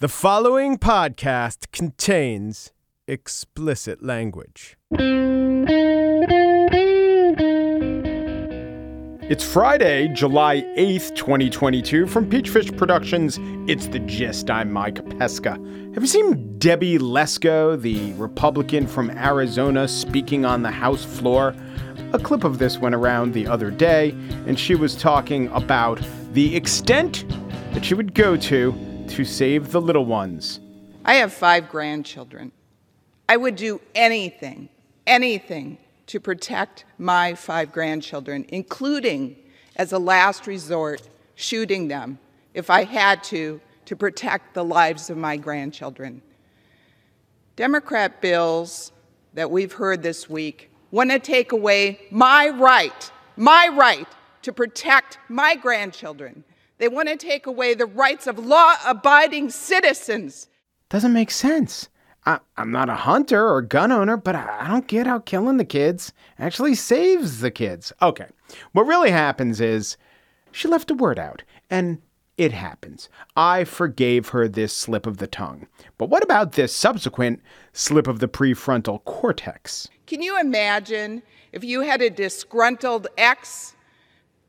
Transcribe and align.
The 0.00 0.06
following 0.06 0.78
podcast 0.78 1.72
contains 1.72 2.70
explicit 3.08 4.00
language. 4.00 4.76
It's 9.28 9.44
Friday, 9.44 10.06
July 10.14 10.60
8th, 10.78 11.16
2022. 11.16 12.06
From 12.06 12.30
Peachfish 12.30 12.78
Productions, 12.78 13.40
it's 13.68 13.88
The 13.88 13.98
Gist. 13.98 14.48
I'm 14.50 14.72
Mike 14.72 15.04
Pesca. 15.18 15.54
Have 15.94 16.04
you 16.04 16.06
seen 16.06 16.56
Debbie 16.60 16.98
Lesko, 16.98 17.82
the 17.82 18.12
Republican 18.12 18.86
from 18.86 19.10
Arizona, 19.10 19.88
speaking 19.88 20.44
on 20.44 20.62
the 20.62 20.70
House 20.70 21.04
floor? 21.04 21.56
A 22.12 22.20
clip 22.20 22.44
of 22.44 22.60
this 22.60 22.78
went 22.78 22.94
around 22.94 23.32
the 23.32 23.48
other 23.48 23.72
day, 23.72 24.10
and 24.46 24.60
she 24.60 24.76
was 24.76 24.94
talking 24.94 25.48
about 25.48 26.00
the 26.34 26.54
extent 26.54 27.24
that 27.72 27.84
she 27.84 27.94
would 27.94 28.14
go 28.14 28.36
to 28.36 28.87
to 29.08 29.24
save 29.24 29.72
the 29.72 29.80
little 29.80 30.04
ones. 30.04 30.60
I 31.04 31.14
have 31.14 31.32
five 31.32 31.68
grandchildren. 31.68 32.52
I 33.28 33.36
would 33.36 33.56
do 33.56 33.80
anything, 33.94 34.68
anything 35.06 35.78
to 36.06 36.20
protect 36.20 36.84
my 36.98 37.34
five 37.34 37.72
grandchildren, 37.72 38.46
including, 38.48 39.36
as 39.76 39.92
a 39.92 39.98
last 39.98 40.46
resort, 40.46 41.08
shooting 41.34 41.88
them 41.88 42.18
if 42.54 42.70
I 42.70 42.84
had 42.84 43.22
to, 43.24 43.60
to 43.86 43.96
protect 43.96 44.54
the 44.54 44.64
lives 44.64 45.10
of 45.10 45.16
my 45.16 45.36
grandchildren. 45.36 46.22
Democrat 47.56 48.20
bills 48.20 48.92
that 49.34 49.50
we've 49.50 49.72
heard 49.72 50.02
this 50.02 50.28
week 50.28 50.70
want 50.90 51.10
to 51.10 51.18
take 51.18 51.52
away 51.52 52.00
my 52.10 52.48
right, 52.48 53.12
my 53.36 53.68
right 53.68 54.08
to 54.42 54.52
protect 54.52 55.18
my 55.28 55.54
grandchildren 55.54 56.44
they 56.78 56.88
want 56.88 57.08
to 57.08 57.16
take 57.16 57.46
away 57.46 57.74
the 57.74 57.86
rights 57.86 58.26
of 58.26 58.38
law 58.38 58.74
abiding 58.86 59.50
citizens. 59.50 60.48
Doesn't 60.88 61.12
make 61.12 61.30
sense. 61.30 61.88
I, 62.24 62.40
am 62.56 62.70
not 62.70 62.88
a 62.88 62.94
hunter 62.94 63.48
or 63.48 63.62
gun 63.62 63.92
owner, 63.92 64.16
but 64.16 64.34
I, 64.34 64.58
I 64.60 64.68
don't 64.68 64.86
get 64.86 65.06
how 65.06 65.20
killing 65.20 65.56
the 65.56 65.64
kids 65.64 66.12
actually 66.38 66.74
saves 66.74 67.40
the 67.40 67.50
kids. 67.50 67.92
Okay. 68.02 68.26
What 68.72 68.86
really 68.86 69.10
happens 69.10 69.60
is 69.60 69.96
she 70.52 70.68
left 70.68 70.90
a 70.90 70.94
word 70.94 71.18
out, 71.18 71.42
and 71.70 72.00
it 72.36 72.52
happens. 72.52 73.08
I 73.36 73.64
forgave 73.64 74.28
her 74.28 74.46
this 74.46 74.72
slip 74.72 75.06
of 75.06 75.18
the 75.18 75.26
tongue. 75.26 75.66
But 75.98 76.08
what 76.08 76.22
about 76.22 76.52
this 76.52 76.74
subsequent 76.74 77.42
slip 77.72 78.06
of 78.06 78.20
the 78.20 78.28
prefrontal 78.28 79.04
cortex? 79.04 79.88
Can 80.06 80.22
you 80.22 80.38
imagine 80.38 81.22
if 81.52 81.64
you 81.64 81.80
had 81.80 82.00
a 82.00 82.10
disgruntled 82.10 83.08
ex 83.16 83.74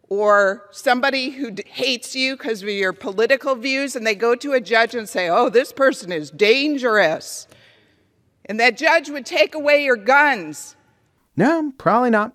or 0.10 0.68
somebody 0.72 1.30
who 1.30 1.56
hates 1.66 2.16
you 2.16 2.36
because 2.36 2.64
of 2.64 2.70
your 2.70 2.94
political 2.94 3.56
views, 3.56 3.96
and 3.96 4.06
they 4.06 4.16
go 4.16 4.36
to 4.36 4.54
a 4.54 4.62
judge 4.62 4.96
and 4.96 5.08
say, 5.08 5.30
Oh, 5.30 5.50
this 5.50 5.72
person 5.72 6.12
is 6.12 6.32
dangerous. 6.32 7.48
And 8.46 8.60
that 8.60 8.78
judge 8.78 9.10
would 9.10 9.28
take 9.28 9.54
away 9.54 9.84
your 9.84 9.96
guns. 9.96 10.76
No, 11.38 11.72
probably 11.78 12.10
not. 12.10 12.34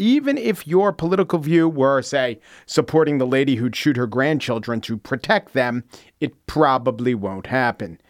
Even 0.00 0.38
if 0.38 0.64
your 0.64 0.92
political 0.92 1.40
view 1.40 1.68
were, 1.68 2.00
say, 2.02 2.38
supporting 2.66 3.18
the 3.18 3.26
lady 3.26 3.56
who'd 3.56 3.74
shoot 3.74 3.96
her 3.96 4.06
grandchildren 4.06 4.80
to 4.82 4.96
protect 4.96 5.54
them, 5.54 5.82
it 6.20 6.46
probably 6.46 7.16
won't 7.16 7.48
happen. 7.48 8.00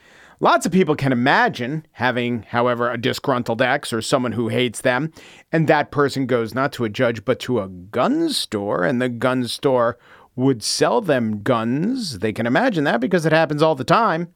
Lots 0.41 0.67
of 0.67 0.71
people 0.71 0.95
can 0.95 1.11
imagine 1.11 1.85
having, 1.93 2.45
however, 2.45 2.91
a 2.91 2.97
disgruntled 2.97 3.61
ex 3.61 3.93
or 3.93 4.01
someone 4.01 4.33
who 4.33 4.49
hates 4.49 4.83
them, 4.83 5.13
and 5.51 5.67
that 5.67 5.91
person 5.91 6.27
goes 6.27 6.55
not 6.55 6.73
to 6.75 6.85
a 6.85 6.89
judge 6.89 7.25
but 7.25 7.41
to 7.41 7.59
a 7.59 7.69
gun 7.69 8.31
store, 8.31 8.85
and 8.85 9.03
the 9.03 9.09
gun 9.09 9.49
store 9.49 9.99
would 10.37 10.63
sell 10.63 11.01
them 11.01 11.43
guns. 11.43 12.21
They 12.21 12.33
can 12.33 12.47
imagine 12.47 12.85
that 12.85 13.01
because 13.01 13.27
it 13.27 13.33
happens 13.33 13.63
all 13.63 13.75
the 13.75 13.83
time. 13.83 14.33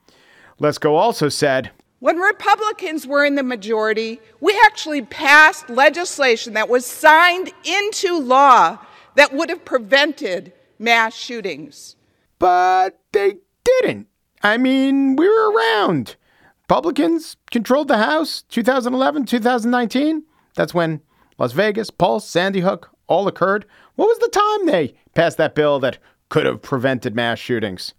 Lesko 0.61 0.91
also 0.91 1.28
said, 1.28 1.70
when 2.00 2.19
Republicans 2.19 3.06
were 3.06 3.25
in 3.25 3.36
the 3.36 3.45
majority, 3.45 4.20
we 4.41 4.61
actually 4.64 5.03
passed 5.03 5.70
legislation 5.70 6.55
that 6.55 6.69
was 6.69 6.84
signed 6.84 7.53
into 7.62 8.19
law 8.19 8.79
that 9.14 9.33
would 9.33 9.51
have 9.51 9.64
prevented 9.64 10.52
mass 10.80 11.14
shootings. 11.14 11.95
But 12.40 12.98
they 13.13 13.36
didn't. 13.63 14.08
I 14.42 14.57
mean, 14.57 15.17
we 15.17 15.29
were 15.29 15.53
around. 15.53 16.17
Republicans 16.63 17.36
controlled 17.51 17.89
the 17.89 17.98
House 17.98 18.42
2011, 18.48 19.27
2019. 19.27 20.25
That's 20.57 20.75
when 20.75 21.01
Las 21.39 21.53
Vegas, 21.53 21.91
Pulse, 21.91 22.29
Sandy 22.29 22.61
Hook 22.61 22.91
all 23.07 23.29
occurred. 23.29 23.67
What 23.95 24.07
was 24.07 24.19
the 24.19 24.29
time 24.29 24.67
they 24.67 24.95
passed 25.14 25.36
that 25.39 25.55
bill 25.55 25.79
that 25.81 25.98
could 26.29 26.47
have 26.47 26.63
prevented 26.63 27.14
mass 27.14 27.39
shootings? 27.39 27.95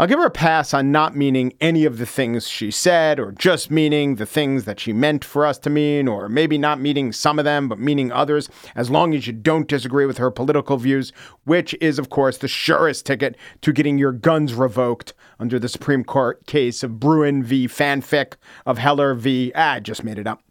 I'll 0.00 0.06
give 0.06 0.18
her 0.18 0.24
a 0.24 0.30
pass 0.30 0.72
on 0.72 0.90
not 0.90 1.14
meaning 1.14 1.52
any 1.60 1.84
of 1.84 1.98
the 1.98 2.06
things 2.06 2.48
she 2.48 2.70
said, 2.70 3.20
or 3.20 3.32
just 3.32 3.70
meaning 3.70 4.14
the 4.14 4.24
things 4.24 4.64
that 4.64 4.80
she 4.80 4.94
meant 4.94 5.26
for 5.26 5.44
us 5.44 5.58
to 5.58 5.68
mean, 5.68 6.08
or 6.08 6.26
maybe 6.26 6.56
not 6.56 6.80
meaning 6.80 7.12
some 7.12 7.38
of 7.38 7.44
them, 7.44 7.68
but 7.68 7.78
meaning 7.78 8.10
others, 8.10 8.48
as 8.74 8.88
long 8.88 9.12
as 9.12 9.26
you 9.26 9.34
don't 9.34 9.68
disagree 9.68 10.06
with 10.06 10.16
her 10.16 10.30
political 10.30 10.78
views, 10.78 11.12
which 11.44 11.74
is, 11.82 11.98
of 11.98 12.08
course, 12.08 12.38
the 12.38 12.48
surest 12.48 13.04
ticket 13.04 13.36
to 13.60 13.74
getting 13.74 13.98
your 13.98 14.12
guns 14.12 14.54
revoked 14.54 15.12
under 15.38 15.58
the 15.58 15.68
Supreme 15.68 16.02
Court 16.02 16.46
case 16.46 16.82
of 16.82 16.98
Bruen 16.98 17.42
v. 17.42 17.68
Fanfic 17.68 18.36
of 18.64 18.78
Heller 18.78 19.12
v. 19.12 19.52
Ah, 19.54 19.80
just 19.80 20.02
made 20.02 20.18
it 20.18 20.26
up. 20.26 20.42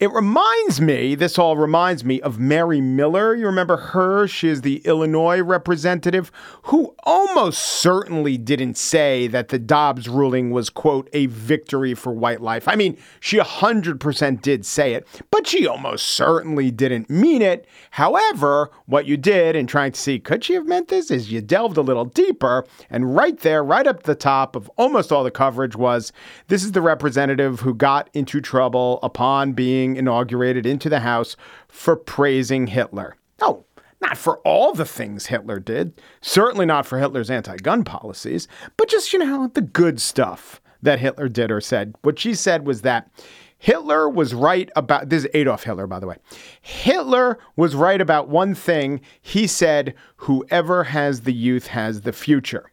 It 0.00 0.12
reminds 0.12 0.80
me, 0.80 1.16
this 1.16 1.40
all 1.40 1.56
reminds 1.56 2.04
me 2.04 2.20
of 2.20 2.38
Mary 2.38 2.80
Miller. 2.80 3.34
You 3.34 3.46
remember 3.46 3.76
her? 3.76 4.28
She 4.28 4.46
is 4.46 4.60
the 4.60 4.76
Illinois 4.84 5.42
representative 5.42 6.30
who 6.62 6.94
almost 7.02 7.60
certainly 7.60 8.38
didn't 8.38 8.76
say 8.76 9.26
that 9.26 9.48
the 9.48 9.58
Dobbs 9.58 10.08
ruling 10.08 10.52
was, 10.52 10.70
quote, 10.70 11.08
a 11.12 11.26
victory 11.26 11.94
for 11.94 12.12
white 12.12 12.40
life. 12.40 12.68
I 12.68 12.76
mean, 12.76 12.96
she 13.18 13.38
100% 13.38 14.40
did 14.40 14.64
say 14.64 14.94
it, 14.94 15.04
but 15.32 15.48
she 15.48 15.66
almost 15.66 16.06
certainly 16.06 16.70
didn't 16.70 17.10
mean 17.10 17.42
it. 17.42 17.66
However, 17.90 18.70
what 18.86 19.06
you 19.06 19.16
did 19.16 19.56
in 19.56 19.66
trying 19.66 19.90
to 19.90 20.00
see, 20.00 20.20
could 20.20 20.44
she 20.44 20.54
have 20.54 20.66
meant 20.66 20.86
this, 20.86 21.10
is 21.10 21.32
you 21.32 21.40
delved 21.40 21.76
a 21.76 21.82
little 21.82 22.04
deeper. 22.04 22.64
And 22.88 23.16
right 23.16 23.36
there, 23.40 23.64
right 23.64 23.86
up 23.88 24.04
the 24.04 24.14
top 24.14 24.54
of 24.54 24.70
almost 24.76 25.10
all 25.10 25.24
the 25.24 25.32
coverage 25.32 25.74
was 25.74 26.12
this 26.46 26.62
is 26.62 26.70
the 26.70 26.82
representative 26.82 27.58
who 27.58 27.74
got 27.74 28.08
into 28.14 28.40
trouble 28.40 29.00
upon 29.02 29.54
being 29.54 29.87
being 29.88 29.96
inaugurated 29.96 30.66
into 30.66 30.88
the 30.88 31.00
House 31.00 31.36
for 31.68 31.96
praising 31.96 32.66
Hitler. 32.68 33.16
Oh, 33.40 33.64
not 34.00 34.16
for 34.16 34.38
all 34.38 34.74
the 34.74 34.84
things 34.84 35.26
Hitler 35.26 35.58
did, 35.58 36.00
certainly 36.20 36.66
not 36.66 36.86
for 36.86 36.98
Hitler's 36.98 37.30
anti 37.30 37.56
gun 37.56 37.84
policies, 37.84 38.46
but 38.76 38.88
just, 38.88 39.12
you 39.12 39.18
know, 39.18 39.50
the 39.54 39.62
good 39.62 40.00
stuff 40.00 40.60
that 40.82 41.00
Hitler 41.00 41.28
did 41.28 41.50
or 41.50 41.60
said. 41.60 41.94
What 42.02 42.18
she 42.18 42.34
said 42.34 42.66
was 42.66 42.82
that 42.82 43.10
Hitler 43.58 44.08
was 44.08 44.34
right 44.34 44.70
about 44.76 45.08
this 45.08 45.24
is 45.24 45.30
Adolf 45.34 45.64
Hitler, 45.64 45.88
by 45.88 45.98
the 45.98 46.06
way. 46.06 46.16
Hitler 46.60 47.38
was 47.56 47.74
right 47.74 48.00
about 48.00 48.28
one 48.28 48.54
thing. 48.54 49.00
He 49.20 49.48
said, 49.48 49.94
Whoever 50.18 50.84
has 50.84 51.22
the 51.22 51.32
youth 51.32 51.68
has 51.68 52.02
the 52.02 52.12
future, 52.12 52.70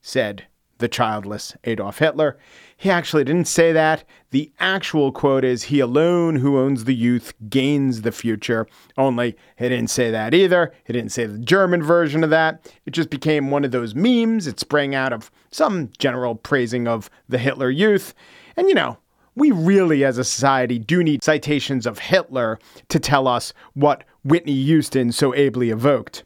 said 0.00 0.46
the 0.78 0.88
childless 0.88 1.56
Adolf 1.64 1.98
Hitler. 1.98 2.38
He 2.80 2.92
actually 2.92 3.24
didn't 3.24 3.48
say 3.48 3.72
that. 3.72 4.04
The 4.30 4.52
actual 4.60 5.10
quote 5.10 5.44
is 5.44 5.64
He 5.64 5.80
alone 5.80 6.36
who 6.36 6.60
owns 6.60 6.84
the 6.84 6.94
youth 6.94 7.34
gains 7.50 8.02
the 8.02 8.12
future. 8.12 8.68
Only 8.96 9.36
he 9.56 9.68
didn't 9.68 9.90
say 9.90 10.12
that 10.12 10.32
either. 10.32 10.72
He 10.84 10.92
didn't 10.92 11.10
say 11.10 11.26
the 11.26 11.40
German 11.40 11.82
version 11.82 12.22
of 12.22 12.30
that. 12.30 12.72
It 12.86 12.92
just 12.92 13.10
became 13.10 13.50
one 13.50 13.64
of 13.64 13.72
those 13.72 13.96
memes. 13.96 14.46
It 14.46 14.60
sprang 14.60 14.94
out 14.94 15.12
of 15.12 15.28
some 15.50 15.90
general 15.98 16.36
praising 16.36 16.86
of 16.86 17.10
the 17.28 17.38
Hitler 17.38 17.68
youth. 17.68 18.14
And 18.56 18.68
you 18.68 18.74
know, 18.74 18.98
we 19.34 19.50
really 19.50 20.04
as 20.04 20.16
a 20.16 20.22
society 20.22 20.78
do 20.78 21.02
need 21.02 21.24
citations 21.24 21.84
of 21.84 21.98
Hitler 21.98 22.60
to 22.90 23.00
tell 23.00 23.26
us 23.26 23.52
what 23.74 24.04
Whitney 24.22 24.62
Houston 24.62 25.10
so 25.10 25.34
ably 25.34 25.70
evoked. 25.70 26.22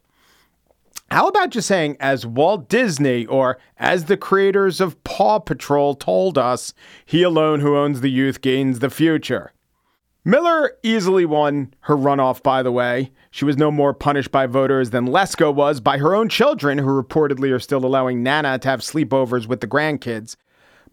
How 1.13 1.29
about 1.29 1.51
just 1.51 1.69
saying, 1.69 1.99
as 2.01 2.25
Walt 2.25 2.71
Disney 2.71 3.27
or 3.27 3.59
as 3.77 4.07
the 4.07 4.17
creators 4.17 4.81
of 4.81 5.05
Paw 5.05 5.41
Patrol 5.41 5.95
told 5.95 6.39
us, 6.39 6.73
he 7.05 7.23
alone 7.23 7.61
who 7.61 7.77
owns 7.77 8.01
the 8.01 8.11
youth 8.11 8.41
gains 8.41 8.79
the 8.79 8.89
future? 8.89 9.53
Miller 10.25 10.73
easily 10.83 11.27
won 11.27 11.75
her 11.81 11.99
runoff, 11.99 12.43
by 12.43 12.63
the 12.63 12.73
way. 12.73 13.13
She 13.31 13.45
was 13.45 13.59
no 13.59 13.71
more 13.71 13.93
punished 13.93 14.31
by 14.31 14.47
voters 14.47 14.89
than 14.89 15.07
Lesko 15.07 15.55
was 15.55 15.81
by 15.81 15.99
her 15.99 16.15
own 16.15 16.31
children, 16.31 16.79
who 16.79 16.87
reportedly 16.87 17.55
are 17.55 17.61
still 17.61 17.85
allowing 17.85 18.23
Nana 18.23 18.59
to 18.61 18.69
have 18.71 18.81
sleepovers 18.81 19.47
with 19.47 19.61
the 19.61 19.67
grandkids. 19.67 20.37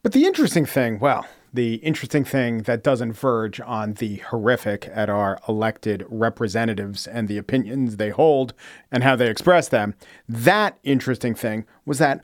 But 0.03 0.11
the 0.11 0.25
interesting 0.25 0.65
thing, 0.65 0.99
well, 0.99 1.25
the 1.53 1.75
interesting 1.75 2.23
thing 2.23 2.63
that 2.63 2.83
doesn't 2.83 3.13
verge 3.13 3.59
on 3.61 3.93
the 3.93 4.17
horrific 4.17 4.89
at 4.91 5.09
our 5.09 5.39
elected 5.47 6.05
representatives 6.09 7.07
and 7.07 7.27
the 7.27 7.37
opinions 7.37 7.97
they 7.97 8.09
hold 8.09 8.53
and 8.91 9.03
how 9.03 9.15
they 9.15 9.29
express 9.29 9.67
them. 9.67 9.95
That 10.27 10.77
interesting 10.83 11.35
thing 11.35 11.65
was 11.85 11.97
that 11.99 12.23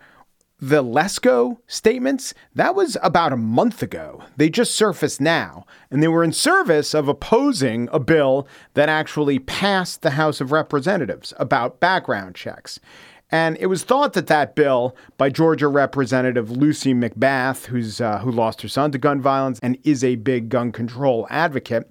the 0.59 0.83
Lesko 0.83 1.57
statements, 1.67 2.33
that 2.53 2.75
was 2.75 2.97
about 3.03 3.33
a 3.33 3.37
month 3.37 3.83
ago. 3.83 4.23
They 4.37 4.49
just 4.49 4.73
surfaced 4.73 5.19
now, 5.19 5.65
and 5.91 6.01
they 6.01 6.07
were 6.07 6.23
in 6.23 6.31
service 6.31 6.93
of 6.93 7.09
opposing 7.09 7.89
a 7.91 7.99
bill 7.99 8.47
that 8.73 8.87
actually 8.87 9.39
passed 9.39 10.01
the 10.01 10.11
House 10.11 10.39
of 10.39 10.53
Representatives 10.53 11.33
about 11.37 11.81
background 11.81 12.35
checks. 12.35 12.79
And 13.31 13.57
it 13.59 13.65
was 13.67 13.83
thought 13.83 14.13
that 14.13 14.27
that 14.27 14.55
bill 14.55 14.95
by 15.17 15.29
Georgia 15.29 15.67
Representative 15.67 16.51
Lucy 16.51 16.93
McBath, 16.93 17.65
who's 17.65 17.99
uh, 17.99 18.19
who 18.19 18.31
lost 18.31 18.61
her 18.61 18.67
son 18.67 18.91
to 18.91 18.97
gun 18.97 19.21
violence 19.21 19.59
and 19.61 19.77
is 19.83 20.03
a 20.03 20.15
big 20.15 20.49
gun 20.49 20.71
control 20.71 21.27
advocate, 21.29 21.89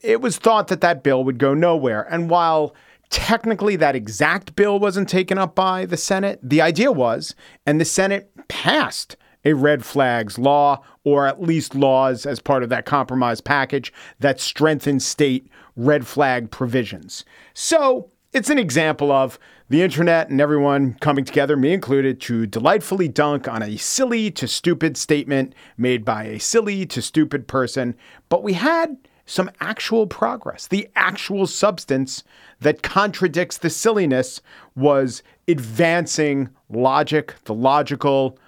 it 0.00 0.20
was 0.20 0.36
thought 0.36 0.68
that 0.68 0.82
that 0.82 1.02
bill 1.02 1.24
would 1.24 1.38
go 1.38 1.54
nowhere. 1.54 2.06
And 2.10 2.28
while 2.28 2.74
technically 3.08 3.76
that 3.76 3.96
exact 3.96 4.54
bill 4.56 4.78
wasn't 4.78 5.08
taken 5.08 5.38
up 5.38 5.54
by 5.54 5.86
the 5.86 5.96
Senate, 5.96 6.40
the 6.42 6.60
idea 6.60 6.92
was, 6.92 7.34
and 7.64 7.80
the 7.80 7.84
Senate 7.84 8.30
passed 8.48 9.16
a 9.44 9.54
red 9.54 9.84
flags 9.84 10.38
law, 10.38 10.82
or 11.04 11.26
at 11.26 11.40
least 11.40 11.74
laws 11.74 12.26
as 12.26 12.40
part 12.40 12.64
of 12.64 12.68
that 12.68 12.84
compromise 12.84 13.40
package 13.40 13.92
that 14.18 14.40
strengthen 14.40 14.98
state 14.98 15.48
red 15.76 16.04
flag 16.06 16.50
provisions. 16.50 17.24
So 17.54 18.10
it's 18.36 18.50
an 18.50 18.58
example 18.58 19.10
of 19.10 19.38
the 19.70 19.80
internet 19.80 20.28
and 20.28 20.42
everyone 20.42 20.92
coming 21.00 21.24
together, 21.24 21.56
me 21.56 21.72
included, 21.72 22.20
to 22.20 22.46
delightfully 22.46 23.08
dunk 23.08 23.48
on 23.48 23.62
a 23.62 23.78
silly 23.78 24.30
to 24.32 24.46
stupid 24.46 24.98
statement 24.98 25.54
made 25.78 26.04
by 26.04 26.24
a 26.24 26.38
silly 26.38 26.84
to 26.84 27.00
stupid 27.00 27.48
person. 27.48 27.96
But 28.28 28.42
we 28.42 28.52
had 28.52 28.94
some 29.24 29.50
actual 29.60 30.06
progress. 30.06 30.66
The 30.66 30.86
actual 30.96 31.46
substance 31.46 32.24
that 32.60 32.82
contradicts 32.82 33.56
the 33.56 33.70
silliness 33.70 34.42
was 34.74 35.22
advancing 35.48 36.50
logic, 36.68 37.34
the 37.44 37.54
logical 37.54 38.38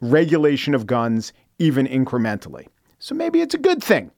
regulation 0.00 0.74
of 0.74 0.88
guns, 0.88 1.32
even 1.60 1.86
incrementally. 1.86 2.66
So 2.98 3.14
maybe 3.14 3.40
it's 3.42 3.54
a 3.54 3.58
good 3.58 3.80
thing. 3.80 4.10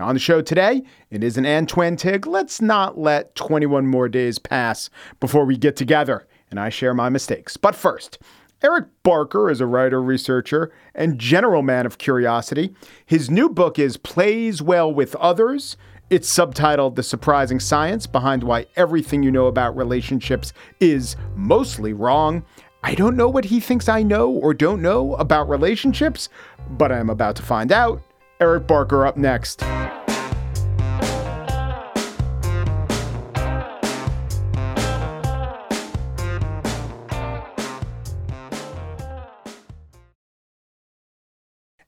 On 0.00 0.14
the 0.14 0.20
show 0.20 0.42
today, 0.42 0.82
it 1.10 1.22
is 1.22 1.36
an 1.36 1.44
Antwentig. 1.44 2.26
Let's 2.26 2.60
not 2.60 2.98
let 2.98 3.34
21 3.36 3.86
more 3.86 4.08
days 4.08 4.40
pass 4.40 4.90
before 5.20 5.44
we 5.44 5.56
get 5.56 5.76
together 5.76 6.26
and 6.50 6.60
I 6.60 6.68
share 6.68 6.94
my 6.94 7.08
mistakes. 7.08 7.56
But 7.56 7.74
first, 7.74 8.18
Eric 8.62 8.86
Barker 9.02 9.50
is 9.50 9.60
a 9.60 9.66
writer, 9.66 10.00
researcher, 10.00 10.72
and 10.94 11.18
general 11.18 11.62
man 11.62 11.84
of 11.84 11.98
curiosity. 11.98 12.72
His 13.04 13.28
new 13.28 13.48
book 13.48 13.78
is 13.78 13.96
Plays 13.96 14.62
Well 14.62 14.94
with 14.94 15.16
Others. 15.16 15.76
It's 16.10 16.32
subtitled 16.32 16.94
The 16.94 17.02
Surprising 17.02 17.58
Science 17.58 18.06
Behind 18.06 18.44
Why 18.44 18.66
Everything 18.76 19.22
You 19.22 19.30
Know 19.30 19.46
About 19.46 19.76
Relationships 19.76 20.52
is 20.78 21.16
Mostly 21.34 21.92
Wrong. 21.92 22.44
I 22.84 22.94
don't 22.94 23.16
know 23.16 23.28
what 23.28 23.46
he 23.46 23.58
thinks 23.58 23.88
I 23.88 24.02
know 24.02 24.30
or 24.30 24.54
don't 24.54 24.80
know 24.80 25.14
about 25.16 25.48
relationships, 25.48 26.28
but 26.70 26.92
I'm 26.92 27.10
about 27.10 27.34
to 27.36 27.42
find 27.42 27.72
out. 27.72 28.00
Eric 28.40 28.66
Barker 28.66 29.06
up 29.06 29.16
next. 29.16 29.62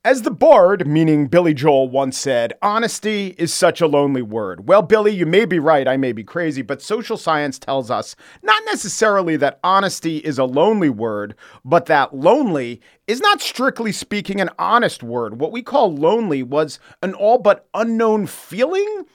As 0.07 0.23
the 0.23 0.31
bard, 0.31 0.87
meaning 0.87 1.27
Billy 1.27 1.53
Joel, 1.53 1.89
once 1.89 2.17
said, 2.17 2.53
honesty 2.63 3.35
is 3.39 3.53
such 3.53 3.81
a 3.81 3.89
lonely 3.89 4.23
word. 4.23 4.69
Well, 4.69 4.83
Billy, 4.83 5.11
you 5.13 5.27
may 5.27 5.45
be 5.47 5.59
right, 5.59 5.89
I 5.89 5.97
may 5.97 6.13
be 6.13 6.23
crazy, 6.23 6.63
but 6.63 6.81
social 6.81 7.17
science 7.17 7.59
tells 7.59 7.91
us 7.91 8.15
not 8.41 8.63
necessarily 8.67 9.37
that 9.39 9.59
honesty 9.65 10.19
is 10.19 10.39
a 10.39 10.45
lonely 10.45 10.91
word, 10.91 11.35
but 11.65 11.87
that 11.87 12.15
lonely 12.15 12.81
is 13.09 13.21
not 13.21 13.41
strictly 13.41 13.91
speaking 13.91 14.41
an 14.41 14.51
honest 14.61 15.03
word. 15.03 15.41
What 15.41 15.51
we 15.51 15.61
call 15.61 15.93
lonely 15.93 16.45
was 16.45 16.79
an 17.03 17.13
all 17.13 17.39
but 17.39 17.67
unknown 17.75 18.29
feeling 18.29 19.07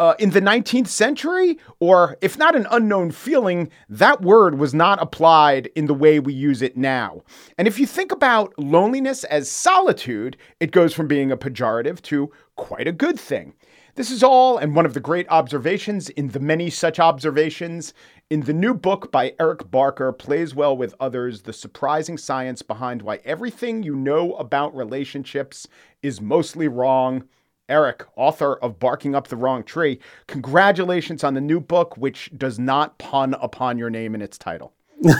uh, 0.00 0.14
in 0.18 0.30
the 0.30 0.40
19th 0.40 0.86
century, 0.86 1.58
or 1.78 2.16
if 2.22 2.38
not 2.38 2.56
an 2.56 2.66
unknown 2.70 3.10
feeling, 3.10 3.68
that 3.90 4.22
word 4.22 4.58
was 4.58 4.72
not 4.72 5.00
applied 5.00 5.66
in 5.76 5.84
the 5.84 5.94
way 5.94 6.18
we 6.18 6.32
use 6.32 6.62
it 6.62 6.74
now. 6.74 7.20
And 7.58 7.68
if 7.68 7.78
you 7.78 7.86
think 7.86 8.10
about 8.10 8.58
loneliness 8.58 9.24
as 9.24 9.50
solitude, 9.50 10.38
it 10.58 10.72
goes 10.72 10.94
from 10.94 11.06
being 11.06 11.30
a 11.30 11.36
pejorative 11.36 12.00
to 12.04 12.32
quite 12.56 12.88
a 12.88 12.92
good 12.92 13.20
thing. 13.20 13.52
This 13.94 14.10
is 14.10 14.22
all, 14.22 14.56
and 14.56 14.74
one 14.74 14.86
of 14.86 14.94
the 14.94 15.00
great 15.00 15.26
observations 15.28 16.08
in 16.08 16.28
the 16.28 16.40
many 16.40 16.70
such 16.70 16.98
observations 16.98 17.92
in 18.30 18.40
the 18.40 18.54
new 18.54 18.72
book 18.72 19.12
by 19.12 19.34
Eric 19.38 19.70
Barker, 19.70 20.12
Plays 20.12 20.54
Well 20.54 20.74
with 20.74 20.94
Others 20.98 21.42
The 21.42 21.52
Surprising 21.52 22.16
Science 22.16 22.62
Behind 22.62 23.02
Why 23.02 23.20
Everything 23.26 23.82
You 23.82 23.94
Know 23.94 24.32
About 24.36 24.74
Relationships 24.74 25.68
is 26.02 26.22
Mostly 26.22 26.68
Wrong. 26.68 27.24
Eric, 27.70 28.04
author 28.16 28.56
of 28.56 28.78
Barking 28.78 29.14
Up 29.14 29.28
the 29.28 29.36
Wrong 29.36 29.62
Tree, 29.62 30.00
congratulations 30.26 31.24
on 31.24 31.34
the 31.34 31.40
new 31.40 31.60
book, 31.60 31.96
which 31.96 32.30
does 32.36 32.58
not 32.58 32.98
pun 32.98 33.34
upon 33.34 33.78
your 33.78 33.88
name 33.88 34.14
in 34.14 34.20
its 34.20 34.36
title. 34.36 34.74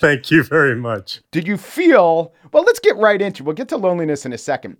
Thank 0.00 0.30
you 0.30 0.42
very 0.42 0.74
much. 0.74 1.20
Did 1.30 1.46
you 1.46 1.56
feel, 1.56 2.32
well, 2.52 2.64
let's 2.64 2.80
get 2.80 2.96
right 2.96 3.20
into 3.20 3.44
We'll 3.44 3.54
get 3.54 3.68
to 3.68 3.76
loneliness 3.76 4.26
in 4.26 4.32
a 4.32 4.38
second. 4.38 4.78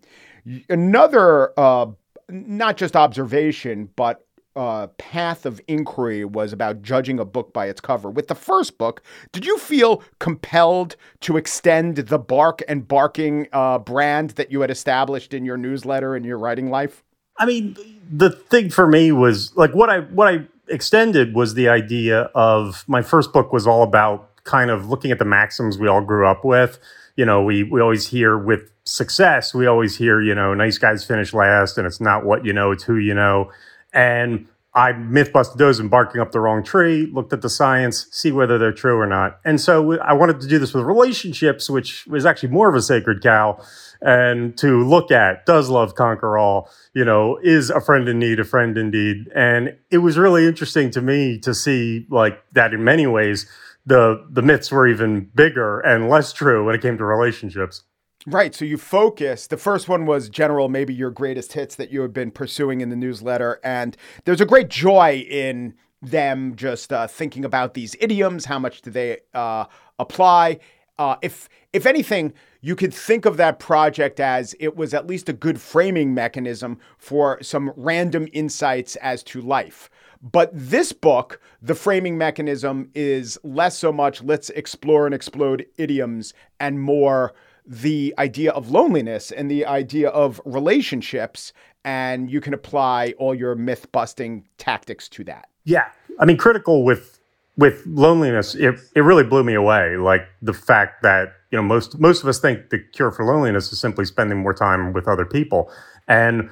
Another, 0.69 1.53
uh, 1.59 1.87
not 2.29 2.77
just 2.77 2.97
observation, 2.97 3.91
but 3.95 4.27
uh, 4.57 4.89
path 4.99 5.47
of 5.47 5.61
inquiry 5.69 6.25
was 6.25 6.53
about 6.53 6.83
judging 6.83 7.21
a 7.21 7.25
book 7.25 7.53
by 7.53 7.67
its 7.67 7.81
cover. 7.81 8.11
With 8.11 8.29
the 8.29 8.35
first 8.35 8.79
book, 8.79 9.03
did 9.33 9.47
you 9.47 9.59
feel 9.59 10.03
compelled 10.19 10.97
to 11.21 11.37
extend 11.37 11.97
the 11.97 12.19
bark 12.19 12.63
and 12.67 12.87
barking 12.87 13.47
uh, 13.53 13.79
brand 13.79 14.31
that 14.31 14.51
you 14.51 14.63
had 14.63 14.71
established 14.71 15.33
in 15.33 15.45
your 15.45 15.57
newsletter 15.57 16.17
and 16.17 16.27
your 16.27 16.39
writing 16.39 16.71
life? 16.71 17.05
I 17.41 17.47
mean, 17.47 17.77
the 18.09 18.31
thing 18.31 18.71
for 18.71 18.87
me 18.87 19.11
was 19.11 19.57
like 19.57 19.75
what 19.75 19.91
I 19.91 20.01
what 20.01 20.29
I 20.29 20.47
extended 20.69 21.35
was 21.35 21.55
the 21.55 21.69
idea 21.69 22.31
of 22.35 22.85
my 22.87 23.03
first 23.03 23.33
book 23.33 23.53
was 23.53 23.67
all 23.67 23.83
about 23.83 24.45
kind 24.45 24.71
of 24.71 24.89
looking 24.89 25.11
at 25.11 25.19
the 25.19 25.25
maxims 25.25 25.79
we 25.79 25.89
all 25.89 26.03
grew 26.03 26.27
up 26.27 26.45
with. 26.45 26.79
You 27.17 27.25
know, 27.25 27.43
we 27.43 27.65
we 27.65 27.81
always 27.81 28.07
hear 28.09 28.39
with 28.39 28.71
success, 28.85 29.55
we 29.55 29.67
always 29.67 29.97
hear, 29.97 30.21
you 30.21 30.35
know, 30.35 30.53
nice 30.53 30.77
guys 30.77 31.03
finish 31.05 31.33
last 31.33 31.79
and 31.79 31.87
it's 31.87 32.01
not 32.01 32.25
what 32.25 32.45
you 32.45 32.53
know, 32.53 32.73
it's 32.73 32.85
who 32.85 32.97
you 32.97 33.15
know. 33.15 33.51
And 33.93 34.47
I 34.73 34.93
myth 34.93 35.33
busted 35.33 35.59
those 35.59 35.81
and 35.81 35.91
barking 35.91 36.21
up 36.21 36.31
the 36.31 36.41
wrong 36.41 36.63
tree, 36.63 37.07
looked 37.07 37.33
at 37.33 37.43
the 37.43 37.51
science, 37.51 38.07
see 38.13 38.31
whether 38.31 38.57
they're 38.59 38.73
true 38.73 38.99
or 38.99 39.07
not. 39.07 39.41
And 39.45 39.61
so 39.61 39.99
I 40.01 40.13
wanted 40.13 40.41
to 40.43 40.47
do 40.47 40.59
this 40.59 40.73
with 40.73 40.85
relationships, 40.85 41.69
which 41.69 42.07
was 42.07 42.25
actually 42.25 42.51
more 42.51 42.69
of 42.69 42.75
a 42.77 42.83
sacred 42.83 43.23
cow, 43.23 43.61
and 44.03 44.57
to 44.59 44.83
look 44.83 45.11
at 45.11 45.47
does 45.47 45.69
love 45.69 45.95
conquer 45.95 46.39
all? 46.39 46.71
You 46.95 47.05
know, 47.05 47.39
is 47.43 47.71
a 47.71 47.81
friend 47.81 48.09
in 48.09 48.19
need 48.19 48.41
a 48.41 48.45
friend 48.45 48.77
indeed? 48.77 49.29
And 49.35 49.77
it 49.91 49.99
was 49.99 50.19
really 50.19 50.47
interesting 50.47 50.91
to 50.93 51.01
me 51.01 51.39
to 51.41 51.55
see 51.55 52.07
like 52.11 52.43
that 52.53 52.75
in 52.75 52.85
many 52.85 53.07
ways 53.07 53.47
the 53.87 54.25
the 54.31 54.43
myths 54.43 54.71
were 54.71 54.87
even 54.87 55.31
bigger 55.35 55.81
and 55.81 56.09
less 56.09 56.33
true 56.33 56.65
when 56.65 56.75
it 56.75 56.83
came 56.83 56.99
to 56.99 57.05
relationships. 57.05 57.85
Right. 58.27 58.55
So 58.55 58.67
you 58.67 58.77
focus. 58.77 59.47
The 59.47 59.57
first 59.57 59.89
one 59.89 60.05
was 60.05 60.29
general, 60.29 60.69
maybe 60.69 60.93
your 60.93 61.11
greatest 61.11 61.55
hits 61.55 61.77
that 61.77 61.91
you 61.91 62.03
have 62.03 62.13
been 62.13 62.31
pursuing 62.31 62.83
in 62.83 62.91
the 62.91 62.97
newsletter. 62.97 63.59
And 63.65 63.97
there's 64.25 64.43
a 64.43 64.47
great 64.47 64.69
joy 64.69 65.25
in 65.29 65.75
them 66.03 66.55
just 66.55 66.93
uh, 66.93 67.07
thinking 67.07 67.45
about 67.45 67.73
these 67.75 67.97
idioms. 67.99 68.45
How 68.45 68.59
much 68.59 68.83
do 68.83 68.91
they 68.91 69.19
uh, 69.33 69.65
apply? 69.99 70.59
Uh, 70.99 71.17
if 71.23 71.49
if 71.73 71.87
anything, 71.87 72.35
you 72.61 72.77
could 72.77 72.93
think 72.93 73.25
of 73.25 73.37
that 73.37 73.59
project 73.59 74.21
as 74.21 74.55
it 74.61 74.77
was 74.77 74.95
at 74.95 75.07
least 75.07 75.29
a 75.29 75.33
good 75.33 75.61
framing 75.61 76.15
mechanism 76.15 76.79
for 76.99 77.43
some 77.43 77.73
random 77.77 78.29
insights 78.33 78.97
as 78.97 79.23
to 79.25 79.41
life. 79.41 79.89
But 80.23 80.51
this 80.53 80.93
book, 80.93 81.41
the 81.63 81.75
framing 81.75 82.19
mechanism 82.19 82.91
is 82.95 83.39
less 83.43 83.79
so 83.79 83.93
much 83.93 84.23
let's 84.23 84.51
explore 84.51 85.07
and 85.07 85.15
explode 85.15 85.67
idioms 85.79 86.35
and 86.59 86.81
more 86.81 87.35
the 87.67 88.15
idea 88.19 88.51
of 88.53 88.71
loneliness 88.71 89.31
and 89.31 89.51
the 89.51 89.65
idea 89.65 90.09
of 90.11 90.41
relationships, 90.45 91.53
and 91.85 92.31
you 92.31 92.41
can 92.41 92.53
apply 92.53 93.15
all 93.19 93.35
your 93.35 93.55
myth 93.55 93.91
busting 93.93 94.45
tactics 94.59 95.09
to 95.09 95.25
that. 95.25 95.49
Yeah. 95.65 95.89
I 96.19 96.25
mean, 96.25 96.37
critical 96.37 96.85
with 96.85 97.20
with 97.61 97.85
loneliness, 97.87 98.55
it, 98.55 98.81
it 98.97 99.01
really 99.01 99.23
blew 99.23 99.45
me 99.45 99.53
away. 99.55 99.97
Like 99.99 100.23
the 100.41 100.55
fact 100.55 101.03
that, 101.03 101.35
you 101.51 101.59
know, 101.59 101.63
most 101.63 101.99
most 102.01 102.23
of 102.23 102.29
us 102.29 102.39
think 102.41 102.71
the 102.71 102.79
cure 102.79 103.11
for 103.11 103.25
loneliness 103.25 103.71
is 103.71 103.79
simply 103.79 104.07
spending 104.07 104.39
more 104.39 104.55
time 104.55 104.95
with 104.95 105.07
other 105.07 105.27
people. 105.27 105.71
And 106.09 106.49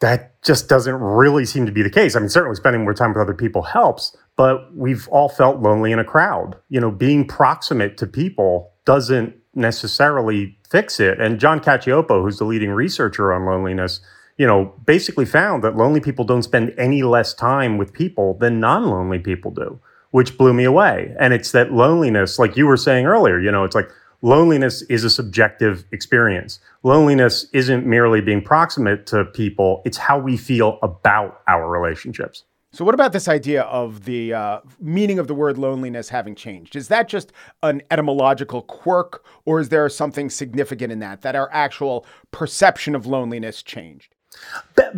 that 0.00 0.40
just 0.42 0.68
doesn't 0.68 0.94
really 0.94 1.46
seem 1.46 1.64
to 1.66 1.72
be 1.72 1.82
the 1.82 1.90
case. 1.90 2.14
I 2.14 2.20
mean, 2.20 2.28
certainly 2.28 2.56
spending 2.56 2.84
more 2.84 2.94
time 2.94 3.10
with 3.10 3.22
other 3.22 3.34
people 3.34 3.62
helps, 3.62 4.14
but 4.36 4.74
we've 4.76 5.08
all 5.08 5.30
felt 5.30 5.60
lonely 5.60 5.92
in 5.92 5.98
a 5.98 6.04
crowd. 6.04 6.56
You 6.68 6.80
know, 6.80 6.90
being 6.90 7.26
proximate 7.26 7.96
to 7.96 8.06
people 8.06 8.70
doesn't 8.84 9.34
necessarily 9.54 10.58
fix 10.70 11.00
it. 11.00 11.18
And 11.20 11.40
John 11.40 11.58
Cacioppo, 11.58 12.22
who's 12.22 12.38
the 12.38 12.44
leading 12.44 12.70
researcher 12.70 13.32
on 13.32 13.46
loneliness, 13.46 14.00
you 14.36 14.46
know, 14.46 14.74
basically 14.84 15.24
found 15.24 15.64
that 15.64 15.76
lonely 15.76 16.00
people 16.00 16.24
don't 16.24 16.44
spend 16.44 16.74
any 16.78 17.02
less 17.02 17.34
time 17.34 17.78
with 17.78 17.92
people 17.92 18.34
than 18.34 18.60
non-lonely 18.60 19.18
people 19.18 19.50
do, 19.50 19.80
which 20.10 20.38
blew 20.38 20.52
me 20.52 20.64
away. 20.64 21.14
And 21.20 21.34
it's 21.34 21.52
that 21.52 21.72
loneliness, 21.72 22.38
like 22.38 22.56
you 22.56 22.66
were 22.66 22.76
saying 22.76 23.06
earlier, 23.06 23.38
you 23.38 23.50
know, 23.50 23.64
it's 23.64 23.74
like 23.74 23.90
loneliness 24.22 24.82
is 24.82 25.04
a 25.04 25.10
subjective 25.10 25.84
experience. 25.92 26.60
Loneliness 26.82 27.46
isn't 27.52 27.86
merely 27.86 28.20
being 28.20 28.42
proximate 28.42 29.06
to 29.06 29.24
people, 29.26 29.82
it's 29.84 29.98
how 29.98 30.18
we 30.18 30.36
feel 30.36 30.78
about 30.82 31.42
our 31.46 31.68
relationships. 31.68 32.44
So, 32.70 32.84
what 32.84 32.94
about 32.94 33.12
this 33.12 33.28
idea 33.28 33.62
of 33.62 34.04
the 34.04 34.34
uh, 34.34 34.60
meaning 34.78 35.18
of 35.18 35.26
the 35.26 35.34
word 35.34 35.56
loneliness 35.56 36.10
having 36.10 36.34
changed? 36.34 36.76
Is 36.76 36.88
that 36.88 37.08
just 37.08 37.32
an 37.62 37.80
etymological 37.90 38.60
quirk, 38.60 39.24
or 39.46 39.58
is 39.58 39.70
there 39.70 39.88
something 39.88 40.28
significant 40.28 40.92
in 40.92 40.98
that, 40.98 41.22
that 41.22 41.34
our 41.34 41.48
actual 41.50 42.04
perception 42.30 42.94
of 42.94 43.06
loneliness 43.06 43.62
changed? 43.62 44.14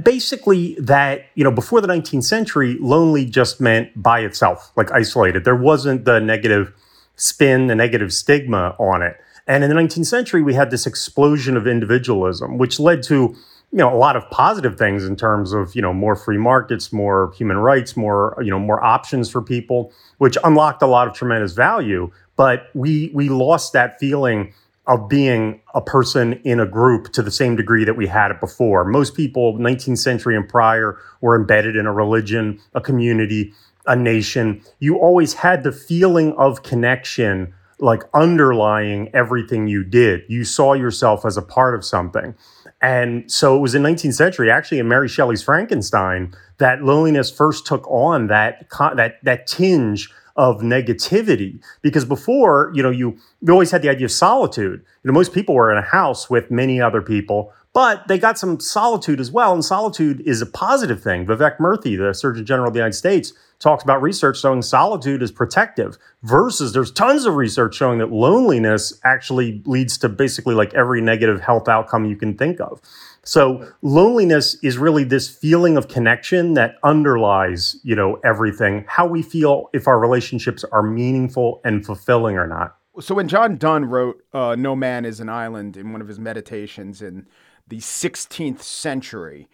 Basically, 0.03 0.75
that, 0.81 1.27
you 1.35 1.45
know, 1.45 1.51
before 1.51 1.81
the 1.81 1.89
19th 1.89 2.25
century, 2.25 2.77
lonely 2.81 3.25
just 3.25 3.61
meant 3.61 3.91
by 4.01 4.21
itself, 4.21 4.73
like 4.77 4.91
isolated. 4.93 5.45
There 5.45 5.57
wasn't 5.57 6.05
the 6.05 6.21
negative 6.21 6.73
spin, 7.17 7.67
the 7.67 7.75
negative 7.75 8.13
stigma 8.13 8.75
on 8.79 9.03
it. 9.03 9.17
And 9.47 9.65
in 9.65 9.71
the 9.71 9.77
19th 9.77 10.07
century, 10.07 10.43
we 10.43 10.55
had 10.55 10.71
this 10.71 10.87
explosion 10.87 11.57
of 11.57 11.67
individualism, 11.67 12.59
which 12.59 12.79
led 12.79 13.03
to 13.05 13.37
you 13.73 13.79
know 13.79 13.93
a 13.93 13.97
lot 13.97 14.17
of 14.17 14.29
positive 14.31 14.77
things 14.77 15.05
in 15.05 15.17
terms 15.17 15.53
of 15.53 15.75
you 15.75 15.83
know 15.83 15.93
more 15.93 16.17
free 16.17 16.39
markets 16.39 16.93
more 16.93 17.33
human 17.37 17.57
rights 17.57 17.97
more 17.97 18.37
you 18.43 18.51
know 18.51 18.59
more 18.59 18.83
options 18.83 19.31
for 19.31 19.41
people 19.41 19.93
which 20.19 20.37
unlocked 20.43 20.83
a 20.83 20.87
lot 20.87 21.07
of 21.07 21.15
tremendous 21.15 21.53
value 21.53 22.11
but 22.37 22.69
we 22.75 23.11
we 23.15 23.29
lost 23.29 23.73
that 23.73 23.99
feeling 24.01 24.53
of 24.87 25.09
being 25.09 25.61
a 25.75 25.81
person 25.81 26.35
in 26.45 26.59
a 26.59 26.67
group 26.67 27.13
to 27.13 27.23
the 27.23 27.31
same 27.31 27.55
degree 27.55 27.85
that 27.85 27.97
we 27.97 28.07
had 28.07 28.31
it 28.31 28.41
before. 28.41 28.85
Most 28.85 29.15
people 29.15 29.55
19th 29.59 29.99
century 29.99 30.37
and 30.37 30.49
prior 30.49 30.99
were 31.21 31.37
embedded 31.37 31.77
in 31.77 31.87
a 31.87 31.93
religion 31.93 32.61
a 32.75 32.81
community 32.81 33.53
a 33.87 33.97
nation. 33.97 34.63
You 34.79 34.99
always 34.99 35.35
had 35.35 35.63
the 35.63 35.73
feeling 35.73 36.33
of 36.35 36.63
connection 36.63 37.55
like 37.79 38.03
underlying 38.13 39.11
everything 39.15 39.67
you 39.67 39.83
did. 39.83 40.23
You 40.29 40.45
saw 40.45 40.75
yourself 40.75 41.25
as 41.25 41.37
a 41.37 41.43
part 41.43 41.75
of 41.75 41.85
something. 41.85 42.35
And 42.83 43.31
so 43.31 43.57
it 43.57 43.61
was 43.61 43.75
in 43.75 43.83
19th 43.83 44.15
century, 44.15 44.51
actually 44.51 44.79
in 44.79 44.89
Mary 44.89 45.09
Shelley's 45.09 45.43
Frankenstein, 45.43 46.35
that 46.59 46.83
loneliness 46.83 47.31
first 47.31 47.67
took 47.67 47.91
on 47.91 48.27
that 48.29 48.67
that 48.97 49.19
that 49.23 49.47
tinge 49.47 50.11
of 50.41 50.63
negativity. 50.63 51.63
Because 51.83 52.07
before, 52.07 52.73
you 52.75 52.83
know, 52.83 52.89
you, 52.89 53.19
you 53.43 53.53
always 53.53 53.71
had 53.71 53.83
the 53.83 53.91
idea 53.91 54.07
of 54.07 54.11
solitude. 54.11 54.83
You 55.05 55.09
know, 55.09 55.13
most 55.13 55.35
people 55.35 55.55
were 55.55 55.71
in 55.71 55.77
a 55.77 55.87
house 55.87 56.31
with 56.31 56.51
many 56.51 56.81
other 56.81 57.03
people, 57.03 57.53
but 57.75 58.09
they 58.09 58.17
got 58.17 58.39
some 58.39 58.59
solitude 58.59 59.21
as 59.21 59.31
well. 59.31 59.53
And 59.53 59.63
solitude 59.63 60.23
is 60.23 60.41
a 60.41 60.47
positive 60.47 61.03
thing. 61.03 61.27
Vivek 61.27 61.59
Murthy, 61.59 61.99
the 61.99 62.15
Surgeon 62.15 62.47
General 62.47 62.69
of 62.69 62.73
the 62.73 62.79
United 62.79 62.97
States, 62.97 63.35
talks 63.59 63.85
about 63.85 64.01
research 64.01 64.41
showing 64.41 64.63
solitude 64.63 65.23
is 65.23 65.31
protective 65.31 65.99
versus 66.23 66.73
there's 66.73 66.91
tons 66.91 67.27
of 67.27 67.35
research 67.35 67.75
showing 67.75 67.99
that 67.99 68.11
loneliness 68.11 68.99
actually 69.05 69.63
leads 69.67 69.99
to 69.99 70.09
basically 70.09 70.55
like 70.55 70.73
every 70.73 71.03
negative 71.03 71.43
health 71.43 71.69
outcome 71.69 72.07
you 72.07 72.17
can 72.17 72.35
think 72.35 72.59
of. 72.61 72.81
So 73.23 73.71
loneliness 73.83 74.57
is 74.63 74.79
really 74.79 75.05
this 75.05 75.29
feeling 75.29 75.77
of 75.77 75.89
connection 75.89 76.55
that 76.55 76.77
underlies, 76.83 77.77
you 77.83 77.95
know, 77.95 78.19
everything, 78.25 78.85
how 78.89 79.07
we 79.07 79.23
feel 79.23 79.69
if 79.73 79.87
our 79.87 79.99
relationships 79.99 80.65
are 80.73 80.83
meaningful 80.83 81.61
and 81.65 81.85
fulfilling 81.85 82.37
or 82.37 82.47
not. 82.47 82.77
So 83.01 83.15
when 83.15 83.29
John 83.29 83.57
Donne 83.57 83.85
wrote 83.85 84.23
uh, 84.33 84.57
No 84.59 84.75
Man 84.75 85.05
is 85.05 85.21
an 85.21 85.29
Island 85.29 85.77
in 85.77 85.93
one 85.93 86.01
of 86.01 86.09
his 86.09 86.19
meditations 86.19 87.03
in 87.03 87.27
the 87.69 87.79
16th 87.79 88.63
century, 88.63 89.49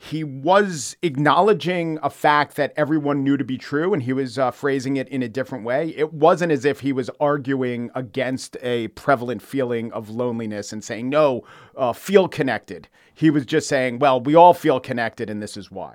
he 0.00 0.22
was 0.22 0.96
acknowledging 1.02 1.98
a 2.04 2.08
fact 2.08 2.54
that 2.54 2.72
everyone 2.76 3.24
knew 3.24 3.36
to 3.36 3.44
be 3.44 3.58
true 3.58 3.92
and 3.92 4.04
he 4.04 4.12
was 4.12 4.38
uh, 4.38 4.52
phrasing 4.52 4.96
it 4.96 5.08
in 5.08 5.24
a 5.24 5.28
different 5.28 5.64
way. 5.64 5.92
It 5.96 6.12
wasn't 6.12 6.52
as 6.52 6.64
if 6.64 6.80
he 6.80 6.92
was 6.92 7.10
arguing 7.18 7.90
against 7.96 8.56
a 8.62 8.88
prevalent 8.88 9.42
feeling 9.42 9.92
of 9.92 10.08
loneliness 10.08 10.72
and 10.72 10.84
saying, 10.84 11.08
no, 11.08 11.42
uh, 11.76 11.92
feel 11.92 12.28
connected. 12.28 12.88
He 13.18 13.30
was 13.30 13.44
just 13.44 13.68
saying, 13.68 13.98
well, 13.98 14.20
we 14.20 14.34
all 14.34 14.54
feel 14.54 14.78
connected 14.80 15.28
and 15.28 15.42
this 15.42 15.56
is 15.56 15.70
why. 15.70 15.94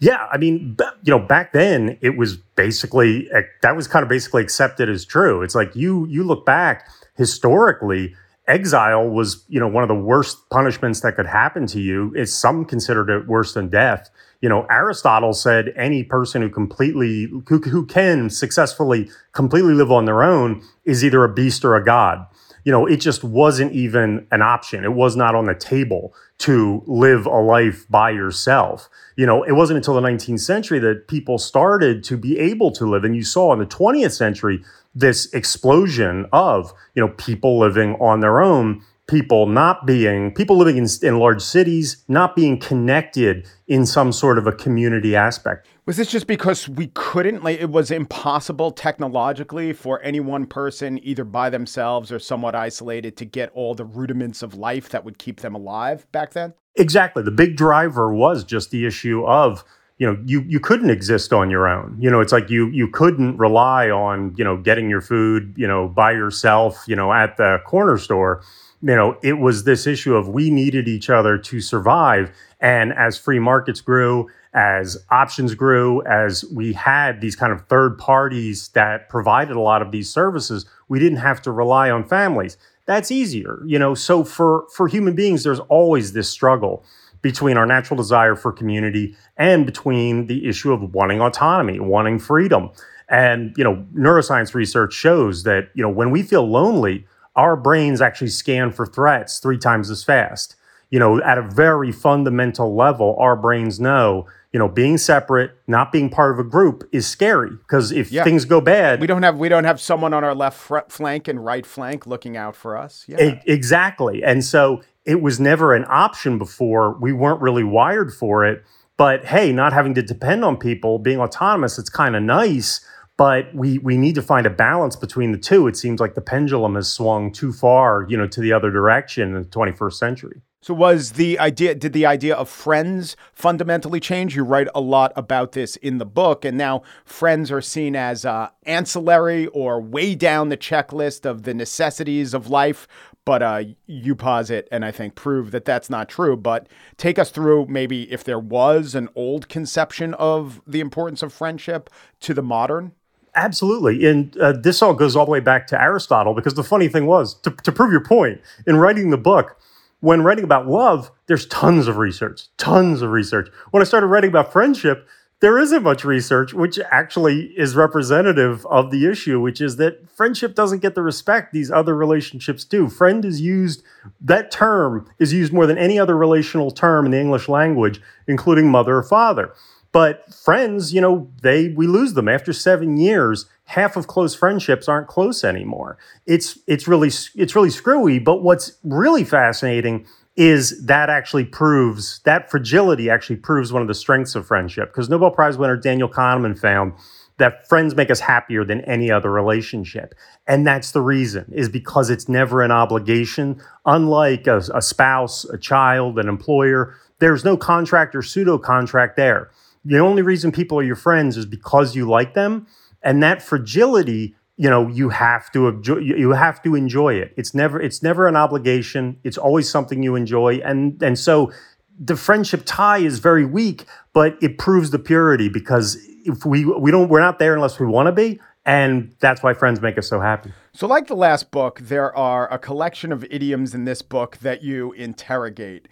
Yeah, 0.00 0.26
I 0.30 0.38
mean, 0.38 0.76
you 1.02 1.10
know, 1.10 1.18
back 1.18 1.52
then 1.52 1.98
it 2.00 2.16
was 2.16 2.36
basically 2.36 3.28
eh, 3.32 3.42
that 3.62 3.76
was 3.76 3.86
kind 3.86 4.02
of 4.02 4.08
basically 4.08 4.42
accepted 4.42 4.88
as 4.88 5.04
true. 5.04 5.42
It's 5.42 5.54
like 5.54 5.74
you 5.76 6.06
you 6.06 6.24
look 6.24 6.44
back 6.44 6.88
historically, 7.16 8.14
exile 8.48 9.06
was 9.08 9.44
you 9.48 9.60
know 9.60 9.68
one 9.68 9.84
of 9.84 9.88
the 9.88 9.94
worst 9.94 10.48
punishments 10.50 11.02
that 11.02 11.14
could 11.14 11.26
happen 11.26 11.66
to 11.66 11.80
you 11.80 12.12
is 12.16 12.34
some 12.34 12.64
considered 12.64 13.10
it 13.10 13.28
worse 13.28 13.52
than 13.52 13.68
death 13.68 14.08
you 14.40 14.48
know 14.48 14.66
aristotle 14.70 15.34
said 15.34 15.72
any 15.76 16.02
person 16.02 16.40
who 16.40 16.48
completely 16.48 17.30
who, 17.46 17.58
who 17.58 17.84
can 17.84 18.30
successfully 18.30 19.08
completely 19.32 19.74
live 19.74 19.92
on 19.92 20.06
their 20.06 20.22
own 20.22 20.62
is 20.86 21.04
either 21.04 21.22
a 21.24 21.32
beast 21.32 21.62
or 21.62 21.76
a 21.76 21.84
god 21.84 22.26
you 22.68 22.72
know 22.72 22.84
it 22.84 22.98
just 22.98 23.24
wasn't 23.24 23.72
even 23.72 24.26
an 24.30 24.42
option. 24.42 24.84
It 24.84 24.92
was 24.92 25.16
not 25.16 25.34
on 25.34 25.46
the 25.46 25.54
table 25.54 26.12
to 26.40 26.82
live 26.86 27.24
a 27.24 27.40
life 27.40 27.86
by 27.88 28.10
yourself. 28.10 28.90
You 29.16 29.24
know 29.24 29.42
it 29.42 29.52
wasn't 29.52 29.78
until 29.78 29.94
the 29.94 30.02
19th 30.02 30.40
century 30.40 30.78
that 30.80 31.08
people 31.08 31.38
started 31.38 32.04
to 32.04 32.18
be 32.18 32.38
able 32.38 32.70
to 32.72 32.84
live 32.84 33.04
and 33.04 33.16
you 33.16 33.24
saw 33.24 33.54
in 33.54 33.58
the 33.58 33.64
20th 33.64 34.12
century 34.12 34.62
this 34.94 35.32
explosion 35.32 36.26
of 36.30 36.74
you 36.94 37.00
know 37.00 37.14
people 37.16 37.58
living 37.58 37.94
on 38.02 38.20
their 38.20 38.42
own 38.42 38.82
people 39.06 39.46
not 39.46 39.86
being 39.86 40.34
people 40.34 40.58
living 40.58 40.76
in, 40.76 40.86
in 41.02 41.18
large 41.18 41.40
cities 41.40 42.04
not 42.06 42.36
being 42.36 42.60
connected 42.60 43.48
in 43.66 43.86
some 43.86 44.12
sort 44.12 44.36
of 44.36 44.46
a 44.46 44.52
community 44.52 45.16
aspect 45.16 45.66
was 45.88 45.96
this 45.96 46.10
just 46.10 46.26
because 46.26 46.68
we 46.68 46.88
couldn't? 46.88 47.42
Like 47.42 47.60
it 47.60 47.70
was 47.70 47.90
impossible 47.90 48.72
technologically 48.72 49.72
for 49.72 50.02
any 50.02 50.20
one 50.20 50.44
person 50.44 51.00
either 51.02 51.24
by 51.24 51.48
themselves 51.48 52.12
or 52.12 52.18
somewhat 52.18 52.54
isolated 52.54 53.16
to 53.16 53.24
get 53.24 53.50
all 53.54 53.74
the 53.74 53.86
rudiments 53.86 54.42
of 54.42 54.52
life 54.52 54.90
that 54.90 55.02
would 55.02 55.16
keep 55.16 55.40
them 55.40 55.54
alive 55.54 56.06
back 56.12 56.34
then? 56.34 56.52
Exactly. 56.76 57.22
The 57.22 57.30
big 57.30 57.56
driver 57.56 58.12
was 58.12 58.44
just 58.44 58.70
the 58.70 58.84
issue 58.84 59.24
of 59.24 59.64
you 59.96 60.06
know 60.06 60.22
you 60.26 60.42
you 60.42 60.60
couldn't 60.60 60.90
exist 60.90 61.32
on 61.32 61.48
your 61.48 61.66
own. 61.66 61.96
You 61.98 62.10
know 62.10 62.20
it's 62.20 62.32
like 62.32 62.50
you 62.50 62.68
you 62.68 62.88
couldn't 62.88 63.38
rely 63.38 63.88
on 63.88 64.34
you 64.36 64.44
know 64.44 64.58
getting 64.58 64.90
your 64.90 65.00
food 65.00 65.54
you 65.56 65.66
know 65.66 65.88
by 65.88 66.12
yourself 66.12 66.84
you 66.86 66.96
know 66.96 67.14
at 67.14 67.38
the 67.38 67.62
corner 67.64 67.96
store. 67.96 68.42
You 68.82 68.94
know 68.94 69.18
it 69.22 69.38
was 69.38 69.64
this 69.64 69.86
issue 69.86 70.14
of 70.16 70.28
we 70.28 70.50
needed 70.50 70.86
each 70.86 71.08
other 71.08 71.38
to 71.38 71.62
survive. 71.62 72.30
And 72.60 72.92
as 72.92 73.16
free 73.16 73.38
markets 73.38 73.80
grew 73.80 74.28
as 74.54 74.96
options 75.10 75.54
grew 75.54 76.02
as 76.06 76.44
we 76.52 76.72
had 76.72 77.20
these 77.20 77.36
kind 77.36 77.52
of 77.52 77.66
third 77.68 77.98
parties 77.98 78.68
that 78.68 79.08
provided 79.08 79.56
a 79.56 79.60
lot 79.60 79.82
of 79.82 79.92
these 79.92 80.10
services 80.10 80.64
we 80.88 80.98
didn't 80.98 81.18
have 81.18 81.40
to 81.42 81.52
rely 81.52 81.90
on 81.90 82.02
families 82.02 82.56
that's 82.86 83.10
easier 83.10 83.60
you 83.66 83.78
know 83.78 83.94
so 83.94 84.24
for 84.24 84.66
for 84.74 84.88
human 84.88 85.14
beings 85.14 85.42
there's 85.44 85.60
always 85.60 86.12
this 86.12 86.28
struggle 86.28 86.84
between 87.22 87.56
our 87.56 87.66
natural 87.66 87.96
desire 87.96 88.36
for 88.36 88.52
community 88.52 89.16
and 89.36 89.66
between 89.66 90.26
the 90.26 90.46
issue 90.46 90.72
of 90.72 90.94
wanting 90.94 91.20
autonomy, 91.20 91.80
wanting 91.80 92.18
freedom. 92.18 92.70
And 93.08 93.54
you 93.56 93.64
know, 93.64 93.84
neuroscience 93.94 94.54
research 94.54 94.92
shows 94.92 95.42
that 95.44 95.70
you 95.74 95.82
know 95.82 95.90
when 95.90 96.10
we 96.10 96.22
feel 96.22 96.48
lonely, 96.48 97.06
our 97.36 97.56
brains 97.56 98.00
actually 98.00 98.28
scan 98.28 98.70
for 98.72 98.86
threats 98.86 99.38
three 99.38 99.58
times 99.58 99.90
as 99.90 100.04
fast. 100.04 100.54
You 100.90 100.98
know, 100.98 101.22
at 101.22 101.36
a 101.38 101.42
very 101.42 101.92
fundamental 101.92 102.74
level, 102.74 103.16
our 103.18 103.36
brains 103.36 103.78
know 103.78 104.26
you 104.52 104.58
know 104.58 104.68
being 104.68 104.96
separate 104.96 105.52
not 105.66 105.92
being 105.92 106.08
part 106.08 106.32
of 106.32 106.38
a 106.38 106.48
group 106.48 106.88
is 106.92 107.06
scary 107.06 107.50
because 107.50 107.92
if 107.92 108.10
yeah. 108.10 108.24
things 108.24 108.44
go 108.44 108.60
bad 108.60 109.00
we 109.00 109.06
don't 109.06 109.22
have 109.22 109.38
we 109.38 109.48
don't 109.48 109.64
have 109.64 109.80
someone 109.80 110.14
on 110.14 110.24
our 110.24 110.34
left 110.34 110.58
flank 110.90 111.28
and 111.28 111.44
right 111.44 111.66
flank 111.66 112.06
looking 112.06 112.36
out 112.36 112.56
for 112.56 112.76
us 112.76 113.04
yeah 113.08 113.40
exactly 113.46 114.22
and 114.22 114.44
so 114.44 114.80
it 115.08 115.22
was 115.22 115.40
never 115.40 115.74
an 115.74 115.86
option 115.88 116.36
before. 116.36 116.92
We 117.00 117.14
weren't 117.14 117.40
really 117.40 117.64
wired 117.64 118.12
for 118.12 118.44
it. 118.44 118.62
But 118.98 119.24
hey, 119.24 119.52
not 119.52 119.72
having 119.72 119.94
to 119.94 120.02
depend 120.02 120.44
on 120.44 120.58
people, 120.58 120.98
being 120.98 121.18
autonomous, 121.18 121.78
it's 121.78 121.88
kind 121.88 122.14
of 122.14 122.22
nice. 122.22 122.84
But 123.16 123.52
we 123.54 123.78
we 123.78 123.96
need 123.96 124.14
to 124.16 124.22
find 124.22 124.46
a 124.46 124.50
balance 124.50 124.96
between 124.96 125.32
the 125.32 125.38
two. 125.38 125.66
It 125.66 125.76
seems 125.76 125.98
like 125.98 126.14
the 126.14 126.20
pendulum 126.20 126.74
has 126.74 126.92
swung 126.92 127.32
too 127.32 127.52
far, 127.52 128.06
you 128.08 128.18
know, 128.18 128.26
to 128.28 128.40
the 128.40 128.52
other 128.52 128.70
direction 128.70 129.34
in 129.34 129.42
the 129.42 129.48
21st 129.48 129.94
century. 129.94 130.42
So 130.60 130.74
was 130.74 131.12
the 131.12 131.38
idea 131.38 131.74
did 131.76 131.92
the 131.92 132.04
idea 132.04 132.34
of 132.34 132.48
friends 132.48 133.16
fundamentally 133.32 134.00
change? 134.00 134.34
You 134.34 134.42
write 134.42 134.68
a 134.74 134.80
lot 134.80 135.12
about 135.14 135.52
this 135.52 135.76
in 135.76 135.98
the 135.98 136.04
book, 136.04 136.44
and 136.44 136.58
now 136.58 136.82
friends 137.04 137.52
are 137.52 137.60
seen 137.60 137.94
as 137.94 138.24
uh, 138.24 138.48
ancillary 138.66 139.46
or 139.48 139.80
way 139.80 140.14
down 140.16 140.48
the 140.48 140.56
checklist 140.56 141.24
of 141.24 141.44
the 141.44 141.54
necessities 141.54 142.34
of 142.34 142.50
life 142.50 142.88
but 143.28 143.42
uh, 143.42 143.62
you 143.86 144.14
posit 144.14 144.66
and 144.72 144.86
I 144.86 144.90
think 144.90 145.14
prove 145.14 145.50
that 145.50 145.66
that's 145.66 145.90
not 145.90 146.08
true. 146.08 146.34
But 146.34 146.66
take 146.96 147.18
us 147.18 147.30
through 147.30 147.66
maybe 147.66 148.10
if 148.10 148.24
there 148.24 148.38
was 148.38 148.94
an 148.94 149.10
old 149.14 149.50
conception 149.50 150.14
of 150.14 150.62
the 150.66 150.80
importance 150.80 151.22
of 151.22 151.30
friendship 151.30 151.90
to 152.20 152.32
the 152.32 152.40
modern. 152.40 152.92
Absolutely. 153.34 154.06
And 154.06 154.34
uh, 154.38 154.52
this 154.52 154.80
all 154.80 154.94
goes 154.94 155.14
all 155.14 155.26
the 155.26 155.30
way 155.30 155.40
back 155.40 155.66
to 155.66 155.78
Aristotle 155.78 156.32
because 156.32 156.54
the 156.54 156.64
funny 156.64 156.88
thing 156.88 157.04
was, 157.04 157.34
to, 157.40 157.50
to 157.50 157.70
prove 157.70 157.92
your 157.92 158.02
point, 158.02 158.40
in 158.66 158.76
writing 158.78 159.10
the 159.10 159.18
book, 159.18 159.60
when 160.00 160.22
writing 160.22 160.44
about 160.44 160.68
love, 160.68 161.10
there's 161.26 161.46
tons 161.46 161.88
of 161.88 161.96
research, 161.96 162.46
tons 162.56 163.02
of 163.02 163.10
research. 163.10 163.48
When 163.70 163.80
I 163.80 163.84
started 163.84 164.06
writing 164.06 164.30
about 164.30 164.52
friendship, 164.52 165.08
there 165.40 165.58
isn't 165.58 165.84
much 165.84 166.04
research, 166.04 166.52
which 166.52 166.80
actually 166.90 167.52
is 167.56 167.76
representative 167.76 168.66
of 168.66 168.90
the 168.90 169.08
issue, 169.08 169.40
which 169.40 169.60
is 169.60 169.76
that 169.76 170.10
friendship 170.10 170.54
doesn't 170.54 170.80
get 170.80 170.96
the 170.96 171.02
respect 171.02 171.52
these 171.52 171.70
other 171.70 171.94
relationships 171.94 172.64
do. 172.64 172.88
Friend 172.88 173.24
is 173.24 173.40
used, 173.40 173.84
that 174.20 174.50
term 174.50 175.08
is 175.20 175.32
used 175.32 175.52
more 175.52 175.66
than 175.66 175.78
any 175.78 175.98
other 175.98 176.16
relational 176.16 176.72
term 176.72 177.04
in 177.04 177.12
the 177.12 177.20
English 177.20 177.48
language, 177.48 178.00
including 178.26 178.68
mother 178.68 178.96
or 178.96 179.02
father. 179.04 179.52
But 179.92 180.34
friends, 180.34 180.92
you 180.92 181.00
know, 181.00 181.30
they 181.42 181.68
we 181.68 181.86
lose 181.86 182.14
them 182.14 182.28
after 182.28 182.52
seven 182.52 182.96
years. 182.96 183.46
Half 183.68 183.96
of 183.96 184.06
close 184.06 184.34
friendships 184.34 184.88
aren't 184.88 185.08
close 185.08 185.44
anymore. 185.44 185.98
It's 186.26 186.58
it's 186.66 186.88
really 186.88 187.08
it's 187.08 187.54
really 187.54 187.70
screwy. 187.70 188.18
But 188.18 188.42
what's 188.42 188.78
really 188.82 189.24
fascinating 189.24 190.06
is 190.36 190.86
that 190.86 191.10
actually 191.10 191.44
proves 191.44 192.20
that 192.24 192.50
fragility 192.50 193.10
actually 193.10 193.36
proves 193.36 193.72
one 193.72 193.82
of 193.82 193.88
the 193.88 193.94
strengths 193.94 194.34
of 194.34 194.46
friendship 194.46 194.90
because 194.90 195.10
Nobel 195.10 195.30
Prize 195.30 195.58
winner 195.58 195.76
Daniel 195.76 196.08
Kahneman 196.08 196.58
found 196.58 196.94
that 197.38 197.68
friends 197.68 197.94
make 197.94 198.10
us 198.10 198.20
happier 198.20 198.64
than 198.64 198.80
any 198.82 199.10
other 199.10 199.30
relationship. 199.30 200.14
And 200.46 200.66
that's 200.66 200.92
the 200.92 201.00
reason, 201.00 201.52
is 201.54 201.68
because 201.68 202.10
it's 202.10 202.28
never 202.28 202.62
an 202.62 202.70
obligation. 202.70 203.60
Unlike 203.86 204.46
a, 204.46 204.58
a 204.74 204.82
spouse, 204.82 205.44
a 205.44 205.58
child, 205.58 206.18
an 206.18 206.28
employer, 206.28 206.94
there's 207.20 207.44
no 207.44 207.56
contract 207.56 208.14
or 208.14 208.22
pseudo 208.22 208.58
contract 208.58 209.16
there. 209.16 209.50
The 209.84 209.98
only 209.98 210.22
reason 210.22 210.52
people 210.52 210.78
are 210.78 210.82
your 210.82 210.96
friends 210.96 211.36
is 211.36 211.46
because 211.46 211.94
you 211.94 212.08
like 212.08 212.34
them. 212.34 212.66
And 213.02 213.22
that 213.22 213.42
fragility, 213.42 214.34
you 214.56 214.68
know, 214.68 214.88
you 214.88 215.08
have 215.10 215.50
to 215.52 215.68
enjoy, 215.68 215.98
you 215.98 216.30
have 216.30 216.62
to 216.62 216.74
enjoy 216.74 217.14
it. 217.14 217.32
It's 217.36 217.54
never 217.54 217.80
it's 217.80 218.02
never 218.02 218.26
an 218.26 218.36
obligation. 218.36 219.18
It's 219.24 219.38
always 219.38 219.70
something 219.70 220.02
you 220.02 220.16
enjoy. 220.16 220.60
And 220.64 221.02
and 221.02 221.18
so 221.18 221.52
the 221.98 222.16
friendship 222.16 222.62
tie 222.64 222.98
is 222.98 223.18
very 223.18 223.44
weak, 223.44 223.84
but 224.12 224.36
it 224.42 224.58
proves 224.58 224.90
the 224.90 224.98
purity 224.98 225.48
because 225.48 225.96
if 226.24 226.44
we 226.44 226.64
we 226.64 226.90
don't 226.90 227.08
we're 227.08 227.20
not 227.20 227.38
there 227.38 227.54
unless 227.54 227.78
we 227.80 227.86
want 227.86 228.06
to 228.06 228.12
be 228.12 228.38
and 228.64 229.14
that's 229.18 229.42
why 229.42 229.54
friends 229.54 229.80
make 229.80 229.96
us 229.96 230.06
so 230.08 230.20
happy 230.20 230.52
so 230.72 230.86
like 230.86 231.06
the 231.06 231.16
last 231.16 231.50
book 231.50 231.80
there 231.80 232.14
are 232.16 232.52
a 232.52 232.58
collection 232.58 233.10
of 233.12 233.24
idioms 233.30 233.74
in 233.74 233.84
this 233.84 234.02
book 234.02 234.36
that 234.38 234.62
you 234.62 234.92
interrogate 234.92 235.88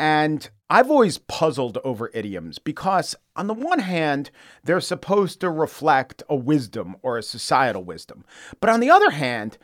and 0.00 0.48
I've 0.70 0.90
always 0.90 1.18
puzzled 1.18 1.76
over 1.84 2.10
idioms 2.14 2.58
because, 2.58 3.14
on 3.36 3.48
the 3.48 3.54
one 3.54 3.80
hand, 3.80 4.30
they're 4.64 4.80
supposed 4.80 5.40
to 5.40 5.50
reflect 5.50 6.22
a 6.26 6.34
wisdom 6.34 6.96
or 7.02 7.18
a 7.18 7.22
societal 7.22 7.84
wisdom. 7.84 8.24
But 8.60 8.70
on 8.70 8.80
the 8.80 8.88
other 8.88 9.10
hand, 9.10 9.58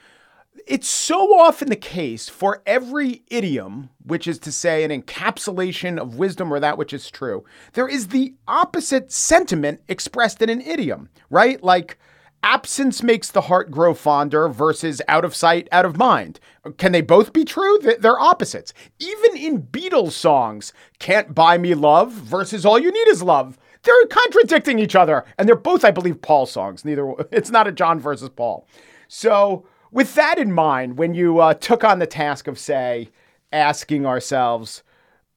it's 0.67 0.89
so 0.89 1.39
often 1.41 1.71
the 1.71 1.77
case 1.77 2.29
for 2.29 2.63
every 2.67 3.23
idiom, 3.29 3.89
which 4.05 4.27
is 4.27 4.39
to 4.41 4.53
say 4.53 4.85
an 4.85 4.91
encapsulation 4.91 5.97
of 5.99 6.19
wisdom 6.19 6.53
or 6.53 6.61
that 6.61 6.77
which 6.77 6.93
is 6.93 7.11
true, 7.11 7.47
there 7.73 7.89
is 7.89 8.09
the 8.09 8.35
opposite 8.47 9.11
sentiment 9.11 9.81
expressed 9.89 10.43
in 10.43 10.51
an 10.51 10.61
idiom, 10.61 11.09
right? 11.31 11.63
Like, 11.63 11.99
absence 12.43 13.03
makes 13.03 13.31
the 13.31 13.43
heart 13.43 13.71
grow 13.71 13.95
fonder 13.95 14.49
versus 14.49 15.03
out 15.09 15.25
of 15.25 15.35
sight, 15.35 15.69
out 15.73 15.85
of 15.85 15.97
mind. 15.97 16.41
Can 16.79 16.93
they 16.93 17.01
both 17.01 17.33
be 17.33 17.45
true? 17.45 17.79
They're 17.79 18.19
opposites. 18.19 18.73
Even 18.99 19.37
in 19.37 19.63
Beatles 19.63 20.13
songs, 20.13 20.73
Can't 20.99 21.35
Buy 21.35 21.59
Me 21.59 21.75
Love 21.75 22.13
versus 22.13 22.65
All 22.65 22.79
You 22.79 22.91
Need 22.91 23.09
Is 23.09 23.23
Love, 23.23 23.59
they're 23.83 24.07
contradicting 24.07 24.79
each 24.79 24.97
other. 24.97 25.25
And 25.39 25.49
they're 25.49 25.57
both, 25.57 25.85
I 25.85 25.91
believe, 25.91 26.23
Paul 26.23 26.47
songs. 26.47 26.85
Neither, 26.85 27.13
it's 27.33 27.51
not 27.51 27.69
a 27.69 27.73
John 27.73 28.01
versus 28.01 28.29
Paul. 28.29 28.67
So, 29.09 29.67
with 29.93 30.15
that 30.15 30.39
in 30.39 30.53
mind, 30.53 30.99
when 30.99 31.15
you 31.15 31.39
uh, 31.39 31.55
took 31.55 31.85
on 31.85 32.01
the 32.01 32.07
task 32.07 32.49
of, 32.49 32.59
say, 32.59 33.11
asking 33.53 34.05
ourselves, 34.05 34.83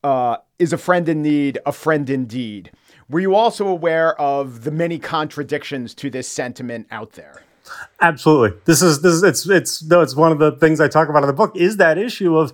uh, 0.03 0.37
is 0.57 0.73
a 0.73 0.77
friend 0.77 1.07
in 1.07 1.21
need 1.21 1.59
a 1.65 1.71
friend 1.71 2.09
indeed? 2.09 2.71
Were 3.09 3.19
you 3.19 3.35
also 3.35 3.67
aware 3.67 4.19
of 4.21 4.63
the 4.63 4.71
many 4.71 4.99
contradictions 4.99 5.93
to 5.95 6.09
this 6.09 6.27
sentiment 6.27 6.87
out 6.91 7.13
there? 7.13 7.43
Absolutely. 8.01 8.57
This 8.65 8.81
is 8.81 9.01
this 9.01 9.13
is 9.13 9.23
it's 9.23 9.49
it's 9.49 9.83
no, 9.83 10.01
it's 10.01 10.15
one 10.15 10.31
of 10.31 10.39
the 10.39 10.51
things 10.53 10.79
I 10.79 10.87
talk 10.87 11.09
about 11.09 11.23
in 11.23 11.27
the 11.27 11.33
book 11.33 11.55
is 11.55 11.77
that 11.77 11.97
issue 11.97 12.37
of 12.37 12.53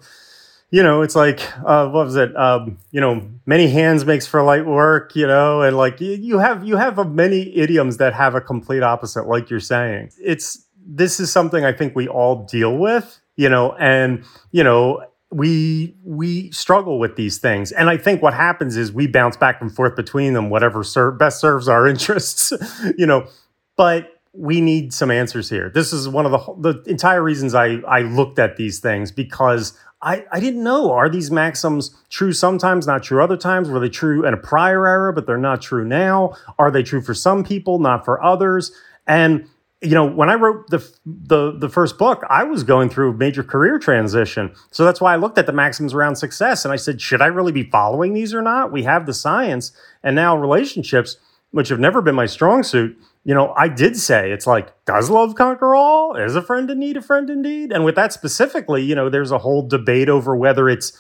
you 0.72 0.82
know, 0.82 1.04
it's 1.04 1.16
like 1.16 1.42
uh, 1.64 1.88
what 1.90 2.06
was 2.06 2.16
it? 2.16 2.36
Um, 2.36 2.80
you 2.92 3.00
know, 3.00 3.26
many 3.46 3.70
hands 3.70 4.04
makes 4.04 4.26
for 4.26 4.42
light 4.44 4.66
work. 4.66 5.16
You 5.16 5.28
know, 5.28 5.62
and 5.62 5.78
like 5.78 6.02
you, 6.02 6.14
you 6.14 6.40
have 6.40 6.66
you 6.66 6.76
have 6.78 6.98
many 7.12 7.56
idioms 7.56 7.98
that 7.98 8.14
have 8.14 8.36
a 8.36 8.42
complete 8.42 8.84
opposite, 8.84 9.28
like 9.28 9.50
you're 9.50 9.60
saying. 9.60 10.12
It's 10.20 10.66
this 10.86 11.20
is 11.20 11.32
something 11.32 11.64
I 11.64 11.72
think 11.72 11.96
we 11.96 12.08
all 12.08 12.46
deal 12.46 12.78
with, 12.78 13.20
you 13.36 13.50
know, 13.50 13.74
and 13.74 14.24
you 14.52 14.64
know, 14.64 15.06
we 15.36 15.96
we 16.04 16.50
struggle 16.52 16.98
with 16.98 17.18
these 17.18 17.40
things, 17.40 17.74
and 17.74 17.90
I 17.90 17.98
think 17.98 18.22
what 18.22 18.34
happens 18.34 18.78
is 18.78 18.94
we 18.94 19.06
bounce 19.06 19.36
back 19.36 19.60
and 19.60 19.74
forth 19.74 19.96
between 19.96 20.34
them, 20.34 20.50
whatever 20.50 20.82
ser- 20.82 21.12
best 21.12 21.42
serves 21.42 21.68
our 21.68 21.88
interests, 21.94 22.54
you 22.98 23.06
know. 23.06 23.28
But 23.76 24.14
we 24.32 24.62
need 24.62 24.94
some 24.94 25.12
answers 25.12 25.50
here. 25.50 25.70
This 25.70 25.92
is 25.92 26.08
one 26.08 26.26
of 26.26 26.32
the 26.32 26.72
the 26.72 26.90
entire 26.90 27.22
reasons 27.22 27.54
I 27.54 27.80
I 27.88 28.02
looked 28.02 28.40
at 28.40 28.56
these 28.56 28.80
things 28.80 29.12
because 29.12 29.78
I, 30.02 30.26
I 30.32 30.40
didn't 30.40 30.64
know 30.64 30.92
are 30.92 31.10
these 31.10 31.32
maxims 31.32 31.96
true 32.10 32.32
sometimes 32.32 32.88
not 32.88 33.04
true 33.04 33.24
other 33.24 33.38
times 33.38 33.70
were 33.70 33.80
they 33.80 33.90
true 33.90 34.26
in 34.26 34.34
a 34.34 34.38
prior 34.38 34.86
era 34.86 35.12
but 35.12 35.26
they're 35.26 35.38
not 35.38 35.62
true 35.62 35.86
now 35.86 36.36
are 36.60 36.70
they 36.70 36.84
true 36.84 37.02
for 37.02 37.14
some 37.14 37.44
people 37.44 37.80
not 37.80 38.04
for 38.06 38.22
others 38.22 38.72
and 39.08 39.48
you 39.82 39.92
know, 39.92 40.06
when 40.06 40.30
I 40.30 40.36
wrote 40.36 40.70
the 40.70 40.80
the 41.06 41.52
the 41.58 41.70
first 41.70 41.98
book, 41.98 42.24
I 42.30 42.44
was 42.44 42.64
going 42.64 42.90
through 42.90 43.12
a 43.12 43.14
major 43.14 43.44
career 43.44 43.78
transition. 43.78 44.54
So 44.72 44.86
that's 44.86 45.02
why 45.02 45.14
I 45.14 45.18
looked 45.18 45.38
at 45.38 45.46
the 45.46 45.54
maxims 45.54 45.94
around 45.94 46.16
success 46.16 46.66
and 46.66 46.72
I 46.72 46.78
said, 46.78 47.02
should 47.02 47.22
I 47.22 47.28
really 47.28 47.52
be 47.52 47.70
following 47.70 48.14
these 48.14 48.34
or 48.34 48.42
not? 48.42 48.72
We 48.72 48.84
have 48.84 49.06
the 49.06 49.14
science 49.14 49.72
and 50.02 50.16
now 50.16 50.38
relationships, 50.38 51.18
which 51.52 51.70
have 51.70 51.80
never 51.80 52.02
been 52.02 52.16
my 52.16 52.26
strong 52.26 52.64
suit. 52.64 52.98
You 53.26 53.34
know, 53.34 53.54
I 53.58 53.68
did 53.68 53.98
say 53.98 54.32
it's 54.32 54.48
like, 54.48 54.74
does 54.86 55.10
love 55.10 55.36
conquer 55.36 55.76
all? 55.76 56.16
Is 56.16 56.36
a 56.36 56.42
friend 56.42 56.70
in 56.70 56.80
need 56.80 56.96
a 56.96 57.02
friend 57.02 57.30
indeed? 57.30 57.72
And 57.72 57.84
with 57.84 57.96
that 57.96 58.14
specifically, 58.14 58.84
you 58.84 58.96
know, 58.96 59.10
there's 59.10 59.32
a 59.32 59.40
whole 59.40 59.68
debate 59.68 60.10
over 60.10 60.36
whether 60.36 60.70
it's 60.70 60.94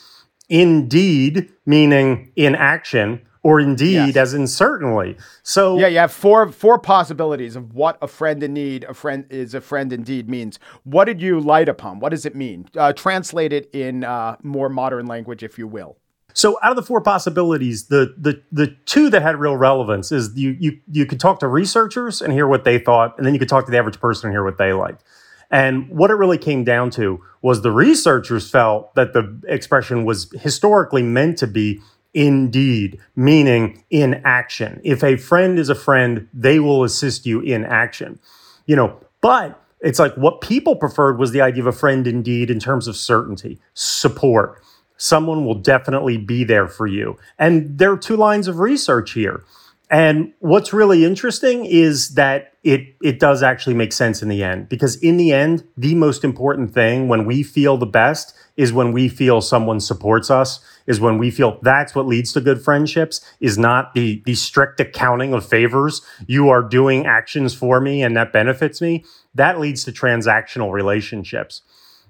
indeed 0.49 1.51
meaning 1.65 2.31
in 2.35 2.55
action 2.55 3.24
or 3.45 3.59
indeed 3.59 3.93
yes. 3.93 4.17
as 4.17 4.33
in 4.33 4.47
certainly. 4.47 5.15
So 5.43 5.77
yeah, 5.77 5.85
you 5.85 5.99
have 5.99 6.11
four 6.11 6.51
four 6.51 6.79
possibilities 6.79 7.55
of 7.55 7.75
what 7.75 7.95
a 8.01 8.07
friend 8.07 8.41
in 8.41 8.55
need, 8.55 8.85
a 8.85 8.93
friend 8.95 9.23
is 9.29 9.53
a 9.53 9.61
friend 9.61 9.93
indeed 9.93 10.27
means. 10.27 10.57
What 10.83 11.05
did 11.05 11.21
you 11.21 11.39
light 11.39 11.69
upon? 11.69 11.99
What 11.99 12.09
does 12.09 12.25
it 12.25 12.35
mean? 12.35 12.67
Uh, 12.75 12.91
translate 12.91 13.53
it 13.53 13.69
in 13.71 14.03
uh, 14.03 14.37
more 14.41 14.67
modern 14.67 15.05
language, 15.05 15.43
if 15.43 15.59
you 15.59 15.67
will. 15.67 15.97
So 16.33 16.57
out 16.63 16.71
of 16.71 16.75
the 16.75 16.81
four 16.81 17.01
possibilities, 17.01 17.85
the 17.85 18.15
the 18.17 18.41
the 18.51 18.75
two 18.85 19.11
that 19.11 19.21
had 19.21 19.39
real 19.39 19.55
relevance 19.55 20.11
is 20.11 20.31
you 20.35 20.57
you 20.59 20.79
you 20.91 21.05
could 21.05 21.19
talk 21.19 21.39
to 21.41 21.47
researchers 21.47 22.23
and 22.23 22.33
hear 22.33 22.47
what 22.47 22.63
they 22.63 22.79
thought, 22.79 23.15
and 23.17 23.27
then 23.27 23.35
you 23.35 23.39
could 23.39 23.47
talk 23.47 23.65
to 23.65 23.71
the 23.71 23.77
average 23.77 23.99
person 23.99 24.27
and 24.27 24.33
hear 24.33 24.43
what 24.43 24.57
they 24.57 24.73
liked. 24.73 25.03
And 25.51 25.87
what 25.89 26.09
it 26.09 26.15
really 26.15 26.39
came 26.39 26.63
down 26.63 26.89
to 26.91 27.21
was 27.43 27.61
the 27.61 27.71
researchers 27.71 28.49
felt 28.49 28.95
that 28.95 29.13
the 29.13 29.39
expression 29.47 30.03
was 30.03 30.31
historically 30.41 31.03
meant 31.03 31.37
to 31.37 31.47
be 31.47 31.79
indeed, 32.15 32.97
meaning 33.15 33.83
in 33.91 34.21
action. 34.23 34.81
If 34.83 35.03
a 35.03 35.17
friend 35.17 35.59
is 35.59 35.69
a 35.69 35.75
friend, 35.75 36.27
they 36.33 36.59
will 36.59 36.83
assist 36.83 37.27
you 37.27 37.41
in 37.41 37.65
action. 37.65 38.17
You 38.65 38.77
know, 38.77 38.99
but 39.21 39.61
it's 39.81 39.99
like 39.99 40.15
what 40.15 40.41
people 40.41 40.77
preferred 40.77 41.19
was 41.19 41.31
the 41.31 41.41
idea 41.41 41.61
of 41.61 41.67
a 41.67 41.71
friend 41.71 42.07
indeed 42.07 42.49
in 42.49 42.59
terms 42.59 42.87
of 42.87 42.95
certainty, 42.95 43.59
support. 43.75 44.63
Someone 44.97 45.45
will 45.45 45.55
definitely 45.55 46.17
be 46.17 46.43
there 46.45 46.67
for 46.67 46.87
you. 46.87 47.17
And 47.37 47.77
there 47.77 47.91
are 47.91 47.97
two 47.97 48.15
lines 48.15 48.47
of 48.47 48.59
research 48.59 49.11
here. 49.11 49.43
And 49.91 50.33
what's 50.39 50.73
really 50.73 51.05
interesting 51.05 51.65
is 51.65 52.15
that 52.15 52.53
it 52.63 52.95
it 53.03 53.19
does 53.19 53.43
actually 53.43 53.75
make 53.75 53.93
sense 53.93 54.23
in 54.23 54.29
the 54.29 54.43
end 54.43 54.67
because 54.67 54.95
in 54.97 55.17
the 55.17 55.31
end 55.31 55.63
the 55.77 55.93
most 55.93 56.23
important 56.23 56.73
thing 56.73 57.07
when 57.07 57.25
we 57.25 57.43
feel 57.43 57.77
the 57.77 57.85
best 57.85 58.35
is 58.57 58.71
when 58.71 58.91
we 58.91 59.09
feel 59.09 59.41
someone 59.41 59.79
supports 59.79 60.31
us 60.31 60.59
is 60.87 60.99
when 60.99 61.17
we 61.17 61.31
feel 61.31 61.59
that's 61.61 61.95
what 61.95 62.05
leads 62.05 62.31
to 62.33 62.41
good 62.41 62.61
friendships 62.61 63.21
is 63.39 63.57
not 63.57 63.93
the 63.93 64.21
the 64.25 64.35
strict 64.35 64.79
accounting 64.79 65.33
of 65.33 65.45
favors. 65.45 66.01
You 66.27 66.49
are 66.49 66.61
doing 66.61 67.05
actions 67.05 67.53
for 67.53 67.81
me 67.81 68.01
and 68.03 68.15
that 68.15 68.31
benefits 68.31 68.81
me. 68.81 69.03
That 69.33 69.59
leads 69.59 69.83
to 69.85 69.91
transactional 69.91 70.71
relationships. 70.71 71.61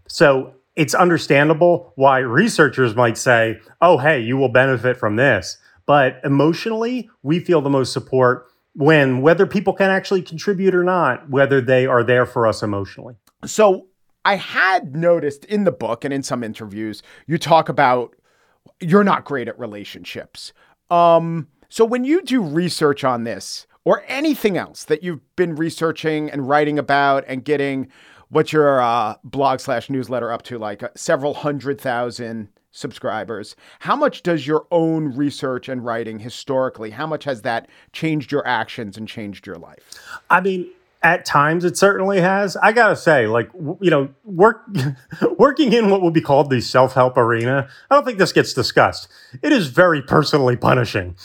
So 0.07 0.53
it's 0.75 0.93
understandable 0.93 1.93
why 1.95 2.19
researchers 2.19 2.95
might 2.95 3.17
say 3.17 3.59
oh 3.81 3.97
hey 3.97 4.19
you 4.19 4.37
will 4.37 4.49
benefit 4.49 4.97
from 4.97 5.15
this. 5.15 5.57
But 5.85 6.19
emotionally 6.23 7.09
we 7.23 7.39
feel 7.39 7.61
the 7.61 7.69
most 7.69 7.93
support 7.93 8.47
when 8.73 9.21
whether 9.21 9.45
people 9.45 9.73
can 9.73 9.89
actually 9.89 10.21
contribute 10.21 10.75
or 10.75 10.83
not, 10.83 11.29
whether 11.29 11.61
they 11.61 11.85
are 11.85 12.03
there 12.03 12.25
for 12.25 12.45
us 12.45 12.61
emotionally. 12.61 13.15
So 13.45 13.87
I 14.25 14.35
had 14.35 14.95
noticed 14.95 15.45
in 15.45 15.63
the 15.63 15.71
book 15.71 16.03
and 16.03 16.13
in 16.13 16.23
some 16.23 16.43
interviews, 16.43 17.01
you 17.27 17.37
talk 17.37 17.69
about 17.69 18.15
you're 18.81 19.03
not 19.03 19.23
great 19.23 19.47
at 19.47 19.57
relationships. 19.57 20.51
Um, 20.89 21.47
so 21.69 21.85
when 21.85 22.03
you 22.03 22.21
do 22.23 22.41
research 22.41 23.03
on 23.03 23.23
this 23.23 23.67
or 23.85 24.03
anything 24.07 24.57
else 24.57 24.83
that 24.85 25.03
you've 25.03 25.35
been 25.35 25.55
researching 25.55 26.29
and 26.29 26.49
writing 26.49 26.79
about 26.79 27.23
and 27.27 27.45
getting 27.45 27.87
what's 28.29 28.51
your 28.51 28.81
uh, 28.81 29.15
blog 29.23 29.59
slash 29.59 29.89
newsletter 29.89 30.31
up 30.31 30.41
to 30.43 30.57
like 30.57 30.83
uh, 30.83 30.89
several 30.95 31.35
hundred 31.35 31.79
thousand 31.79 32.49
subscribers. 32.71 33.55
How 33.79 33.95
much 33.95 34.23
does 34.23 34.45
your 34.45 34.67
own 34.71 35.15
research 35.15 35.69
and 35.69 35.85
writing 35.85 36.19
historically, 36.19 36.89
how 36.89 37.07
much 37.07 37.23
has 37.23 37.43
that 37.43 37.69
changed 37.93 38.31
your 38.31 38.45
actions 38.45 38.97
and 38.97 39.07
changed 39.07 39.47
your 39.47 39.55
life? 39.55 39.79
I 40.29 40.41
mean, 40.41 40.69
at 41.05 41.23
times 41.23 41.63
it 41.63 41.77
certainly 41.77 42.19
has. 42.19 42.57
I 42.57 42.71
gotta 42.71 42.95
say 42.95 43.27
like 43.27 43.51
you 43.79 43.91
know 43.91 44.09
work 44.23 44.65
working 45.37 45.71
in 45.71 45.91
what 45.91 46.01
would 46.01 46.15
be 46.15 46.21
called 46.21 46.49
the 46.49 46.59
self-help 46.59 47.15
arena 47.15 47.69
i 47.91 47.95
don't 47.95 48.03
think 48.03 48.17
this 48.17 48.33
gets 48.33 48.53
discussed. 48.53 49.07
It 49.43 49.51
is 49.51 49.67
very 49.67 50.01
personally 50.01 50.57
punishing 50.57 51.15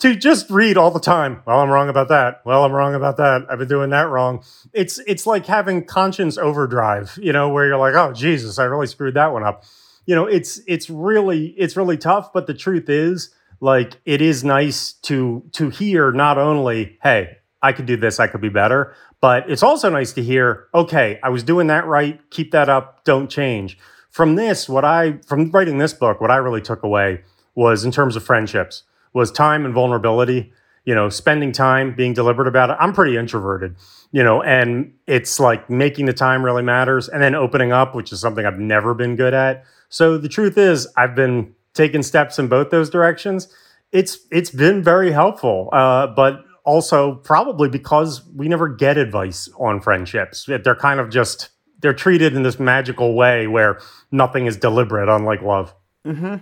to 0.00 0.14
just 0.14 0.50
read 0.50 0.76
all 0.76 0.90
the 0.90 1.00
time 1.00 1.42
well 1.46 1.60
i'm 1.60 1.70
wrong 1.70 1.88
about 1.88 2.08
that. 2.08 2.42
Well 2.44 2.64
i'm 2.66 2.72
wrong 2.72 2.94
about 2.94 3.16
that. 3.16 3.46
I've 3.50 3.58
been 3.58 3.66
doing 3.66 3.88
that 3.90 4.10
wrong. 4.10 4.44
It's 4.74 4.98
it's 5.06 5.26
like 5.26 5.46
having 5.46 5.86
conscience 5.86 6.36
overdrive 6.36 7.18
you 7.20 7.32
know 7.32 7.48
where 7.48 7.66
you're 7.66 7.78
like 7.78 7.94
oh 7.94 8.12
jesus 8.12 8.58
i 8.58 8.64
really 8.64 8.86
screwed 8.86 9.14
that 9.14 9.32
one 9.32 9.42
up. 9.42 9.64
You 10.04 10.14
know 10.16 10.26
it's 10.26 10.60
it's 10.66 10.90
really 10.90 11.54
it's 11.56 11.78
really 11.78 11.96
tough 11.96 12.30
but 12.34 12.46
the 12.46 12.54
truth 12.54 12.90
is 12.90 13.34
like 13.60 13.98
it 14.04 14.20
is 14.20 14.44
nice 14.44 14.92
to 15.08 15.42
to 15.52 15.70
hear 15.70 16.12
not 16.12 16.36
only 16.36 16.98
hey 17.02 17.38
i 17.62 17.72
could 17.72 17.86
do 17.86 17.96
this 17.96 18.18
i 18.20 18.26
could 18.26 18.40
be 18.40 18.48
better 18.48 18.94
but 19.20 19.50
it's 19.50 19.62
also 19.62 19.90
nice 19.90 20.12
to 20.14 20.22
hear, 20.22 20.66
okay, 20.74 21.18
I 21.22 21.28
was 21.28 21.42
doing 21.42 21.66
that 21.66 21.86
right. 21.86 22.20
Keep 22.30 22.52
that 22.52 22.68
up. 22.68 23.04
Don't 23.04 23.28
change. 23.30 23.78
From 24.10 24.34
this, 24.34 24.68
what 24.68 24.84
I, 24.84 25.18
from 25.26 25.50
writing 25.50 25.78
this 25.78 25.92
book, 25.92 26.20
what 26.20 26.30
I 26.30 26.36
really 26.36 26.62
took 26.62 26.82
away 26.82 27.22
was 27.54 27.84
in 27.84 27.92
terms 27.92 28.16
of 28.16 28.24
friendships, 28.24 28.84
was 29.12 29.30
time 29.30 29.64
and 29.64 29.74
vulnerability, 29.74 30.52
you 30.84 30.94
know, 30.94 31.08
spending 31.08 31.52
time, 31.52 31.94
being 31.94 32.14
deliberate 32.14 32.48
about 32.48 32.70
it. 32.70 32.76
I'm 32.80 32.92
pretty 32.92 33.16
introverted, 33.16 33.76
you 34.12 34.22
know, 34.22 34.42
and 34.42 34.92
it's 35.06 35.38
like 35.38 35.68
making 35.68 36.06
the 36.06 36.12
time 36.12 36.44
really 36.44 36.62
matters 36.62 37.08
and 37.08 37.22
then 37.22 37.34
opening 37.34 37.72
up, 37.72 37.94
which 37.94 38.12
is 38.12 38.20
something 38.20 38.46
I've 38.46 38.58
never 38.58 38.94
been 38.94 39.16
good 39.16 39.34
at. 39.34 39.64
So 39.90 40.16
the 40.16 40.28
truth 40.28 40.56
is, 40.56 40.88
I've 40.96 41.14
been 41.14 41.54
taking 41.74 42.02
steps 42.02 42.38
in 42.38 42.48
both 42.48 42.70
those 42.70 42.90
directions. 42.90 43.48
It's 43.92 44.20
it's 44.30 44.50
been 44.50 44.82
very 44.82 45.12
helpful, 45.12 45.68
uh, 45.72 46.06
but 46.08 46.44
also 46.70 47.16
probably 47.16 47.68
because 47.68 48.24
we 48.32 48.46
never 48.46 48.68
get 48.68 48.96
advice 48.96 49.48
on 49.58 49.80
friendships. 49.80 50.44
They're 50.46 50.76
kind 50.76 51.00
of 51.00 51.10
just 51.10 51.50
they're 51.80 51.92
treated 51.92 52.36
in 52.36 52.44
this 52.44 52.60
magical 52.60 53.14
way 53.14 53.48
where 53.48 53.80
nothing 54.12 54.46
is 54.46 54.56
deliberate, 54.56 55.08
unlike 55.08 55.42
love. 55.42 55.74
Mm-hmm. 56.06 56.36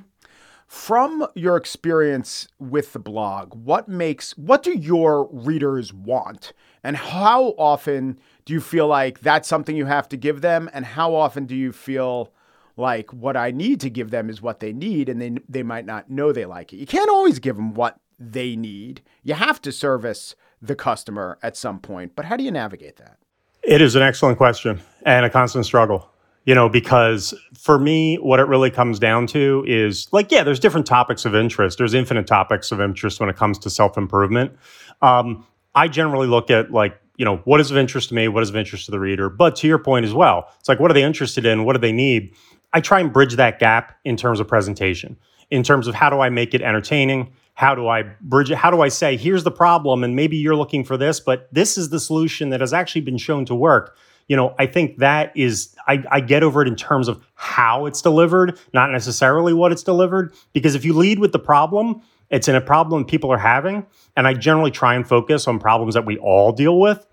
From 0.67 1.27
your 1.35 1.57
experience 1.57 2.47
with 2.59 2.93
the 2.93 2.99
blog, 2.99 3.55
what 3.55 3.89
makes 3.89 4.37
what 4.37 4.63
do 4.63 4.73
your 4.73 5.31
readers 5.33 5.95
want, 5.95 6.53
and 6.85 6.95
how 6.95 7.55
often 7.57 8.19
do 8.45 8.53
you 8.53 8.61
feel 8.61 8.87
like 8.87 9.21
that's 9.21 9.49
something 9.49 9.77
you 9.77 9.87
have 9.87 10.11
to 10.11 10.19
give 10.19 10.43
them, 10.43 10.69
and 10.75 10.85
how 10.85 11.15
often 11.15 11.47
do 11.47 11.57
you 11.57 11.73
feel 11.73 12.35
like 12.77 13.15
what 13.15 13.35
I 13.35 13.51
need 13.51 13.81
to 13.81 13.89
give 13.89 14.11
them 14.11 14.29
is 14.29 14.43
what 14.43 14.61
they 14.61 14.75
need, 14.75 15.09
and 15.09 15.23
they 15.23 15.39
they 15.49 15.63
might 15.63 15.87
not 15.87 16.11
know 16.11 16.33
they 16.33 16.45
like 16.45 16.75
it. 16.75 16.77
You 16.77 16.87
can't 16.87 17.09
always 17.09 17.39
give 17.39 17.57
them 17.57 17.73
what 17.73 17.99
they 18.19 18.57
need. 18.57 19.03
You 19.23 19.35
have 19.35 19.61
to 19.63 19.73
service 19.73 20.35
the 20.61 20.75
customer 20.75 21.39
at 21.43 21.57
some 21.57 21.79
point, 21.79 22.13
but 22.17 22.25
how 22.25 22.37
do 22.37 22.45
you 22.45 22.51
navigate 22.51 22.97
that? 22.97 23.19
It 23.63 23.81
is 23.81 23.95
an 23.95 24.03
excellent 24.03 24.39
question 24.39 24.81
and 25.05 25.25
a 25.27 25.31
constant 25.31 25.65
struggle. 25.67 26.11
You 26.45 26.55
know, 26.55 26.71
because 26.71 27.35
for 27.59 27.79
me, 27.79 28.17
what 28.17 28.41
it 28.41 28.45
really 28.45 28.71
comes 28.71 28.99
down 28.99 29.27
to 29.29 29.65
is 29.69 30.09
like, 30.13 30.33
yeah, 30.33 30.43
there's 30.43 30.59
different 30.59 30.87
topics 30.87 31.27
of 31.27 31.35
interest. 31.35 31.77
There's 31.77 31.93
infinite 31.93 32.27
topics 32.27 32.73
of 32.73 32.81
interest 32.81 33.21
when 33.21 33.29
it 33.29 33.37
comes 33.37 33.59
to 33.59 33.71
self 33.71 33.99
improvement. 33.99 34.57
Um, 35.03 35.47
I 35.75 35.89
generally 35.89 36.27
look 36.27 36.51
at 36.51 36.71
like, 36.71 36.99
you 37.17 37.27
know, 37.27 37.39
what 37.45 37.61
is 37.61 37.71
of 37.71 37.77
interest 37.77 38.09
to 38.09 38.15
me? 38.15 38.29
What 38.29 38.43
is 38.43 38.49
of 38.49 38.57
interest 38.57 38.87
to 38.87 38.91
the 38.91 38.99
reader? 38.99 39.29
But 39.29 39.57
to 39.57 39.67
your 39.67 39.79
point 39.79 40.07
as 40.07 40.15
well, 40.15 40.49
it's 40.59 40.69
like, 40.69 40.81
what 40.81 40.91
are 40.91 40.95
they 40.95 41.03
interested 41.03 41.45
in? 41.45 41.67
What 41.67 41.75
do 41.75 41.81
they 41.81 41.93
need? 41.93 42.35
I 42.73 42.81
try 42.81 43.01
and 43.01 43.13
bridge 43.13 43.37
that 43.37 43.59
gap 43.59 43.99
in 44.05 44.17
terms 44.17 44.41
of 44.41 44.49
presentation, 44.49 45.19
in 45.51 45.63
terms 45.63 45.87
of 45.87 45.95
how 45.95 46.09
do 46.09 46.21
I 46.21 46.31
make 46.31 46.55
it 46.55 46.63
entertaining? 46.63 47.31
How 47.59 47.75
do 47.75 47.89
I 47.89 48.05
bridge 48.21 48.53
it? 48.53 48.57
How 48.57 48.71
do 48.71 48.83
I 48.83 48.89
say, 48.89 49.17
here's 49.17 49.43
the 49.43 49.51
problem, 49.51 50.05
and 50.05 50.15
maybe 50.15 50.37
you're 50.37 50.55
looking 50.55 50.85
for 50.85 50.97
this, 50.97 51.19
but 51.19 51.53
this 51.53 51.77
is 51.77 51.91
the 51.91 51.99
solution 51.99 52.51
that 52.51 52.61
has 52.61 52.73
actually 52.73 53.01
been 53.01 53.19
shown 53.19 53.45
to 53.47 53.55
work. 53.57 53.97
You 54.29 54.37
know, 54.37 54.55
I 54.61 54.67
think 54.67 54.99
that 54.99 55.33
is, 55.37 55.75
I, 55.89 56.05
I 56.09 56.21
get 56.21 56.45
over 56.45 56.63
it 56.63 56.69
in 56.69 56.77
terms 56.77 57.09
of 57.09 57.21
how 57.35 57.87
it's 57.87 58.01
delivered, 58.01 58.61
not 58.73 58.93
necessarily 58.93 59.53
what 59.53 59.73
it's 59.73 59.83
delivered. 59.83 60.33
Because 60.53 60.77
if 60.77 60.85
you 60.85 60.93
lead 60.93 61.19
with 61.19 61.33
the 61.33 61.41
problem, 61.41 62.01
it's 62.31 62.47
in 62.47 62.55
a 62.55 62.61
problem 62.61 63.05
people 63.05 63.33
are 63.33 63.39
having. 63.39 63.85
And 64.17 64.29
I 64.29 64.35
generally 64.35 64.71
try 64.71 64.95
and 64.95 65.05
focus 65.05 65.49
on 65.49 65.59
problems 65.59 65.95
that 65.95 66.07
we 66.07 66.17
all 66.19 66.53
deal 66.53 66.79
with. 66.79 67.05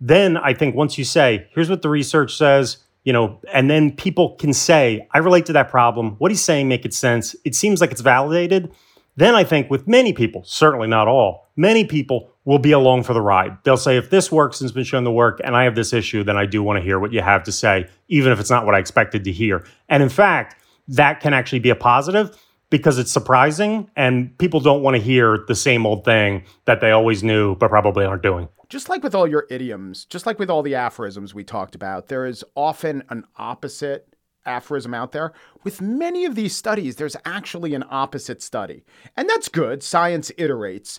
Then 0.00 0.38
I 0.38 0.54
think 0.54 0.74
once 0.74 0.96
you 0.96 1.04
say, 1.04 1.46
here's 1.54 1.68
what 1.68 1.82
the 1.82 1.90
research 1.90 2.34
says, 2.38 2.78
you 3.04 3.12
know, 3.12 3.38
and 3.52 3.68
then 3.68 3.94
people 3.94 4.36
can 4.36 4.54
say, 4.54 5.06
I 5.12 5.18
relate 5.18 5.44
to 5.46 5.52
that 5.52 5.68
problem. 5.68 6.12
What 6.12 6.30
he's 6.30 6.42
saying 6.42 6.68
make 6.68 6.86
it 6.86 6.94
sense. 6.94 7.36
It 7.44 7.54
seems 7.54 7.82
like 7.82 7.90
it's 7.90 8.00
validated 8.00 8.72
then 9.20 9.34
I 9.34 9.44
think 9.44 9.70
with 9.70 9.86
many 9.86 10.12
people, 10.14 10.42
certainly 10.44 10.88
not 10.88 11.06
all, 11.06 11.48
many 11.54 11.84
people 11.84 12.30
will 12.46 12.58
be 12.58 12.72
along 12.72 13.02
for 13.02 13.12
the 13.12 13.20
ride. 13.20 13.58
They'll 13.64 13.76
say, 13.76 13.98
if 13.98 14.08
this 14.08 14.32
works 14.32 14.60
and 14.60 14.64
has 14.64 14.72
been 14.72 14.84
shown 14.84 15.04
to 15.04 15.10
work 15.10 15.40
and 15.44 15.54
I 15.54 15.64
have 15.64 15.74
this 15.74 15.92
issue, 15.92 16.24
then 16.24 16.38
I 16.38 16.46
do 16.46 16.62
want 16.62 16.78
to 16.78 16.82
hear 16.82 16.98
what 16.98 17.12
you 17.12 17.20
have 17.20 17.42
to 17.44 17.52
say, 17.52 17.86
even 18.08 18.32
if 18.32 18.40
it's 18.40 18.48
not 18.48 18.64
what 18.64 18.74
I 18.74 18.78
expected 18.78 19.24
to 19.24 19.32
hear. 19.32 19.66
And 19.90 20.02
in 20.02 20.08
fact, 20.08 20.56
that 20.88 21.20
can 21.20 21.34
actually 21.34 21.58
be 21.58 21.68
a 21.68 21.76
positive 21.76 22.34
because 22.70 22.98
it's 22.98 23.12
surprising 23.12 23.90
and 23.94 24.36
people 24.38 24.60
don't 24.60 24.82
want 24.82 24.96
to 24.96 25.02
hear 25.02 25.44
the 25.48 25.54
same 25.54 25.84
old 25.84 26.04
thing 26.04 26.44
that 26.64 26.80
they 26.80 26.90
always 26.90 27.22
knew 27.22 27.56
but 27.56 27.68
probably 27.68 28.06
aren't 28.06 28.22
doing. 28.22 28.48
Just 28.70 28.88
like 28.88 29.02
with 29.02 29.14
all 29.14 29.26
your 29.26 29.46
idioms, 29.50 30.04
just 30.06 30.24
like 30.24 30.38
with 30.38 30.48
all 30.48 30.62
the 30.62 30.76
aphorisms 30.76 31.34
we 31.34 31.44
talked 31.44 31.74
about, 31.74 32.06
there 32.06 32.24
is 32.24 32.44
often 32.54 33.02
an 33.10 33.24
opposite 33.36 34.09
aphorism 34.46 34.94
out 34.94 35.12
there. 35.12 35.32
With 35.64 35.80
many 35.80 36.24
of 36.24 36.34
these 36.34 36.56
studies, 36.56 36.96
there's 36.96 37.16
actually 37.24 37.74
an 37.74 37.84
opposite 37.90 38.42
study. 38.42 38.84
And 39.16 39.28
that's 39.28 39.48
good. 39.48 39.82
Science 39.82 40.30
iterates. 40.38 40.98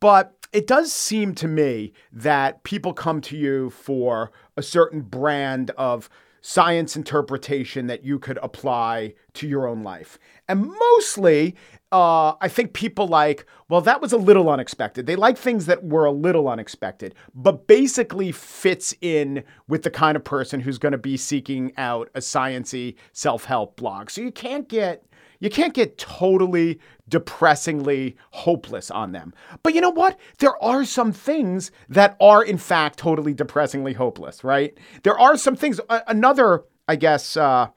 But 0.00 0.34
it 0.52 0.66
does 0.66 0.92
seem 0.92 1.34
to 1.36 1.48
me 1.48 1.92
that 2.12 2.64
people 2.64 2.92
come 2.92 3.20
to 3.22 3.36
you 3.36 3.70
for 3.70 4.32
a 4.56 4.62
certain 4.62 5.00
brand 5.02 5.70
of 5.78 6.10
science 6.42 6.96
interpretation 6.96 7.86
that 7.86 8.04
you 8.04 8.18
could 8.18 8.38
apply 8.42 9.14
to 9.34 9.46
your 9.46 9.66
own 9.66 9.82
life. 9.82 10.18
And 10.48 10.66
mostly, 10.66 11.54
uh, 11.92 12.34
I 12.40 12.48
think 12.48 12.72
people 12.72 13.06
like, 13.06 13.46
well, 13.68 13.82
that 13.82 14.00
was 14.00 14.12
a 14.12 14.16
little 14.16 14.48
unexpected. 14.48 15.06
They 15.06 15.14
like 15.14 15.36
things 15.36 15.66
that 15.66 15.84
were 15.84 16.06
a 16.06 16.10
little 16.10 16.48
unexpected, 16.48 17.14
but 17.34 17.66
basically 17.66 18.32
fits 18.32 18.94
in 19.02 19.44
with 19.68 19.82
the 19.82 19.90
kind 19.90 20.16
of 20.16 20.24
person 20.24 20.60
who's 20.60 20.78
going 20.78 20.92
to 20.92 20.98
be 20.98 21.18
seeking 21.18 21.72
out 21.76 22.08
a 22.14 22.20
sciency 22.20 22.96
self-help 23.12 23.76
blog. 23.76 24.08
So 24.08 24.22
you 24.22 24.32
can't 24.32 24.68
get 24.68 25.04
you 25.38 25.50
can't 25.50 25.74
get 25.74 25.98
totally 25.98 26.78
depressingly 27.08 28.16
hopeless 28.30 28.92
on 28.92 29.10
them. 29.10 29.34
But 29.64 29.74
you 29.74 29.80
know 29.80 29.90
what? 29.90 30.16
There 30.38 30.62
are 30.62 30.84
some 30.84 31.12
things 31.12 31.72
that 31.88 32.16
are, 32.20 32.44
in 32.44 32.58
fact, 32.58 32.96
totally 32.96 33.34
depressingly 33.34 33.92
hopeless, 33.92 34.44
right? 34.44 34.78
There 35.02 35.18
are 35.18 35.36
some 35.36 35.56
things. 35.56 35.80
another, 36.06 36.62
I 36.86 36.94
guess, 36.94 37.36
uh, 37.36 37.70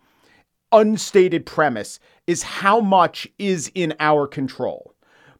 unstated 0.72 1.46
premise 1.48 2.00
is 2.28 2.44
how 2.44 2.80
much 2.80 3.28
is 3.38 3.72
in 3.76 3.94
our 4.00 4.28
control. 4.28 4.94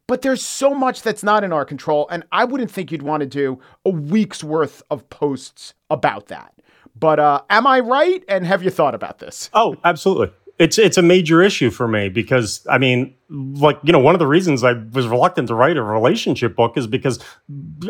But 0.06 0.22
there's 0.22 0.42
so 0.42 0.72
much 0.72 1.02
that's 1.02 1.24
not 1.24 1.42
in 1.42 1.52
our 1.52 1.64
control. 1.64 2.06
And 2.10 2.24
I 2.30 2.44
wouldn't 2.44 2.70
think 2.70 2.92
you'd 2.92 3.02
want 3.02 3.22
to 3.22 3.26
do 3.26 3.60
a 3.84 3.90
week's 3.90 4.44
worth 4.44 4.82
of 4.90 5.08
posts 5.10 5.74
about 5.90 6.28
that. 6.28 6.54
But 6.98 7.18
uh, 7.18 7.42
am 7.50 7.66
I 7.66 7.80
right? 7.80 8.22
And 8.28 8.46
have 8.46 8.62
you 8.62 8.70
thought 8.70 8.94
about 8.94 9.18
this? 9.18 9.50
Oh, 9.52 9.76
absolutely 9.84 10.30
it's 10.58 10.78
it's 10.78 10.96
a 10.96 11.02
major 11.02 11.42
issue 11.42 11.70
for 11.70 11.86
me 11.86 12.08
because 12.08 12.66
I 12.68 12.78
mean, 12.78 13.14
like 13.28 13.78
you 13.82 13.92
know, 13.92 13.98
one 13.98 14.14
of 14.14 14.18
the 14.18 14.26
reasons 14.26 14.64
I 14.64 14.72
was 14.72 15.06
reluctant 15.06 15.48
to 15.48 15.54
write 15.54 15.76
a 15.76 15.82
relationship 15.82 16.56
book 16.56 16.76
is 16.76 16.86
because 16.86 17.18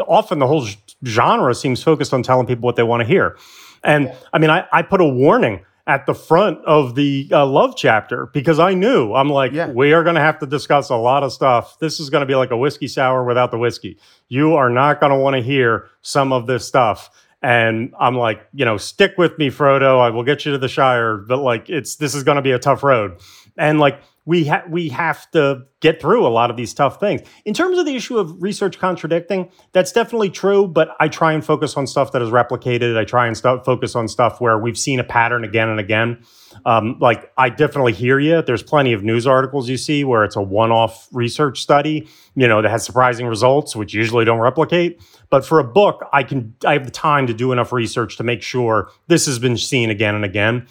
often 0.07 0.39
the 0.41 0.47
whole 0.47 0.67
genre 1.05 1.55
seems 1.55 1.83
focused 1.83 2.13
on 2.13 2.23
telling 2.23 2.47
people 2.47 2.67
what 2.67 2.77
they 2.77 2.83
want 2.83 3.03
to 3.03 3.07
hear, 3.07 3.37
and 3.85 4.13
I 4.33 4.39
mean, 4.39 4.51
I, 4.51 4.67
I 4.73 4.83
put 4.83 5.01
a 5.01 5.07
warning 5.07 5.65
at 5.87 6.07
the 6.07 6.15
front 6.15 6.59
of 6.65 6.95
the 6.95 7.29
uh, 7.31 7.47
love 7.47 7.77
chapter 7.77 8.27
because 8.27 8.59
I 8.59 8.75
knew 8.75 9.15
I'm 9.15 9.29
like, 9.29 9.53
yeah. 9.53 9.69
we 9.69 9.93
are 9.93 10.03
going 10.03 10.17
to 10.17 10.21
have 10.21 10.39
to 10.41 10.47
discuss 10.47 10.91
a 10.91 10.97
lot 10.97 11.23
of 11.23 11.33
stuff. 11.33 11.79
This 11.79 12.01
is 12.01 12.11
going 12.11 12.23
to 12.23 12.27
be 12.27 12.35
like 12.35 12.51
a 12.51 12.57
whiskey 12.57 12.89
sour 12.89 13.25
without 13.25 13.51
the 13.53 13.59
whiskey. 13.59 13.99
You 14.29 14.55
are 14.55 14.71
not 14.71 15.01
going 15.01 15.13
to 15.13 15.19
want 15.19 15.37
to 15.37 15.43
hear 15.43 15.89
some 16.03 16.33
of 16.33 16.47
this 16.47 16.67
stuff 16.67 17.11
and 17.43 17.95
I'm 18.01 18.17
like, 18.17 18.47
you 18.55 18.65
know, 18.65 18.77
stick 18.77 19.15
with 19.19 19.39
me, 19.39 19.51
Frodo. 19.51 20.01
I 20.01 20.11
will 20.11 20.25
get 20.25 20.45
you 20.45 20.53
to 20.53 20.59
the 20.59 20.69
Shire, 20.69 21.19
but 21.19 21.39
like, 21.39 21.69
it's 21.69 21.97
this 21.97 22.15
is 22.15 22.25
going 22.25 22.37
to 22.37 22.43
be 22.43 22.51
a 22.51 22.59
tough 22.59 22.83
road, 22.83 23.21
and 23.57 23.79
like 23.79 24.01
we 24.27 24.45
have 24.45 24.69
we 24.69 24.89
have 24.89 25.31
to 25.31 25.63
get 25.81 26.01
through 26.01 26.27
a 26.27 26.29
lot 26.29 26.51
of 26.51 26.57
these 26.57 26.75
tough 26.75 26.99
things. 26.99 27.21
In 27.45 27.55
terms 27.55 27.79
of 27.79 27.87
the 27.87 27.95
issue 27.95 28.19
of 28.19 28.43
research 28.43 28.79
contradicting, 28.79 29.51
that's 29.73 29.93
definitely 29.93 30.31
true. 30.31 30.67
But 30.67 30.91
I 30.99 31.09
try 31.09 31.33
and 31.33 31.45
focus 31.45 31.77
on 31.77 31.87
stuff 31.87 32.11
that 32.13 32.21
is 32.21 32.31
replicated. 32.31 32.99
I 32.99 33.05
try 33.05 33.29
and 33.29 33.37
st- 33.37 33.65
focus 33.65 33.95
on 33.95 34.09
stuff 34.09 34.41
where 34.41 34.59
we've 34.59 34.77
seen 34.77 34.99
a 34.99 35.05
pattern 35.05 35.45
again 35.45 35.69
and 35.69 35.79
again. 35.79 36.25
Um, 36.65 36.99
like 37.01 37.31
I 37.39 37.51
definitely 37.51 37.93
hear 37.93 38.19
you. 38.19 38.43
There's 38.43 38.65
plenty 38.65 38.93
of 38.93 39.05
news 39.05 39.27
articles 39.27 39.69
you 39.69 39.77
see 39.77 40.03
where 40.03 40.25
it's 40.25 40.37
a 40.37 40.43
one-off 40.43 41.09
research 41.13 41.61
study, 41.63 42.09
you 42.35 42.49
know, 42.49 42.63
that 42.63 42.71
has 42.71 42.85
surprising 42.85 43.27
results, 43.29 43.77
which 43.77 43.95
usually 43.95 44.25
don't 44.25 44.41
replicate. 44.41 45.01
But 45.31 45.47
for 45.47 45.61
a 45.61 45.65
book, 45.65 46.05
I 46.13 46.25
can 46.25 46.55
I 46.65 46.73
have 46.73 46.85
the 46.85 46.91
time 46.91 47.29
to 47.29 47.35
do 47.35 47.53
enough 47.53 47.73
research 47.73 48.17
to 48.17 48.25
make 48.25 48.43
sure 48.43 48.91
this 49.07 49.27
has 49.27 49.39
been 49.39 49.57
seen 49.57 49.89
again 49.91 50.17
and 50.17 50.25
again. 50.25 50.67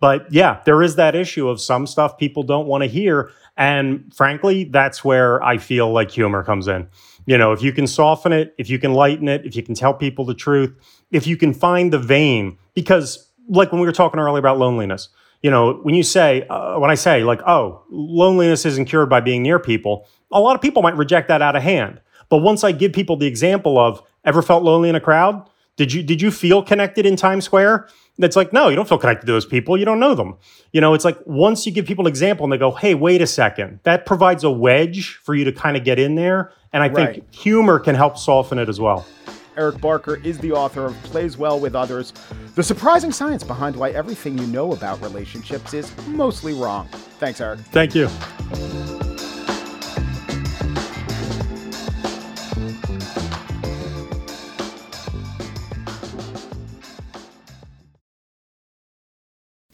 But 0.00 0.32
yeah, 0.32 0.60
there 0.64 0.82
is 0.82 0.96
that 0.96 1.14
issue 1.14 1.48
of 1.48 1.60
some 1.60 1.86
stuff 1.86 2.18
people 2.18 2.42
don't 2.42 2.66
want 2.66 2.82
to 2.82 2.88
hear. 2.88 3.30
And 3.56 4.12
frankly, 4.14 4.64
that's 4.64 5.04
where 5.04 5.42
I 5.42 5.58
feel 5.58 5.92
like 5.92 6.10
humor 6.10 6.42
comes 6.42 6.66
in. 6.66 6.88
You 7.26 7.36
know, 7.36 7.52
if 7.52 7.62
you 7.62 7.72
can 7.72 7.86
soften 7.86 8.32
it, 8.32 8.54
if 8.58 8.70
you 8.70 8.78
can 8.78 8.94
lighten 8.94 9.28
it, 9.28 9.44
if 9.44 9.54
you 9.54 9.62
can 9.62 9.74
tell 9.74 9.92
people 9.92 10.24
the 10.24 10.34
truth, 10.34 10.74
if 11.10 11.26
you 11.26 11.36
can 11.36 11.52
find 11.52 11.92
the 11.92 11.98
vein, 11.98 12.58
because 12.74 13.30
like 13.48 13.72
when 13.72 13.80
we 13.80 13.86
were 13.86 13.92
talking 13.92 14.18
earlier 14.18 14.38
about 14.38 14.58
loneliness, 14.58 15.10
you 15.42 15.50
know, 15.50 15.74
when 15.82 15.94
you 15.94 16.02
say, 16.02 16.46
uh, 16.48 16.78
when 16.78 16.90
I 16.90 16.94
say 16.94 17.22
like, 17.22 17.42
oh, 17.46 17.82
loneliness 17.90 18.64
isn't 18.64 18.86
cured 18.86 19.10
by 19.10 19.20
being 19.20 19.42
near 19.42 19.58
people, 19.58 20.06
a 20.32 20.40
lot 20.40 20.54
of 20.54 20.62
people 20.62 20.82
might 20.82 20.96
reject 20.96 21.28
that 21.28 21.42
out 21.42 21.56
of 21.56 21.62
hand. 21.62 22.00
But 22.30 22.38
once 22.38 22.64
I 22.64 22.72
give 22.72 22.92
people 22.92 23.16
the 23.16 23.26
example 23.26 23.78
of 23.78 24.02
ever 24.24 24.40
felt 24.40 24.62
lonely 24.62 24.88
in 24.88 24.94
a 24.94 25.00
crowd, 25.00 25.46
did 25.80 25.94
you 25.94 26.02
did 26.02 26.20
you 26.20 26.30
feel 26.30 26.62
connected 26.62 27.06
in 27.06 27.16
Times 27.16 27.46
Square? 27.46 27.88
It's 28.18 28.36
like, 28.36 28.52
no, 28.52 28.68
you 28.68 28.76
don't 28.76 28.86
feel 28.86 28.98
connected 28.98 29.24
to 29.24 29.32
those 29.32 29.46
people. 29.46 29.78
You 29.78 29.86
don't 29.86 29.98
know 29.98 30.14
them. 30.14 30.36
You 30.72 30.80
know, 30.82 30.92
it's 30.92 31.06
like 31.06 31.16
once 31.24 31.64
you 31.64 31.72
give 31.72 31.86
people 31.86 32.04
an 32.06 32.10
example 32.10 32.44
and 32.44 32.52
they 32.52 32.58
go, 32.58 32.70
hey, 32.70 32.94
wait 32.94 33.22
a 33.22 33.26
second, 33.26 33.80
that 33.84 34.04
provides 34.04 34.44
a 34.44 34.50
wedge 34.50 35.18
for 35.22 35.34
you 35.34 35.42
to 35.44 35.52
kind 35.52 35.78
of 35.78 35.84
get 35.84 35.98
in 35.98 36.16
there. 36.16 36.52
And 36.74 36.82
I 36.82 36.90
think 36.90 37.34
humor 37.34 37.78
can 37.78 37.94
help 37.94 38.18
soften 38.18 38.58
it 38.58 38.68
as 38.68 38.78
well. 38.78 39.06
Eric 39.56 39.80
Barker 39.80 40.16
is 40.16 40.38
the 40.38 40.52
author 40.52 40.84
of 40.84 40.94
Plays 41.04 41.38
Well 41.38 41.58
with 41.58 41.74
Others 41.74 42.12
The 42.56 42.62
Surprising 42.62 43.10
Science 43.10 43.42
Behind 43.42 43.74
Why 43.74 43.90
Everything 43.90 44.36
You 44.36 44.46
Know 44.48 44.72
About 44.72 45.00
Relationships 45.00 45.72
is 45.72 45.90
Mostly 46.08 46.52
Wrong. 46.52 46.88
Thanks, 47.18 47.40
Eric. 47.40 47.60
Thank 47.72 47.94
you. 47.94 48.08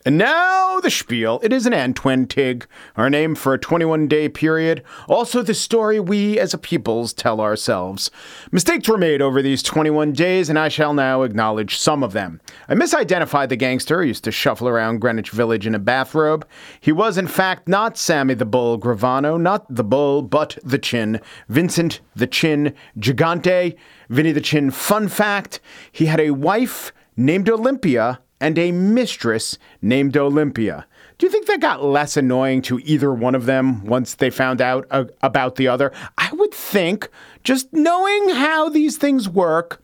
And 0.06 0.18
now 0.18 0.78
the 0.78 0.88
spiel. 0.88 1.40
It 1.42 1.52
is 1.52 1.66
an 1.66 1.72
Antwentig, 1.72 2.66
our 2.94 3.10
name 3.10 3.34
for 3.34 3.54
a 3.54 3.58
21 3.58 4.06
day 4.06 4.28
period. 4.28 4.84
Also, 5.08 5.42
the 5.42 5.52
story 5.52 5.98
we 5.98 6.38
as 6.38 6.54
a 6.54 6.58
peoples 6.58 7.12
tell 7.12 7.40
ourselves. 7.40 8.12
Mistakes 8.52 8.88
were 8.88 8.98
made 8.98 9.20
over 9.20 9.42
these 9.42 9.64
21 9.64 10.12
days, 10.12 10.48
and 10.48 10.60
I 10.60 10.68
shall 10.68 10.94
now 10.94 11.22
acknowledge 11.22 11.76
some 11.76 12.04
of 12.04 12.12
them. 12.12 12.40
I 12.68 12.74
misidentified 12.74 13.48
the 13.48 13.56
gangster 13.56 14.00
who 14.00 14.06
used 14.06 14.22
to 14.22 14.30
shuffle 14.30 14.68
around 14.68 15.00
Greenwich 15.00 15.30
Village 15.30 15.66
in 15.66 15.74
a 15.74 15.80
bathrobe. 15.80 16.46
He 16.78 16.92
was, 16.92 17.18
in 17.18 17.26
fact, 17.26 17.66
not 17.66 17.98
Sammy 17.98 18.34
the 18.34 18.46
Bull 18.46 18.78
Gravano, 18.78 19.40
not 19.40 19.66
the 19.68 19.82
Bull, 19.82 20.22
but 20.22 20.56
the 20.62 20.78
Chin. 20.78 21.20
Vincent 21.48 22.00
the 22.14 22.28
Chin 22.28 22.74
Gigante. 23.00 23.74
Vinny 24.08 24.30
the 24.30 24.40
Chin. 24.40 24.70
Fun 24.70 25.08
fact 25.08 25.58
he 25.90 26.06
had 26.06 26.20
a 26.20 26.30
wife 26.30 26.92
named 27.16 27.50
Olympia 27.50 28.20
and 28.40 28.58
a 28.58 28.72
mistress 28.72 29.58
named 29.80 30.16
Olympia. 30.16 30.86
Do 31.18 31.26
you 31.26 31.32
think 31.32 31.46
that 31.46 31.60
got 31.60 31.82
less 31.82 32.16
annoying 32.16 32.60
to 32.62 32.78
either 32.80 33.12
one 33.12 33.34
of 33.34 33.46
them 33.46 33.84
once 33.84 34.14
they 34.14 34.28
found 34.28 34.60
out 34.60 34.86
about 35.22 35.56
the 35.56 35.68
other? 35.68 35.92
I 36.18 36.28
would 36.32 36.52
think, 36.52 37.08
just 37.42 37.72
knowing 37.72 38.30
how 38.30 38.68
these 38.68 38.98
things 38.98 39.28
work, 39.28 39.82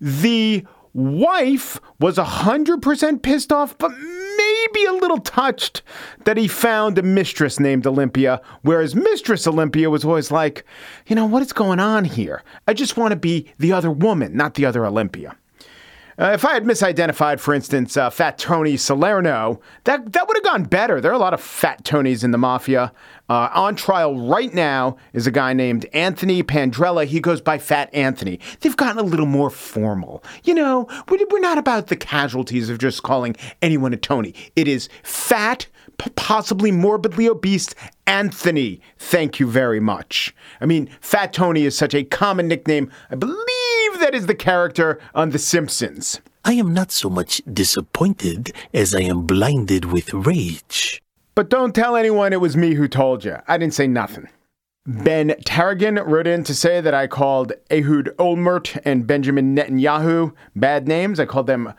the 0.00 0.66
wife 0.92 1.80
was 1.98 2.18
100% 2.18 3.22
pissed 3.22 3.52
off, 3.52 3.76
but 3.78 3.90
maybe 3.90 4.84
a 4.84 4.92
little 4.92 5.18
touched 5.18 5.82
that 6.24 6.36
he 6.36 6.46
found 6.46 6.98
a 6.98 7.02
mistress 7.02 7.58
named 7.58 7.86
Olympia, 7.86 8.40
whereas 8.62 8.94
Mistress 8.94 9.46
Olympia 9.46 9.88
was 9.88 10.04
always 10.04 10.30
like, 10.30 10.64
you 11.06 11.16
know, 11.16 11.24
what 11.24 11.42
is 11.42 11.52
going 11.52 11.80
on 11.80 12.04
here? 12.04 12.42
I 12.68 12.74
just 12.74 12.96
want 12.96 13.12
to 13.12 13.16
be 13.16 13.52
the 13.58 13.72
other 13.72 13.90
woman, 13.90 14.36
not 14.36 14.54
the 14.54 14.66
other 14.66 14.84
Olympia. 14.84 15.36
Uh, 16.18 16.30
if 16.32 16.44
I 16.44 16.54
had 16.54 16.64
misidentified, 16.64 17.40
for 17.40 17.54
instance, 17.54 17.96
uh, 17.96 18.08
Fat 18.08 18.38
Tony 18.38 18.76
Salerno, 18.76 19.60
that 19.84 20.12
that 20.12 20.28
would 20.28 20.36
have 20.36 20.44
gone 20.44 20.64
better. 20.64 21.00
There 21.00 21.10
are 21.10 21.14
a 21.14 21.18
lot 21.18 21.34
of 21.34 21.40
Fat 21.40 21.84
Tonys 21.84 22.22
in 22.22 22.30
the 22.30 22.38
mafia. 22.38 22.92
Uh, 23.28 23.48
on 23.54 23.74
trial 23.74 24.28
right 24.28 24.52
now 24.52 24.96
is 25.14 25.26
a 25.26 25.30
guy 25.30 25.54
named 25.54 25.86
Anthony 25.94 26.42
Pandrella. 26.42 27.06
He 27.06 27.20
goes 27.20 27.40
by 27.40 27.58
Fat 27.58 27.92
Anthony. 27.94 28.38
They've 28.60 28.76
gotten 28.76 28.98
a 28.98 29.02
little 29.02 29.26
more 29.26 29.48
formal. 29.48 30.22
You 30.44 30.54
know, 30.54 30.86
we're 31.08 31.40
not 31.40 31.56
about 31.56 31.86
the 31.86 31.96
casualties 31.96 32.68
of 32.68 32.78
just 32.78 33.02
calling 33.02 33.34
anyone 33.62 33.94
a 33.94 33.96
Tony. 33.96 34.34
It 34.56 34.68
is 34.68 34.88
Fat 35.02 35.66
possibly 36.16 36.70
morbidly 36.70 37.28
obese 37.28 37.74
Anthony. 38.06 38.80
Thank 38.98 39.40
you 39.40 39.50
very 39.50 39.80
much. 39.80 40.34
I 40.60 40.66
mean, 40.66 40.88
Fat 41.00 41.32
Tony 41.32 41.64
is 41.64 41.76
such 41.76 41.94
a 41.94 42.04
common 42.04 42.48
nickname. 42.48 42.90
I 43.10 43.14
believe 43.16 44.00
that 44.00 44.14
is 44.14 44.26
the 44.26 44.34
character 44.34 45.00
on 45.14 45.30
The 45.30 45.38
Simpsons. 45.38 46.20
I 46.44 46.54
am 46.54 46.74
not 46.74 46.92
so 46.92 47.08
much 47.08 47.40
disappointed 47.50 48.52
as 48.72 48.94
I 48.94 49.00
am 49.00 49.22
blinded 49.22 49.86
with 49.86 50.12
rage. 50.12 51.02
But 51.34 51.48
don't 51.48 51.74
tell 51.74 51.96
anyone 51.96 52.32
it 52.32 52.40
was 52.40 52.56
me 52.56 52.74
who 52.74 52.86
told 52.86 53.24
you. 53.24 53.38
I 53.48 53.56
didn't 53.58 53.74
say 53.74 53.86
nothing. 53.86 54.28
Ben 54.86 55.34
Tarragon 55.46 55.98
wrote 56.04 56.26
in 56.26 56.44
to 56.44 56.54
say 56.54 56.82
that 56.82 56.92
I 56.92 57.06
called 57.06 57.54
Ehud 57.70 58.14
Olmert 58.18 58.78
and 58.84 59.06
Benjamin 59.06 59.56
Netanyahu 59.56 60.34
bad 60.54 60.86
names. 60.86 61.18
I 61.18 61.24
called 61.24 61.46
them 61.46 61.72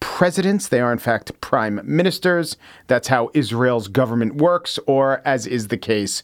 presidents. 0.00 0.68
They 0.68 0.80
are, 0.80 0.92
in 0.92 0.98
fact, 0.98 1.40
prime 1.40 1.80
ministers. 1.84 2.56
That's 2.86 3.08
how 3.08 3.30
Israel's 3.34 3.88
government 3.88 4.36
works, 4.36 4.78
or, 4.86 5.22
as 5.24 5.46
is 5.46 5.68
the 5.68 5.76
case, 5.76 6.22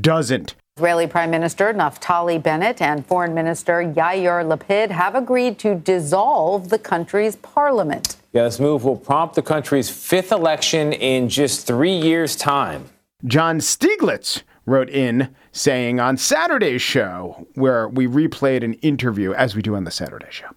doesn't. 0.00 0.54
Israeli 0.76 1.06
Prime 1.06 1.30
Minister 1.30 1.72
Naftali 1.72 2.42
Bennett 2.42 2.82
and 2.82 3.06
Foreign 3.06 3.32
Minister 3.32 3.74
Yair 3.74 4.44
Lapid 4.44 4.90
have 4.90 5.14
agreed 5.14 5.56
to 5.60 5.76
dissolve 5.76 6.68
the 6.68 6.80
country's 6.80 7.36
parliament. 7.36 8.16
Yeah, 8.32 8.42
this 8.42 8.58
move 8.58 8.82
will 8.82 8.96
prompt 8.96 9.36
the 9.36 9.42
country's 9.42 9.88
fifth 9.88 10.32
election 10.32 10.92
in 10.92 11.28
just 11.28 11.64
three 11.64 11.94
years' 11.94 12.34
time. 12.34 12.86
John 13.24 13.58
Stieglitz 13.58 14.42
wrote 14.66 14.88
in 14.88 15.34
saying 15.52 16.00
on 16.00 16.16
Saturday's 16.16 16.82
show, 16.82 17.46
where 17.54 17.88
we 17.88 18.06
replayed 18.06 18.64
an 18.64 18.74
interview, 18.74 19.32
as 19.34 19.54
we 19.54 19.62
do 19.62 19.74
on 19.74 19.84
the 19.84 19.90
Saturday 19.90 20.28
show, 20.30 20.48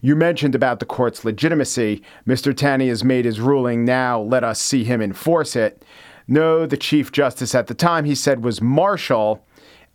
you 0.00 0.14
mentioned 0.14 0.54
about 0.54 0.80
the 0.80 0.86
court's 0.86 1.24
legitimacy. 1.24 2.02
Mr. 2.26 2.56
Taney 2.56 2.88
has 2.88 3.02
made 3.02 3.24
his 3.24 3.40
ruling. 3.40 3.84
Now 3.84 4.20
let 4.20 4.44
us 4.44 4.60
see 4.60 4.84
him 4.84 5.00
enforce 5.00 5.56
it. 5.56 5.82
No, 6.28 6.66
the 6.66 6.76
Chief 6.76 7.12
Justice 7.12 7.54
at 7.54 7.68
the 7.68 7.74
time, 7.74 8.04
he 8.04 8.14
said, 8.14 8.44
was 8.44 8.60
Marshall. 8.60 9.44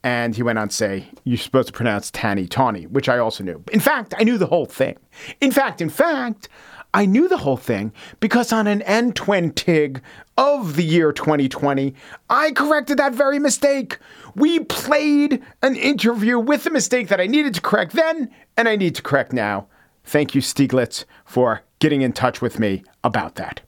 And 0.04 0.36
he 0.36 0.41
went 0.41 0.58
on 0.58 0.69
to 0.69 0.76
say, 0.76 1.08
You're 1.26 1.38
supposed 1.38 1.67
to 1.67 1.74
pronounce 1.74 2.10
Tanny 2.10 2.47
Tawny, 2.47 2.88
which 2.88 3.08
I 3.08 3.19
also 3.19 3.43
knew. 3.43 3.63
In 3.71 3.80
fact, 3.80 4.15
I 4.17 4.24
knew 4.24 4.39
the 4.39 4.47
whole 4.47 4.65
thing. 4.65 4.97
In 5.41 5.52
fact, 5.52 5.80
in 5.80 5.89
fact, 5.89 6.50
I 6.93 7.06
knew 7.06 7.27
the 7.30 7.38
whole 7.38 7.58
thing 7.58 7.93
because 8.19 8.51
on 8.51 8.67
an 8.67 8.82
Antwentig 8.82 10.01
of 10.38 10.75
the 10.75 10.84
year 10.84 11.13
2020, 11.13 11.95
I 12.30 12.51
corrected 12.51 12.97
that 12.97 13.13
very 13.13 13.39
mistake. 13.39 13.97
We 14.36 14.60
played 14.60 15.41
an 15.62 15.75
interview 15.75 16.38
with 16.38 16.65
the 16.65 16.69
mistake 16.69 17.08
that 17.08 17.21
I 17.21 17.27
needed 17.27 17.54
to 17.56 17.62
correct 17.62 17.93
then 17.93 18.30
and 18.58 18.67
I 18.67 18.75
need 18.75 18.95
to 18.95 19.01
correct 19.01 19.32
now. 19.32 19.67
Thank 20.04 20.36
you, 20.36 20.41
Stieglitz, 20.41 21.06
for 21.25 21.62
getting 21.80 22.01
in 22.01 22.12
touch 22.12 22.41
with 22.41 22.60
me 22.60 22.84
about 23.04 23.36
that. 23.36 23.62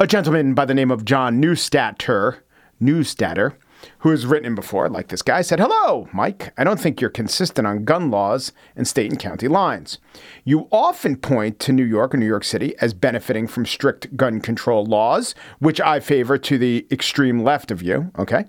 A 0.00 0.06
gentleman 0.06 0.54
by 0.54 0.64
the 0.64 0.74
name 0.74 0.90
of 0.90 1.04
John 1.04 1.40
Newstatter, 1.40 2.38
Newstatter, 2.82 3.54
who 4.00 4.10
has 4.10 4.26
written 4.26 4.54
before, 4.54 4.88
like 4.88 5.08
this 5.08 5.22
guy, 5.22 5.42
said, 5.42 5.60
Hello, 5.60 6.08
Mike. 6.12 6.52
I 6.56 6.64
don't 6.64 6.80
think 6.80 7.00
you're 7.00 7.10
consistent 7.10 7.66
on 7.66 7.84
gun 7.84 8.10
laws 8.10 8.52
and 8.74 8.86
state 8.86 9.10
and 9.10 9.18
county 9.18 9.48
lines. 9.48 9.98
You 10.44 10.68
often 10.70 11.16
point 11.16 11.58
to 11.60 11.72
New 11.72 11.84
York 11.84 12.14
or 12.14 12.18
New 12.18 12.26
York 12.26 12.44
City 12.44 12.74
as 12.80 12.94
benefiting 12.94 13.46
from 13.46 13.66
strict 13.66 14.16
gun 14.16 14.40
control 14.40 14.84
laws, 14.84 15.34
which 15.58 15.80
I 15.80 16.00
favor 16.00 16.38
to 16.38 16.58
the 16.58 16.86
extreme 16.90 17.42
left 17.42 17.70
of 17.70 17.82
you. 17.82 18.10
Okay. 18.18 18.44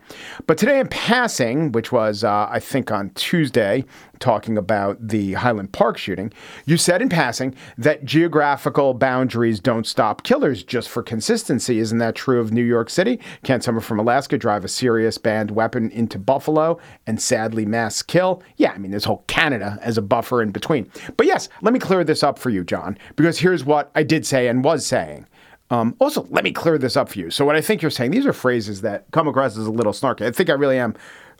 But 0.45 0.57
today 0.57 0.79
in 0.79 0.87
passing, 0.87 1.71
which 1.71 1.91
was, 1.91 2.23
uh, 2.23 2.47
I 2.49 2.59
think, 2.59 2.91
on 2.91 3.09
Tuesday, 3.11 3.85
talking 4.19 4.57
about 4.57 5.07
the 5.07 5.33
Highland 5.33 5.71
Park 5.71 5.97
shooting, 5.97 6.31
you 6.65 6.77
said 6.77 7.01
in 7.01 7.09
passing 7.09 7.55
that 7.77 8.05
geographical 8.05 8.93
boundaries 8.93 9.59
don't 9.59 9.85
stop 9.85 10.23
killers 10.23 10.63
just 10.63 10.89
for 10.89 11.03
consistency. 11.03 11.79
Isn't 11.79 11.99
that 11.99 12.15
true 12.15 12.39
of 12.39 12.51
New 12.51 12.63
York 12.63 12.89
City? 12.89 13.19
Can't 13.43 13.63
someone 13.63 13.83
from 13.83 13.99
Alaska 13.99 14.37
drive 14.37 14.65
a 14.65 14.67
serious 14.67 15.17
weapon 15.51 15.89
into 15.91 16.19
Buffalo 16.19 16.79
and 17.05 17.21
sadly 17.21 17.65
mass 17.65 18.01
kill? 18.01 18.41
Yeah, 18.57 18.71
I 18.71 18.77
mean, 18.77 18.91
there's 18.91 19.05
whole 19.05 19.23
Canada 19.27 19.77
as 19.81 19.97
a 19.97 20.01
buffer 20.01 20.41
in 20.41 20.51
between. 20.51 20.89
But 21.15 21.27
yes, 21.27 21.49
let 21.61 21.73
me 21.73 21.79
clear 21.79 22.03
this 22.03 22.23
up 22.23 22.39
for 22.39 22.49
you, 22.49 22.63
John, 22.63 22.97
because 23.15 23.39
here's 23.39 23.65
what 23.65 23.91
I 23.95 24.03
did 24.03 24.25
say 24.25 24.47
and 24.47 24.63
was 24.63 24.85
saying. 24.85 25.25
Um, 25.69 25.95
also, 25.99 26.25
let 26.29 26.43
me 26.43 26.51
clear 26.51 26.77
this 26.77 26.95
up 26.95 27.09
for 27.09 27.19
you. 27.19 27.29
So, 27.29 27.45
what 27.45 27.55
I 27.55 27.61
think 27.61 27.81
you're 27.81 27.91
saying, 27.91 28.11
these 28.11 28.25
are 28.25 28.33
phrases 28.33 28.81
that 28.81 29.05
come 29.11 29.27
across 29.27 29.57
as 29.57 29.65
a 29.65 29.71
little 29.71 29.91
snarky. 29.91 30.25
I 30.25 30.31
think 30.31 30.49
I 30.49 30.53
really 30.53 30.79
am 30.79 30.95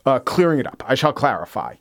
uh, 0.06 0.20
clearing 0.20 0.60
it 0.60 0.68
up. 0.68 0.84
I 0.86 0.96
shall 0.96 1.14
clarify. 1.14 1.76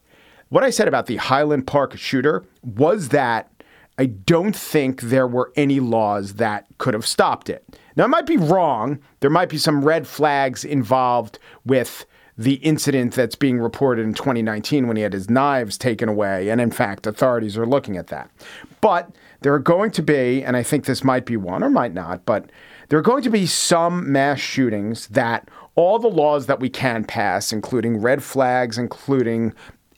What 0.49 0.63
I 0.63 0.71
said 0.71 0.87
about 0.87 1.07
the 1.07 1.17
Highland 1.17 1.67
Park 1.67 1.97
shooter 1.97 2.45
was 2.63 3.09
that 3.09 3.51
I 3.99 4.07
don't 4.07 4.55
think 4.55 5.01
there 5.01 5.27
were 5.27 5.53
any 5.57 5.81
laws 5.81 6.35
that 6.35 6.67
could 6.79 6.95
have 6.95 7.07
stopped 7.07 7.49
it. 7.49 7.65
Now, 7.97 8.05
I 8.05 8.09
might 8.09 8.27
be 8.27 8.37
wrong. 8.37 9.01
There 9.21 9.31
might 9.31 9.49
be 9.49 9.59
some 9.59 9.85
red 9.85 10.07
flags 10.07 10.65
involved 10.65 11.39
with 11.65 12.05
the 12.39 12.55
incident 12.55 13.15
that's 13.15 13.35
being 13.35 13.59
reported 13.59 14.05
in 14.05 14.15
2019 14.15 14.87
when 14.87 14.97
he 14.97 15.03
had 15.03 15.13
his 15.13 15.31
knives 15.31 15.79
taken 15.79 16.09
away. 16.09 16.49
And 16.51 16.61
in 16.61 16.71
fact, 16.71 17.07
authorities 17.07 17.57
are 17.57 17.67
looking 17.67 17.97
at 17.97 18.09
that. 18.09 18.31
But 18.81 19.11
there 19.41 19.55
are 19.55 19.59
going 19.59 19.91
to 19.93 20.03
be, 20.03 20.43
and 20.43 20.57
I 20.57 20.63
think 20.63 20.85
this 20.85 21.03
might 21.03 21.25
be 21.25 21.37
one 21.37 21.63
or 21.63 21.71
might 21.71 21.95
not, 21.95 22.27
but 22.27 22.51
there 22.89 22.99
are 22.99 23.03
going 23.03 23.23
to 23.23 23.31
be 23.31 23.47
some 23.47 24.11
mass 24.13 24.39
shootings 24.39 25.09
that 25.09 25.49
all 25.75 25.99
the 25.99 26.09
laws 26.09 26.47
that 26.47 26.61
we 26.61 26.69
can 26.69 27.05
pass, 27.05 27.53
including 27.53 28.01
red 28.01 28.23
flags, 28.23 28.79
including 28.79 29.55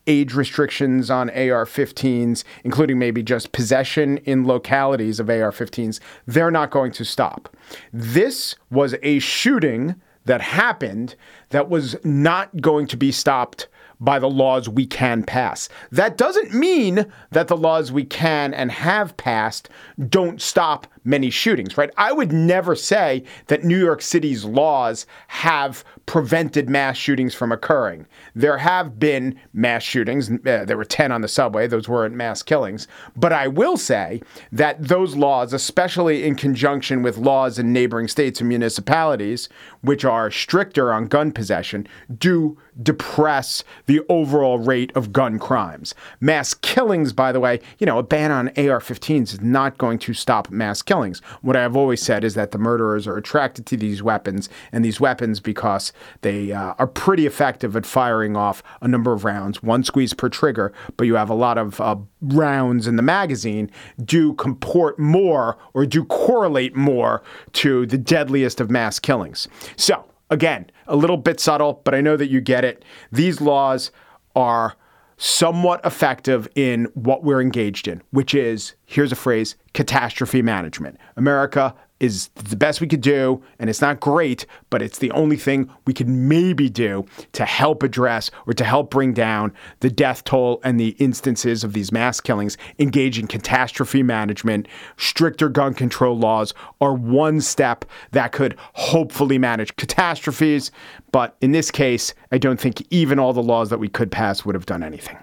age 0.06 0.34
restrictions 0.34 1.10
on 1.10 1.28
AR 1.30 1.66
15s, 1.66 2.42
including 2.64 2.98
maybe 2.98 3.22
just 3.22 3.52
possession 3.52 4.16
in 4.18 4.46
localities 4.46 5.20
of 5.20 5.28
AR 5.28 5.52
15s, 5.52 6.00
they're 6.26 6.50
not 6.50 6.70
going 6.70 6.90
to 6.92 7.04
stop. 7.04 7.54
This 7.92 8.56
was 8.70 8.94
a 9.02 9.18
shooting 9.18 9.94
that 10.28 10.40
happened 10.42 11.16
that 11.48 11.70
was 11.70 11.96
not 12.04 12.60
going 12.60 12.86
to 12.86 12.96
be 12.96 13.10
stopped 13.10 13.66
by 13.98 14.18
the 14.18 14.28
laws 14.28 14.68
we 14.68 14.86
can 14.86 15.24
pass. 15.24 15.68
That 15.90 16.16
doesn't 16.16 16.54
mean 16.54 17.10
that 17.32 17.48
the 17.48 17.56
laws 17.56 17.90
we 17.90 18.04
can 18.04 18.54
and 18.54 18.70
have 18.70 19.16
passed 19.16 19.68
don't 20.08 20.40
stop 20.40 20.86
many 21.02 21.30
shootings, 21.30 21.76
right? 21.76 21.90
I 21.96 22.12
would 22.12 22.30
never 22.30 22.76
say 22.76 23.24
that 23.46 23.64
New 23.64 23.78
York 23.78 24.02
City's 24.02 24.44
laws 24.44 25.06
have 25.28 25.82
prevented 26.08 26.70
mass 26.70 26.96
shootings 26.96 27.34
from 27.34 27.52
occurring. 27.52 28.06
There 28.34 28.56
have 28.56 28.98
been 28.98 29.38
mass 29.52 29.82
shootings. 29.82 30.30
Uh, 30.30 30.64
there 30.64 30.78
were 30.78 30.86
10 30.86 31.12
on 31.12 31.20
the 31.20 31.28
subway. 31.28 31.66
Those 31.66 31.86
weren't 31.86 32.14
mass 32.14 32.42
killings. 32.42 32.88
But 33.14 33.34
I 33.34 33.46
will 33.46 33.76
say 33.76 34.22
that 34.50 34.82
those 34.88 35.16
laws, 35.16 35.52
especially 35.52 36.24
in 36.24 36.34
conjunction 36.34 37.02
with 37.02 37.18
laws 37.18 37.58
in 37.58 37.74
neighboring 37.74 38.08
states 38.08 38.40
and 38.40 38.48
municipalities, 38.48 39.50
which 39.82 40.02
are 40.02 40.30
stricter 40.30 40.90
on 40.92 41.08
gun 41.08 41.30
possession, 41.30 41.86
do 42.18 42.56
depress 42.82 43.64
the 43.86 44.00
overall 44.08 44.58
rate 44.58 44.92
of 44.96 45.12
gun 45.12 45.38
crimes. 45.38 45.94
Mass 46.20 46.54
killings, 46.54 47.12
by 47.12 47.32
the 47.32 47.40
way, 47.40 47.60
you 47.78 47.86
know, 47.86 47.98
a 47.98 48.02
ban 48.02 48.30
on 48.30 48.48
AR 48.48 48.80
15s 48.80 49.34
is 49.34 49.40
not 49.40 49.76
going 49.78 49.98
to 49.98 50.14
stop 50.14 50.48
mass 50.50 50.80
killings. 50.80 51.20
What 51.42 51.56
I've 51.56 51.76
always 51.76 52.00
said 52.00 52.24
is 52.24 52.34
that 52.34 52.52
the 52.52 52.58
murderers 52.58 53.06
are 53.06 53.16
attracted 53.16 53.66
to 53.66 53.76
these 53.76 54.02
weapons 54.02 54.48
and 54.72 54.84
these 54.84 55.00
weapons 55.00 55.40
because 55.40 55.92
they 56.22 56.52
uh, 56.52 56.74
are 56.78 56.86
pretty 56.86 57.26
effective 57.26 57.76
at 57.76 57.86
firing 57.86 58.36
off 58.36 58.62
a 58.80 58.88
number 58.88 59.12
of 59.12 59.24
rounds, 59.24 59.62
one 59.62 59.84
squeeze 59.84 60.14
per 60.14 60.28
trigger, 60.28 60.72
but 60.96 61.06
you 61.06 61.14
have 61.14 61.30
a 61.30 61.34
lot 61.34 61.58
of 61.58 61.80
uh, 61.80 61.96
rounds 62.20 62.86
in 62.86 62.96
the 62.96 63.02
magazine, 63.02 63.70
do 64.04 64.34
comport 64.34 64.98
more 64.98 65.58
or 65.74 65.86
do 65.86 66.04
correlate 66.04 66.76
more 66.76 67.22
to 67.52 67.86
the 67.86 67.98
deadliest 67.98 68.60
of 68.60 68.70
mass 68.70 68.98
killings. 68.98 69.48
So, 69.76 70.04
again, 70.30 70.70
a 70.86 70.96
little 70.96 71.16
bit 71.16 71.40
subtle, 71.40 71.80
but 71.84 71.94
I 71.94 72.00
know 72.00 72.16
that 72.16 72.28
you 72.28 72.40
get 72.40 72.64
it. 72.64 72.84
These 73.12 73.40
laws 73.40 73.90
are 74.34 74.76
somewhat 75.18 75.84
effective 75.84 76.48
in 76.54 76.84
what 76.94 77.24
we're 77.24 77.40
engaged 77.40 77.88
in, 77.88 78.00
which 78.10 78.34
is 78.34 78.74
here's 78.86 79.12
a 79.12 79.16
phrase 79.16 79.56
catastrophe 79.74 80.42
management. 80.42 80.96
America 81.16 81.74
is 82.00 82.28
the 82.28 82.56
best 82.56 82.80
we 82.80 82.86
could 82.86 83.00
do, 83.00 83.42
and 83.58 83.68
it's 83.68 83.80
not 83.80 84.00
great, 84.00 84.46
but 84.70 84.82
it's 84.82 84.98
the 84.98 85.10
only 85.12 85.36
thing 85.36 85.70
we 85.84 85.92
could 85.92 86.08
maybe 86.08 86.68
do 86.68 87.04
to 87.32 87.44
help 87.44 87.82
address 87.82 88.30
or 88.46 88.52
to 88.52 88.64
help 88.64 88.90
bring 88.90 89.12
down 89.12 89.52
the 89.80 89.90
death 89.90 90.24
toll 90.24 90.60
and 90.62 90.78
the 90.78 90.90
instances 90.98 91.64
of 91.64 91.72
these 91.72 91.90
mass 91.90 92.20
killings. 92.20 92.56
Engage 92.78 93.18
in 93.18 93.26
catastrophe 93.26 94.02
management, 94.02 94.68
stricter 94.96 95.48
gun 95.48 95.74
control 95.74 96.16
laws 96.16 96.54
are 96.80 96.94
one 96.94 97.40
step 97.40 97.84
that 98.12 98.32
could 98.32 98.56
hopefully 98.74 99.38
manage 99.38 99.74
catastrophes. 99.76 100.70
But 101.10 101.36
in 101.40 101.52
this 101.52 101.70
case, 101.70 102.14
I 102.30 102.38
don't 102.38 102.60
think 102.60 102.86
even 102.90 103.18
all 103.18 103.32
the 103.32 103.42
laws 103.42 103.70
that 103.70 103.78
we 103.78 103.88
could 103.88 104.12
pass 104.12 104.44
would 104.44 104.54
have 104.54 104.66
done 104.66 104.82
anything. 104.82 105.18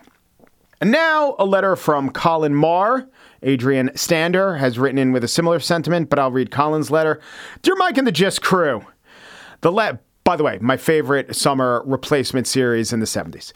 And 0.81 0.91
now 0.91 1.35
a 1.39 1.45
letter 1.45 1.75
from 1.75 2.09
Colin 2.09 2.53
Marr. 2.53 3.07
Adrian 3.45 3.91
Stander 3.95 4.57
has 4.57 4.77
written 4.77 4.97
in 4.97 5.11
with 5.11 5.23
a 5.23 5.27
similar 5.27 5.59
sentiment, 5.59 6.09
but 6.09 6.19
I'll 6.19 6.31
read 6.31 6.51
Colin's 6.51 6.91
letter. 6.91 7.21
Dear 7.61 7.75
Mike 7.77 7.97
and 7.97 8.05
the 8.05 8.11
Gist 8.11 8.41
crew, 8.41 8.83
the 9.61 9.71
le- 9.71 9.99
by 10.23 10.35
the 10.35 10.43
way, 10.43 10.57
my 10.59 10.75
favorite 10.75 11.35
summer 11.35 11.83
replacement 11.85 12.47
series 12.47 12.91
in 12.91 12.99
the 12.99 13.05
70s. 13.05 13.53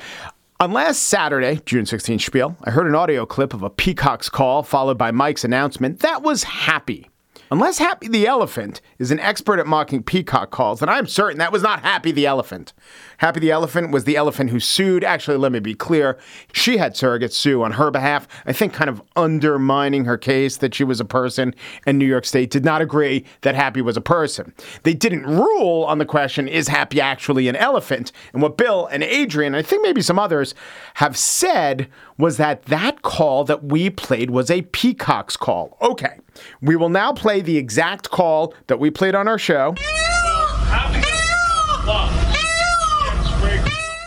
On 0.60 0.72
last 0.72 1.04
Saturday, 1.04 1.62
June 1.66 1.86
16th 1.86 2.22
spiel, 2.22 2.56
I 2.64 2.72
heard 2.72 2.86
an 2.86 2.94
audio 2.94 3.26
clip 3.26 3.54
of 3.54 3.64
a 3.64 3.70
peacock's 3.70 4.30
call 4.30 4.62
followed 4.62 4.98
by 4.98 5.10
Mike's 5.10 5.44
announcement. 5.44 6.02
That 6.02 6.22
was 6.22 6.44
happy. 6.44 7.10
Unless 7.52 7.80
Happy 7.80 8.08
the 8.08 8.28
Elephant 8.28 8.80
is 9.00 9.10
an 9.10 9.20
expert 9.20 9.60
at 9.60 9.66
mocking 9.66 10.04
peacock 10.04 10.52
calls, 10.52 10.82
then 10.82 10.90
I'm 10.90 11.08
certain 11.08 11.40
that 11.40 11.52
was 11.52 11.64
not 11.64 11.82
Happy 11.82 12.12
the 12.12 12.28
Elephant. 12.28 12.74
Happy 13.18 13.40
the 13.40 13.50
Elephant 13.50 13.92
was 13.92 14.04
the 14.04 14.18
elephant 14.18 14.52
who 14.52 14.60
sued. 14.60 15.04
Actually, 15.04 15.38
let 15.38 15.52
me 15.52 15.60
be 15.60 15.74
clear. 15.74 16.20
She 16.54 16.78
had 16.78 16.94
surrogates 16.94 17.34
sue 17.34 17.64
on 17.64 17.72
her 17.74 17.90
behalf, 17.90 18.28
I 18.46 18.54
think 18.54 18.74
kind 18.74 18.90
of 18.90 19.02
undermining 19.16 20.06
her 20.06 20.18
case 20.18 20.58
that 20.58 20.76
she 20.76 20.84
was 20.84 21.00
a 21.00 21.06
person, 21.06 21.56
and 21.88 21.98
New 21.98 22.06
York 22.06 22.26
State 22.26 22.52
did 22.52 22.64
not 22.64 22.82
agree 22.82 23.26
that 23.42 23.56
Happy 23.56 23.82
was 23.82 23.98
a 23.98 24.02
person. 24.02 24.54
They 24.84 24.94
didn't 24.94 25.26
rule 25.26 25.86
on 25.86 25.98
the 25.98 26.06
question, 26.06 26.48
is 26.48 26.68
Happy 26.68 27.02
actually 27.02 27.48
an 27.48 27.56
elephant? 27.56 28.12
And 28.32 28.44
what 28.44 28.58
Bill 28.58 28.86
and 28.86 29.04
Adrian, 29.04 29.56
I 29.56 29.64
think 29.64 29.82
maybe 29.82 30.02
some 30.02 30.20
others, 30.20 30.54
have 30.96 31.18
said 31.18 31.88
was 32.20 32.36
that 32.36 32.64
that 32.64 33.02
call 33.02 33.46
that 33.46 33.64
we 33.64 33.90
played 33.90 34.30
was 34.30 34.52
a 34.52 34.62
peacock's 34.62 35.38
call. 35.38 35.78
Okay. 35.82 36.20
We 36.62 36.76
will 36.76 36.90
now 36.90 37.14
play 37.14 37.40
the 37.42 37.58
exact 37.58 38.12
call 38.12 38.54
that 38.68 38.78
we 38.78 38.92
played 38.92 39.16
on 39.16 39.28
our 39.28 39.40
show. 39.40 39.74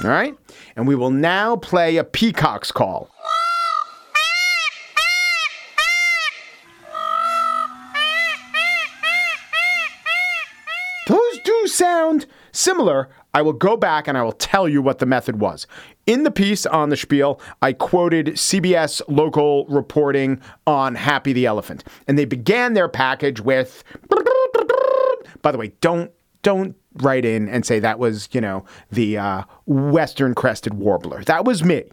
All 0.05 0.11
right. 0.11 0.35
And 0.77 0.87
we 0.87 0.95
will 0.95 1.11
now 1.11 1.57
play 1.57 1.97
a 1.97 2.05
peacock's 2.05 2.71
call. 2.71 3.09
Those 11.09 11.39
do 11.45 11.67
sound 11.67 12.27
similar. 12.53 13.09
I 13.35 13.43
will 13.43 13.55
go 13.55 13.77
back 13.77 14.09
and 14.09 14.19
I 14.19 14.23
will 14.23 14.33
tell 14.33 14.69
you 14.69 14.83
what 14.83 14.99
the 14.99 15.07
method 15.07 15.41
was. 15.41 15.67
In 16.07 16.23
the 16.25 16.31
piece 16.31 16.67
on 16.67 16.91
the 16.91 16.97
spiel, 16.97 17.41
I 17.63 17.73
quoted 17.73 18.27
CBS 18.29 19.01
local 19.09 19.65
reporting 19.67 20.41
on 20.67 20.95
Happy 20.95 21.33
the 21.33 21.47
Elephant, 21.47 21.85
and 22.07 22.19
they 22.19 22.25
began 22.25 22.75
their 22.75 22.89
package 22.89 23.41
with. 23.41 23.85
By 25.41 25.51
the 25.51 25.59
way, 25.59 25.73
don't 25.81 26.11
don't 26.43 26.77
write 26.97 27.25
in 27.25 27.49
and 27.49 27.65
say 27.65 27.79
that 27.79 27.99
was 27.99 28.29
you 28.33 28.41
know 28.41 28.65
the 28.91 29.17
uh, 29.17 29.43
western 29.67 30.35
crested 30.35 30.75
warbler. 30.75 31.25
That 31.25 31.45
was 31.45 31.65
me. 31.65 31.85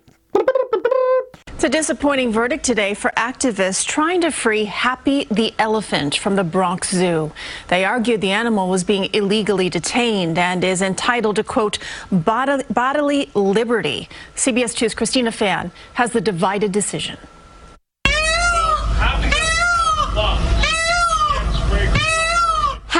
It's 1.59 1.65
a 1.65 1.69
disappointing 1.69 2.31
verdict 2.31 2.63
today 2.63 2.93
for 2.93 3.11
activists 3.17 3.85
trying 3.85 4.21
to 4.21 4.31
free 4.31 4.63
Happy 4.63 5.25
the 5.29 5.53
elephant 5.59 6.15
from 6.15 6.37
the 6.37 6.43
Bronx 6.45 6.89
Zoo. 6.89 7.33
They 7.67 7.83
argued 7.83 8.21
the 8.21 8.31
animal 8.31 8.69
was 8.69 8.85
being 8.85 9.09
illegally 9.11 9.69
detained 9.69 10.37
and 10.37 10.63
is 10.63 10.81
entitled 10.81 11.35
to, 11.35 11.43
quote, 11.43 11.77
bodily 12.13 13.29
liberty. 13.33 14.07
CBS 14.37 14.73
2's 14.73 14.95
Christina 14.95 15.33
Fan 15.33 15.73
has 15.95 16.13
the 16.13 16.21
divided 16.21 16.71
decision. 16.71 17.17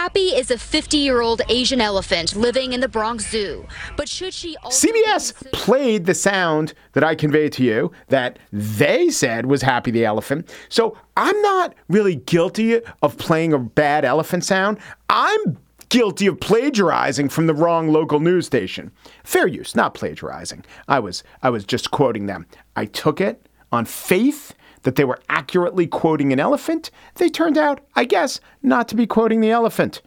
Happy 0.09 0.29
is 0.29 0.49
a 0.49 0.57
50 0.57 0.97
year 0.97 1.21
old 1.21 1.43
Asian 1.49 1.79
elephant 1.79 2.35
living 2.35 2.73
in 2.73 2.79
the 2.79 2.87
Bronx 2.87 3.29
Zoo. 3.29 3.67
But 3.95 4.09
should 4.09 4.33
she 4.33 4.57
also. 4.63 4.87
CBS 4.87 5.51
played 5.51 6.07
the 6.07 6.15
sound 6.15 6.73
that 6.93 7.03
I 7.03 7.13
conveyed 7.13 7.53
to 7.53 7.63
you 7.63 7.91
that 8.07 8.39
they 8.51 9.11
said 9.11 9.45
was 9.45 9.61
Happy 9.61 9.91
the 9.91 10.05
Elephant. 10.05 10.51
So 10.67 10.97
I'm 11.15 11.39
not 11.43 11.75
really 11.89 12.15
guilty 12.15 12.81
of 13.03 13.19
playing 13.19 13.53
a 13.53 13.59
bad 13.59 14.03
elephant 14.03 14.43
sound. 14.43 14.79
I'm 15.11 15.59
guilty 15.89 16.25
of 16.25 16.39
plagiarizing 16.39 17.29
from 17.29 17.45
the 17.45 17.53
wrong 17.53 17.89
local 17.89 18.19
news 18.19 18.47
station. 18.47 18.91
Fair 19.23 19.45
use, 19.45 19.75
not 19.75 19.93
plagiarizing. 19.93 20.65
I 20.87 20.97
was 20.97 21.21
I 21.43 21.51
was 21.51 21.65
just 21.65 21.91
quoting 21.91 22.25
them. 22.25 22.47
I 22.75 22.85
took 22.85 23.21
it 23.21 23.47
on 23.71 23.85
faith 23.85 24.55
that 24.83 24.95
they 24.95 25.05
were 25.05 25.19
accurately 25.29 25.87
quoting 25.87 26.31
an 26.33 26.39
elephant, 26.39 26.91
they 27.15 27.29
turned 27.29 27.57
out, 27.57 27.81
I 27.95 28.05
guess, 28.05 28.39
not 28.61 28.87
to 28.89 28.95
be 28.95 29.07
quoting 29.07 29.41
the 29.41 29.51
elephant. 29.51 30.01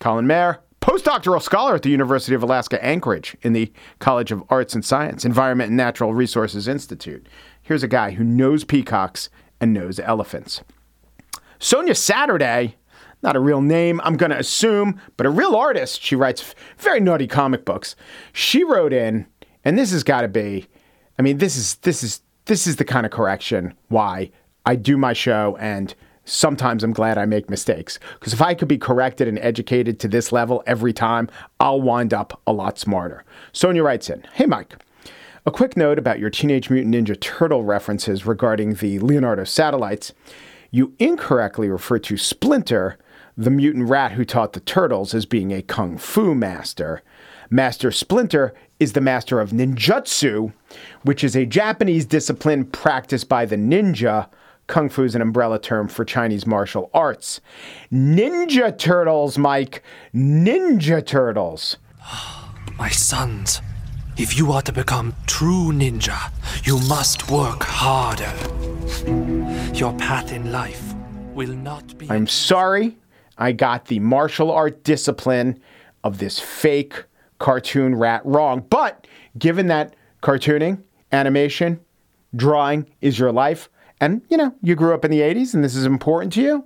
Colin 0.00 0.26
Mayer, 0.26 0.60
postdoctoral 0.80 1.42
scholar 1.42 1.76
at 1.76 1.82
the 1.82 1.90
University 1.90 2.34
of 2.34 2.42
Alaska 2.42 2.82
Anchorage 2.84 3.36
in 3.42 3.52
the 3.52 3.72
College 3.98 4.32
of 4.32 4.42
Arts 4.48 4.74
and 4.74 4.84
Science, 4.84 5.24
Environment 5.24 5.68
and 5.68 5.76
Natural 5.76 6.12
Resources 6.12 6.66
Institute. 6.66 7.26
Here's 7.62 7.82
a 7.82 7.88
guy 7.88 8.10
who 8.10 8.24
knows 8.24 8.64
peacocks 8.64 9.30
and 9.60 9.72
knows 9.72 10.00
elephants. 10.00 10.62
Sonia 11.60 11.94
Saturday, 11.94 12.74
not 13.22 13.36
a 13.36 13.40
real 13.40 13.60
name, 13.60 14.00
I'm 14.02 14.16
going 14.16 14.30
to 14.30 14.38
assume, 14.38 15.00
but 15.16 15.26
a 15.26 15.30
real 15.30 15.54
artist. 15.54 16.02
She 16.02 16.16
writes 16.16 16.54
very 16.78 16.98
naughty 16.98 17.28
comic 17.28 17.64
books. 17.64 17.94
She 18.32 18.64
wrote 18.64 18.92
in, 18.92 19.26
and 19.64 19.78
this 19.78 19.92
has 19.92 20.02
got 20.02 20.22
to 20.22 20.28
be, 20.28 20.66
I 21.16 21.22
mean, 21.22 21.38
this 21.38 21.56
is 21.56 21.76
this 21.76 22.02
is 22.02 22.20
this 22.46 22.66
is 22.66 22.76
the 22.76 22.84
kind 22.84 23.06
of 23.06 23.12
correction 23.12 23.74
why 23.88 24.30
I 24.66 24.76
do 24.76 24.96
my 24.96 25.12
show 25.12 25.56
and 25.60 25.94
sometimes 26.24 26.84
I'm 26.84 26.92
glad 26.92 27.18
I 27.18 27.26
make 27.26 27.50
mistakes. 27.50 27.98
Because 28.14 28.32
if 28.32 28.42
I 28.42 28.54
could 28.54 28.68
be 28.68 28.78
corrected 28.78 29.28
and 29.28 29.38
educated 29.40 29.98
to 30.00 30.08
this 30.08 30.32
level 30.32 30.62
every 30.66 30.92
time, 30.92 31.28
I'll 31.60 31.80
wind 31.80 32.14
up 32.14 32.40
a 32.46 32.52
lot 32.52 32.78
smarter. 32.78 33.24
Sonia 33.52 33.82
writes 33.82 34.08
in 34.08 34.24
Hey, 34.34 34.46
Mike. 34.46 34.76
A 35.44 35.50
quick 35.50 35.76
note 35.76 35.98
about 35.98 36.20
your 36.20 36.30
Teenage 36.30 36.70
Mutant 36.70 36.94
Ninja 36.94 37.20
Turtle 37.20 37.64
references 37.64 38.24
regarding 38.24 38.74
the 38.74 39.00
Leonardo 39.00 39.42
satellites. 39.42 40.12
You 40.70 40.94
incorrectly 41.00 41.68
refer 41.68 41.98
to 41.98 42.16
Splinter, 42.16 42.96
the 43.36 43.50
mutant 43.50 43.88
rat 43.88 44.12
who 44.12 44.24
taught 44.24 44.52
the 44.52 44.60
turtles, 44.60 45.14
as 45.14 45.26
being 45.26 45.52
a 45.52 45.60
kung 45.60 45.98
fu 45.98 46.34
master. 46.34 47.02
Master 47.50 47.90
Splinter 47.90 48.54
is 48.82 48.92
the 48.94 49.00
master 49.00 49.38
of 49.40 49.50
ninjutsu, 49.50 50.52
which 51.02 51.22
is 51.22 51.36
a 51.36 51.46
Japanese 51.46 52.04
discipline 52.04 52.64
practiced 52.64 53.28
by 53.28 53.46
the 53.46 53.56
ninja. 53.56 54.28
Kung 54.66 54.88
Fu 54.88 55.04
is 55.04 55.14
an 55.14 55.22
umbrella 55.22 55.60
term 55.60 55.86
for 55.86 56.04
Chinese 56.04 56.46
martial 56.46 56.90
arts. 56.92 57.40
Ninja 57.92 58.76
Turtles, 58.76 59.38
Mike. 59.38 59.84
Ninja 60.12 61.04
Turtles. 61.04 61.76
My 62.78 62.88
sons, 62.88 63.60
if 64.16 64.36
you 64.36 64.50
are 64.50 64.62
to 64.62 64.72
become 64.72 65.14
true 65.26 65.70
ninja, 65.72 66.32
you 66.66 66.80
must 66.88 67.30
work 67.30 67.62
harder. 67.62 68.32
Your 69.74 69.92
path 69.94 70.32
in 70.32 70.50
life 70.50 70.94
will 71.34 71.52
not 71.52 71.96
be. 71.98 72.10
I'm 72.10 72.26
sorry 72.26 72.96
I 73.38 73.52
got 73.52 73.86
the 73.86 74.00
martial 74.00 74.50
art 74.50 74.82
discipline 74.82 75.60
of 76.02 76.18
this 76.18 76.40
fake 76.40 77.04
cartoon 77.42 77.96
rat 77.96 78.22
wrong. 78.24 78.64
But 78.70 79.06
given 79.36 79.66
that 79.66 79.94
cartooning, 80.22 80.80
animation, 81.10 81.80
drawing 82.36 82.88
is 83.00 83.18
your 83.18 83.32
life, 83.32 83.68
and 84.00 84.22
you 84.30 84.36
know, 84.36 84.54
you 84.62 84.74
grew 84.74 84.94
up 84.94 85.04
in 85.04 85.10
the 85.10 85.20
80s 85.20 85.52
and 85.52 85.62
this 85.62 85.74
is 85.74 85.84
important 85.84 86.32
to 86.34 86.42
you, 86.42 86.64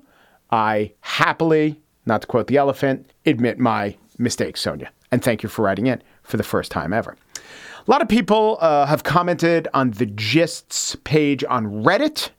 I 0.51 0.93
happily, 1.01 1.81
not 2.05 2.21
to 2.21 2.27
quote 2.27 2.47
the 2.47 2.59
elephant, 2.59 3.11
admit 3.25 3.59
my 3.59 3.97
mistake, 4.19 4.57
Sonia. 4.57 4.91
And 5.11 5.25
thank 5.25 5.43
you 5.43 5.49
for 5.49 5.63
writing 5.63 5.87
it 5.87 6.03
for 6.23 6.37
the 6.37 6.43
first 6.43 6.71
time 6.71 6.93
ever. 6.93 7.17
A 7.37 7.91
lot 7.91 8.03
of 8.03 8.09
people 8.09 8.59
uh, 8.61 8.85
have 8.85 9.03
commented 9.03 9.69
on 9.73 9.93
the 9.93 10.07
Gists 10.07 11.03
page 11.05 11.43
on 11.49 11.85
Reddit. 11.85 12.31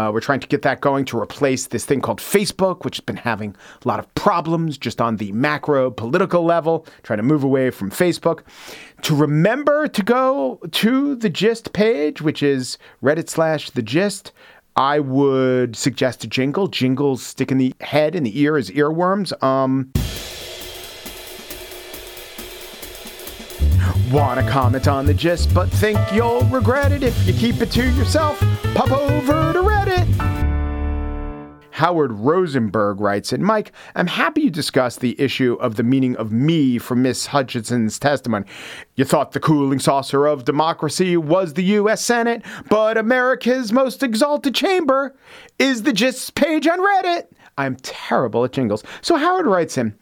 Uh, 0.00 0.10
we're 0.10 0.20
trying 0.20 0.40
to 0.40 0.46
get 0.46 0.62
that 0.62 0.80
going 0.80 1.04
to 1.04 1.20
replace 1.20 1.66
this 1.66 1.84
thing 1.84 2.00
called 2.00 2.20
Facebook, 2.20 2.84
which 2.86 2.96
has 2.96 3.04
been 3.04 3.18
having 3.18 3.54
a 3.84 3.88
lot 3.88 3.98
of 3.98 4.14
problems 4.14 4.78
just 4.78 4.98
on 4.98 5.18
the 5.18 5.30
macro 5.32 5.90
political 5.90 6.42
level, 6.42 6.86
trying 7.02 7.18
to 7.18 7.22
move 7.22 7.44
away 7.44 7.68
from 7.68 7.90
Facebook. 7.90 8.40
To 9.02 9.14
remember 9.14 9.88
to 9.88 10.02
go 10.02 10.58
to 10.72 11.16
the 11.16 11.28
Gist 11.28 11.74
page, 11.74 12.22
which 12.22 12.42
is 12.42 12.78
Reddit 13.02 13.28
slash 13.28 13.68
the 13.68 13.82
Gist. 13.82 14.32
I 14.74 15.00
would 15.00 15.76
suggest 15.76 16.24
a 16.24 16.28
jingle. 16.28 16.66
Jingles 16.66 17.22
stick 17.22 17.52
in 17.52 17.58
the 17.58 17.74
head 17.82 18.14
and 18.14 18.24
the 18.24 18.40
ear 18.40 18.56
as 18.56 18.70
earworms. 18.70 19.34
Um, 19.42 19.92
Want 24.10 24.40
to 24.40 24.50
comment 24.50 24.88
on 24.88 25.06
the 25.06 25.14
gist, 25.14 25.54
but 25.54 25.68
think 25.68 25.96
you'll 26.12 26.42
regret 26.46 26.90
it 26.90 27.04
if 27.04 27.26
you 27.28 27.32
keep 27.32 27.62
it 27.62 27.70
to 27.70 27.88
yourself? 27.92 28.40
Pop 28.74 28.90
over 28.90 29.52
to 29.52 29.60
Reddit. 29.60 30.04
Howard 31.70 32.10
Rosenberg 32.10 33.00
writes 33.00 33.32
in 33.32 33.44
Mike, 33.44 33.70
I'm 33.94 34.08
happy 34.08 34.42
you 34.42 34.50
discussed 34.50 34.98
the 34.98 35.18
issue 35.20 35.56
of 35.60 35.76
the 35.76 35.84
meaning 35.84 36.16
of 36.16 36.32
me 36.32 36.78
from 36.78 37.02
Miss 37.02 37.26
Hutchinson's 37.26 38.00
testimony. 38.00 38.46
You 38.96 39.04
thought 39.04 39.30
the 39.30 39.38
cooling 39.38 39.78
saucer 39.78 40.26
of 40.26 40.44
democracy 40.44 41.16
was 41.16 41.54
the 41.54 41.64
U.S. 41.64 42.04
Senate, 42.04 42.42
but 42.68 42.98
America's 42.98 43.72
most 43.72 44.02
exalted 44.02 44.56
chamber 44.56 45.14
is 45.60 45.84
the 45.84 45.92
gist 45.92 46.34
page 46.34 46.66
on 46.66 46.80
Reddit. 46.80 47.28
I'm 47.56 47.76
terrible 47.76 48.44
at 48.44 48.52
jingles. 48.52 48.82
So 49.02 49.16
Howard 49.16 49.46
writes 49.46 49.76
him, 49.76 49.96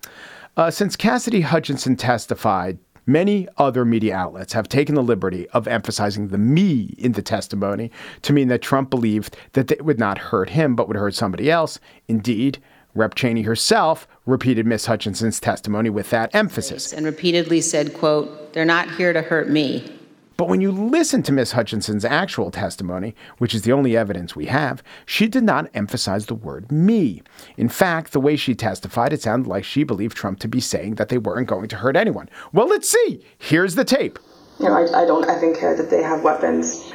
uh, 0.57 0.71
since 0.73 0.97
Cassidy 0.97 1.43
Hutchinson 1.43 1.95
testified, 1.95 2.79
Many 3.09 3.49
other 3.57 3.87
media 3.87 4.15
outlets 4.15 4.53
have 4.53 4.69
taken 4.69 4.95
the 4.95 5.03
liberty 5.03 5.49
of 5.55 5.67
emphasizing 5.67 6.29
the 6.29 6.37
me 6.37 6.95
in 6.99 7.13
the 7.13 7.23
testimony 7.23 7.91
to 8.21 8.35
mean 8.35 8.49
that 8.49 8.61
Trump 8.61 8.91
believed 8.91 9.35
that 9.55 9.71
it 9.71 9.83
would 9.83 9.99
not 9.99 10.19
hurt 10.19 10.51
him, 10.51 10.77
but 10.77 10.89
would 10.89 10.97
hurt 10.99 11.15
somebody 11.15 11.51
else. 11.51 11.81
Indeed, 12.07 12.59
Rep. 12.95 13.15
Cheney 13.15 13.43
herself 13.43 14.07
repeated 14.27 14.67
Miss 14.67 14.85
Hutchinson's 14.85 15.41
testimony 15.41 15.89
with 15.89 16.11
that 16.11 16.35
emphasis. 16.35 16.93
And 16.93 17.07
repeatedly 17.07 17.63
said, 17.63 17.95
quote, 17.95 18.53
they're 18.53 18.67
not 18.67 18.91
here 18.97 19.15
to 19.15 19.23
hurt 19.23 19.49
me. 19.49 19.98
But 20.39 20.49
when 20.49 20.61
you 20.61 20.71
listen 20.71 21.25
to 21.25 21.33
Miss 21.33 21.51
Hutchinson's 21.51 22.05
actual 22.05 22.53
testimony, 22.53 23.17
which 23.39 23.57
is 23.57 23.63
the 23.63 23.73
only 23.73 23.97
evidence 23.97 24.37
we 24.37 24.47
have, 24.47 24.85
she 25.05 25.27
did 25.27 25.43
not 25.43 25.69
emphasize 25.75 26.27
the 26.27 26.37
word 26.37 26.71
me. 26.71 27.23
In 27.57 27.69
fact, 27.69 28.13
the 28.13 28.21
way 28.21 28.37
she 28.37 28.55
testified, 28.55 29.13
it 29.13 29.21
sounded 29.21 29.49
like 29.49 29.65
she 29.65 29.83
believed 29.83 30.17
Trump 30.17 30.39
to 30.39 30.47
be 30.47 30.61
saying 30.61 30.95
that 30.95 31.09
they 31.09 31.19
weren't 31.19 31.49
going 31.49 31.67
to 31.71 31.77
hurt 31.77 31.97
anyone. 31.97 32.31
Well, 32.53 32.69
let's 32.69 32.89
see. 32.89 33.21
Here's 33.37 33.75
the 33.75 33.85
tape. 33.85 34.21
You 34.61 34.67
know, 34.67 34.75
I, 34.75 35.03
I 35.03 35.07
don't 35.07 35.27
effing 35.27 35.59
care 35.59 35.77
that 35.77 35.91
they 35.91 36.05
have 36.05 36.23
weapons. 36.23 36.93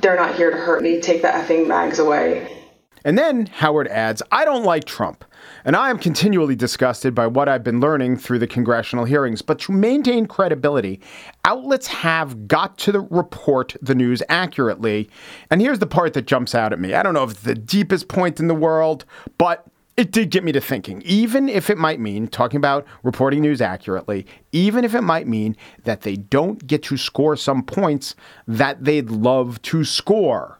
They're 0.00 0.16
not 0.16 0.34
here 0.34 0.50
to 0.50 0.56
hurt 0.56 0.82
me. 0.82 1.00
Take 1.00 1.22
the 1.22 1.28
effing 1.28 1.68
mags 1.68 2.00
away. 2.00 2.57
And 3.04 3.18
then 3.18 3.46
Howard 3.46 3.88
adds, 3.88 4.22
I 4.32 4.44
don't 4.44 4.64
like 4.64 4.84
Trump. 4.84 5.24
And 5.64 5.76
I 5.76 5.90
am 5.90 5.98
continually 5.98 6.56
disgusted 6.56 7.14
by 7.14 7.26
what 7.26 7.48
I've 7.48 7.64
been 7.64 7.80
learning 7.80 8.18
through 8.18 8.38
the 8.38 8.46
congressional 8.46 9.04
hearings. 9.04 9.42
But 9.42 9.58
to 9.60 9.72
maintain 9.72 10.26
credibility, 10.26 11.00
outlets 11.44 11.86
have 11.86 12.48
got 12.48 12.78
to 12.78 13.06
report 13.10 13.76
the 13.80 13.94
news 13.94 14.22
accurately. 14.28 15.08
And 15.50 15.60
here's 15.60 15.78
the 15.78 15.86
part 15.86 16.14
that 16.14 16.26
jumps 16.26 16.54
out 16.54 16.72
at 16.72 16.80
me. 16.80 16.94
I 16.94 17.02
don't 17.02 17.14
know 17.14 17.24
if 17.24 17.32
it's 17.32 17.40
the 17.40 17.54
deepest 17.54 18.08
point 18.08 18.40
in 18.40 18.48
the 18.48 18.54
world, 18.54 19.04
but 19.36 19.66
it 19.96 20.12
did 20.12 20.30
get 20.30 20.44
me 20.44 20.52
to 20.52 20.60
thinking, 20.60 21.02
even 21.04 21.48
if 21.48 21.68
it 21.70 21.76
might 21.76 21.98
mean 21.98 22.28
talking 22.28 22.58
about 22.58 22.86
reporting 23.02 23.42
news 23.42 23.60
accurately, 23.60 24.26
even 24.52 24.84
if 24.84 24.94
it 24.94 25.02
might 25.02 25.26
mean 25.26 25.56
that 25.82 26.02
they 26.02 26.14
don't 26.14 26.64
get 26.68 26.84
to 26.84 26.96
score 26.96 27.34
some 27.34 27.64
points 27.64 28.14
that 28.46 28.84
they'd 28.84 29.10
love 29.10 29.60
to 29.62 29.82
score. 29.84 30.57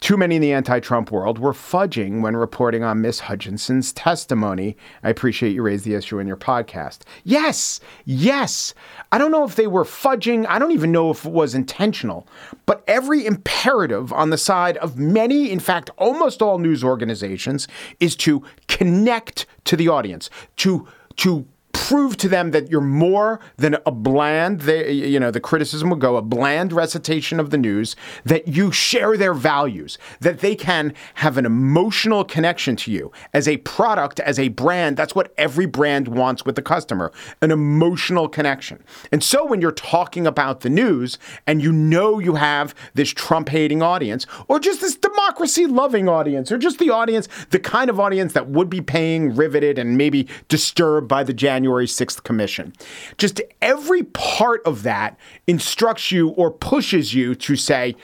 Too 0.00 0.16
many 0.16 0.36
in 0.36 0.42
the 0.42 0.52
anti 0.52 0.78
Trump 0.78 1.10
world 1.10 1.38
were 1.38 1.52
fudging 1.52 2.22
when 2.22 2.36
reporting 2.36 2.84
on 2.84 3.00
Miss 3.00 3.20
Hutchinson's 3.20 3.92
testimony. 3.92 4.76
I 5.02 5.10
appreciate 5.10 5.54
you 5.54 5.62
raised 5.62 5.84
the 5.84 5.94
issue 5.94 6.20
in 6.20 6.28
your 6.28 6.36
podcast. 6.36 7.00
Yes, 7.24 7.80
yes. 8.04 8.74
I 9.10 9.18
don't 9.18 9.32
know 9.32 9.44
if 9.44 9.56
they 9.56 9.66
were 9.66 9.84
fudging. 9.84 10.46
I 10.48 10.60
don't 10.60 10.70
even 10.70 10.92
know 10.92 11.10
if 11.10 11.24
it 11.24 11.32
was 11.32 11.54
intentional. 11.54 12.28
But 12.64 12.84
every 12.86 13.26
imperative 13.26 14.12
on 14.12 14.30
the 14.30 14.38
side 14.38 14.76
of 14.76 14.98
many, 14.98 15.50
in 15.50 15.58
fact, 15.58 15.90
almost 15.96 16.42
all 16.42 16.58
news 16.58 16.84
organizations, 16.84 17.66
is 17.98 18.14
to 18.16 18.44
connect 18.68 19.46
to 19.64 19.76
the 19.76 19.88
audience, 19.88 20.30
to 20.58 20.86
to 21.16 21.44
prove 21.88 22.18
to 22.18 22.28
them 22.28 22.50
that 22.50 22.70
you're 22.70 22.82
more 22.82 23.40
than 23.56 23.74
a 23.86 23.90
bland, 23.90 24.60
they, 24.60 24.92
you 24.92 25.18
know, 25.18 25.30
the 25.30 25.40
criticism 25.40 25.88
would 25.88 26.00
go 26.00 26.16
a 26.16 26.22
bland 26.22 26.70
recitation 26.70 27.40
of 27.40 27.48
the 27.48 27.56
news, 27.56 27.96
that 28.26 28.46
you 28.46 28.70
share 28.70 29.16
their 29.16 29.32
values, 29.32 29.96
that 30.20 30.40
they 30.40 30.54
can 30.54 30.92
have 31.14 31.38
an 31.38 31.46
emotional 31.46 32.24
connection 32.24 32.76
to 32.76 32.92
you 32.92 33.10
as 33.32 33.48
a 33.48 33.56
product, 33.58 34.20
as 34.20 34.38
a 34.38 34.48
brand. 34.48 34.98
That's 34.98 35.14
what 35.14 35.32
every 35.38 35.64
brand 35.64 36.08
wants 36.08 36.44
with 36.44 36.56
the 36.56 36.62
customer 36.62 37.10
an 37.40 37.50
emotional 37.50 38.28
connection. 38.28 38.84
And 39.10 39.24
so 39.24 39.46
when 39.46 39.62
you're 39.62 39.72
talking 39.72 40.26
about 40.26 40.60
the 40.60 40.68
news 40.68 41.18
and 41.46 41.62
you 41.62 41.72
know 41.72 42.18
you 42.18 42.34
have 42.34 42.74
this 42.92 43.08
Trump 43.10 43.48
hating 43.48 43.80
audience, 43.80 44.26
or 44.46 44.60
just 44.60 44.82
this 44.82 44.94
democracy 44.94 45.64
loving 45.64 46.06
audience, 46.06 46.52
or 46.52 46.58
just 46.58 46.78
the 46.78 46.90
audience, 46.90 47.28
the 47.48 47.58
kind 47.58 47.88
of 47.88 47.98
audience 47.98 48.34
that 48.34 48.50
would 48.50 48.68
be 48.68 48.82
paying 48.82 49.34
riveted 49.34 49.78
and 49.78 49.96
maybe 49.96 50.28
disturbed 50.48 51.08
by 51.08 51.24
the 51.24 51.32
January 51.32 51.77
January 51.78 51.86
6th 51.86 52.22
Commission. 52.24 52.72
Just 53.18 53.40
every 53.62 54.02
part 54.02 54.62
of 54.66 54.82
that 54.82 55.16
instructs 55.46 56.10
you 56.10 56.30
or 56.30 56.50
pushes 56.50 57.14
you 57.14 57.34
to 57.36 57.54
say, 57.54 57.94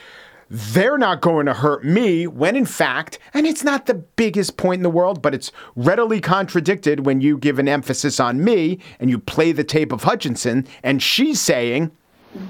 they're 0.50 0.98
not 0.98 1.20
going 1.20 1.46
to 1.46 1.54
hurt 1.54 1.84
me 1.84 2.26
when 2.26 2.54
in 2.54 2.66
fact, 2.66 3.18
and 3.32 3.46
it's 3.46 3.64
not 3.64 3.86
the 3.86 3.94
biggest 3.94 4.56
point 4.56 4.78
in 4.78 4.82
the 4.84 4.90
world, 4.90 5.22
but 5.22 5.34
it's 5.34 5.50
readily 5.74 6.20
contradicted 6.20 7.04
when 7.04 7.20
you 7.20 7.36
give 7.36 7.58
an 7.58 7.66
emphasis 7.66 8.20
on 8.20 8.44
me 8.44 8.78
and 9.00 9.10
you 9.10 9.18
play 9.18 9.50
the 9.50 9.64
tape 9.64 9.90
of 9.90 10.04
Hutchinson 10.04 10.66
and 10.84 11.02
she's 11.02 11.40
saying, 11.40 11.90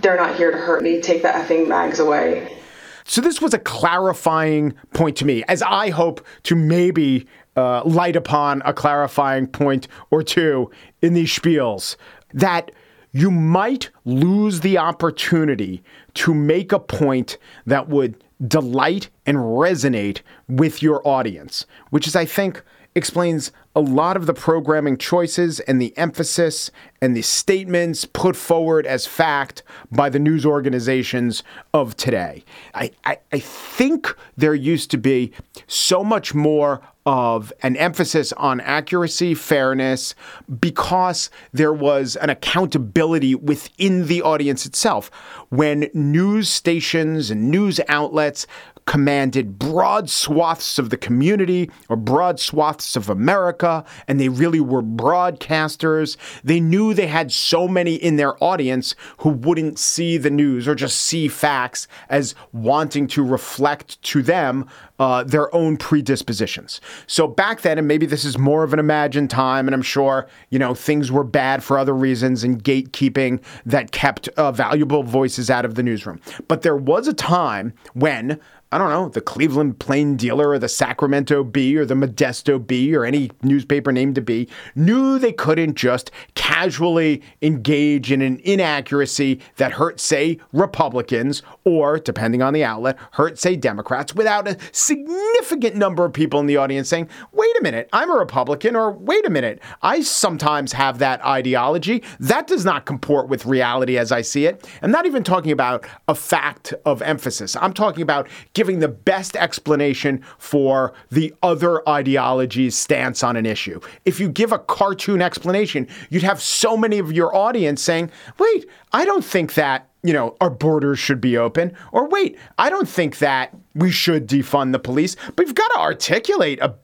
They're 0.03 0.17
not 0.17 0.37
here 0.37 0.51
to 0.51 0.59
hurt 0.59 0.83
me. 0.83 1.01
Take 1.01 1.23
the 1.23 1.29
effing 1.29 1.69
mags 1.69 2.01
away. 2.01 2.59
So 3.07 3.21
this 3.21 3.41
was 3.41 3.55
a 3.55 3.59
clarifying 3.59 4.75
point 4.95 5.17
to 5.19 5.25
me, 5.27 5.45
as 5.47 5.63
I 5.63 5.91
hope 5.91 6.25
to 6.45 6.57
maybe 6.57 7.27
uh, 7.57 7.83
light 7.85 8.17
upon 8.17 8.63
a 8.65 8.73
clarifying 8.73 9.47
point 9.47 9.89
or 10.11 10.23
two 10.23 10.71
in 11.03 11.15
these 11.15 11.31
spiels 11.31 11.97
that 12.33 12.71
you 13.13 13.31
might 13.31 13.91
lose 14.05 14.61
the 14.61 14.77
opportunity 14.77 15.83
to 16.15 16.35
make 16.35 16.73
a 16.73 16.81
point 16.81 17.39
that 17.65 17.89
would 17.89 18.23
delight 18.47 19.09
and 19.25 19.39
resonate 19.39 20.21
with 20.49 20.83
your 20.83 21.07
audience, 21.07 21.65
which 21.91 22.09
is, 22.09 22.17
I 22.17 22.25
think, 22.25 22.63
explains 22.97 23.53
a 23.75 23.81
lot 23.81 24.17
of 24.17 24.27
the 24.27 24.35
programming 24.35 24.97
choices 24.97 25.61
and 25.61 25.81
the 25.81 25.97
emphasis 25.99 26.71
and 27.01 27.17
the 27.17 27.23
statements 27.23 28.05
put 28.05 28.37
forward 28.37 28.87
as 28.87 29.07
fact 29.07 29.63
by 29.91 30.09
the 30.09 30.19
news 30.19 30.47
organizations 30.47 31.43
of 31.73 31.97
today. 31.97 32.45
I, 32.75 32.91
I, 33.05 33.19
I 33.33 33.39
think 33.41 34.15
there 34.37 34.55
used 34.55 34.91
to 34.93 34.99
be 34.99 35.33
so 35.67 36.05
much 36.05 36.35
more 36.35 36.81
of 37.07 37.53
an 37.63 37.77
emphasis 37.77 38.33
on 38.33 38.61
accuracy, 38.61 39.35
fairness, 39.35 40.15
because 40.61 41.31
there 41.53 41.73
was 41.73 42.17
an 42.17 42.31
accountability 42.31 43.35
within 43.35 44.07
the 44.07 44.23
audience 44.23 44.65
itself. 44.65 45.11
When 45.51 45.91
news 45.93 46.49
stations 46.49 47.31
and 47.31 47.51
news 47.51 47.81
outlets 47.89 48.47
commanded 48.87 49.59
broad 49.59 50.11
swaths 50.11 50.79
of 50.79 50.91
the 50.91 50.97
community 50.97 51.71
or 51.89 51.97
broad 51.97 52.39
swaths 52.39 52.97
of 52.97 53.09
America, 53.09 53.85
and 54.07 54.21
they 54.21 54.29
really 54.29 54.61
were 54.61 54.83
broadcasters. 54.83 56.17
They 56.43 56.61
knew 56.61 56.95
they 56.95 57.07
had 57.07 57.33
so 57.33 57.67
many 57.67 57.95
in 57.95 58.17
their 58.17 58.43
audience 58.43 58.95
who 59.19 59.31
wouldn't 59.31 59.79
see 59.79 60.19
the 60.19 60.31
news 60.31 60.69
or 60.69 60.75
just 60.75 60.99
see 60.99 61.29
facts 61.29 61.89
as 62.09 62.35
wanting 62.53 63.07
to 63.09 63.25
reflect 63.25 64.01
to 64.03 64.23
them 64.23 64.69
uh, 64.99 65.25
their 65.25 65.53
own 65.55 65.77
predispositions. 65.77 66.81
So 67.07 67.27
back 67.27 67.63
then, 67.63 67.79
and 67.79 67.89
maybe 67.89 68.07
this 68.07 68.25
is 68.25 68.39
more 68.39 68.63
of 68.63 68.73
an 68.73 68.79
imagined 68.79 69.31
time, 69.31 69.67
and 69.67 69.75
I'm 69.75 69.83
sure, 69.83 70.29
you 70.51 70.59
know, 70.59 70.75
things 70.75 71.11
were 71.11 71.25
bad 71.25 71.65
for 71.65 71.79
other 71.79 71.95
reasons 71.95 72.45
and 72.45 72.63
gatekeeping 72.63 73.43
that 73.67 73.91
kept 73.91 74.29
uh, 74.29 74.53
valuable 74.53 75.03
voices 75.03 75.51
out 75.51 75.65
of 75.65 75.75
the 75.75 75.83
newsroom. 75.83 76.21
But 76.47 76.63
there 76.63 76.77
was 76.77 77.09
a 77.09 77.13
time 77.13 77.73
when 77.95 78.41
I 78.75 78.79
don't 78.79 78.91
know, 78.91 79.09
the 79.09 79.21
Cleveland 79.21 79.79
Plain 79.79 80.17
Dealer 80.17 80.49
or 80.49 80.59
the 80.59 80.69
Sacramento 80.69 81.45
Bee 81.45 81.77
or 81.77 81.85
the 81.85 81.95
Modesto 81.95 82.59
Bee 82.59 82.93
or 82.93 83.05
any 83.05 83.31
newspaper 83.41 83.93
named 83.93 84.17
to 84.17 84.21
be 84.21 84.49
knew 84.75 85.17
they 85.17 85.31
couldn't 85.31 85.77
just 85.77 86.11
casually 86.35 87.23
engage 87.41 88.11
in 88.11 88.21
an 88.21 88.41
inaccuracy 88.43 89.41
that 89.59 89.71
hurt, 89.71 90.01
say, 90.01 90.39
Republicans 90.53 91.41
or, 91.63 92.01
depending 92.01 92.43
on 92.43 92.53
the 92.53 92.65
outlet, 92.65 92.99
hurt, 93.13 93.39
say, 93.39 93.55
Democrats 93.55 94.13
without 94.13 94.49
a 94.49 94.59
significant 94.73 95.77
number 95.77 96.05
of 96.05 96.13
people 96.13 96.41
in 96.41 96.47
the 96.47 96.57
audience 96.57 96.89
saying, 96.89 97.09
wait 97.31 97.57
a 97.57 97.63
minute, 97.63 97.89
I'm 97.93 98.11
a 98.11 98.15
Republican, 98.15 98.75
or 98.75 98.91
wait 98.91 99.25
a 99.25 99.31
minute, 99.31 99.61
I 99.83 100.01
sometimes 100.01 100.73
have 100.73 100.99
that 100.99 101.25
ideology. 101.25 102.03
That 102.19 102.49
does 102.49 102.65
not 102.65 102.87
comport 102.87 103.29
with 103.29 103.47
reality 103.47 103.99
as 103.99 104.11
I 104.11 104.23
see 104.23 104.47
it. 104.47 104.69
I'm 104.83 104.91
not 104.91 105.07
even 105.07 105.23
talking 105.23 105.53
about 105.53 105.87
a 106.09 106.17
fact 106.17 106.75
of 106.85 107.03
emphasis. 107.03 107.55
I'm 107.55 107.73
talking 107.73 108.03
about 108.03 108.29
giving 108.53 108.64
the 108.73 108.89
best 108.89 109.37
explanation 109.37 110.23
for 110.39 110.95
the 111.11 111.35
other 111.43 111.87
ideology's 111.89 112.77
stance 112.77 113.23
on 113.23 113.37
an 113.37 113.47
issue. 113.47 113.81
If 114.05 114.21
you 114.21 114.29
give 114.29 114.53
a 114.53 114.59
cartoon 114.59 115.23
explanation, 115.23 115.87
you'd 116.11 116.23
have 116.23 116.41
so 116.41 116.77
many 116.77 116.99
of 116.99 117.13
your 117.13 117.35
audience 117.35 117.83
saying, 117.83 118.11
wait, 118.39 118.67
I 118.93 119.05
don't 119.05 119.25
think 119.25 119.55
that 119.55 119.89
you 120.05 120.13
know, 120.13 120.37
our 120.43 120.51
borders 120.51 120.99
should 120.99 121.21
be 121.21 121.39
open. 121.39 121.75
Or 121.91 122.07
wait, 122.09 122.39
I 122.59 122.69
don't 122.69 122.89
think 122.89 123.19
that 123.19 123.57
we 123.75 123.91
should 123.91 124.29
defund 124.29 124.73
the 124.73 124.79
police, 124.79 125.17
but 125.35 125.47
you've 125.47 125.55
got 125.55 125.69
to 125.69 125.81
articulate 125.81 126.61
a, 126.61 126.75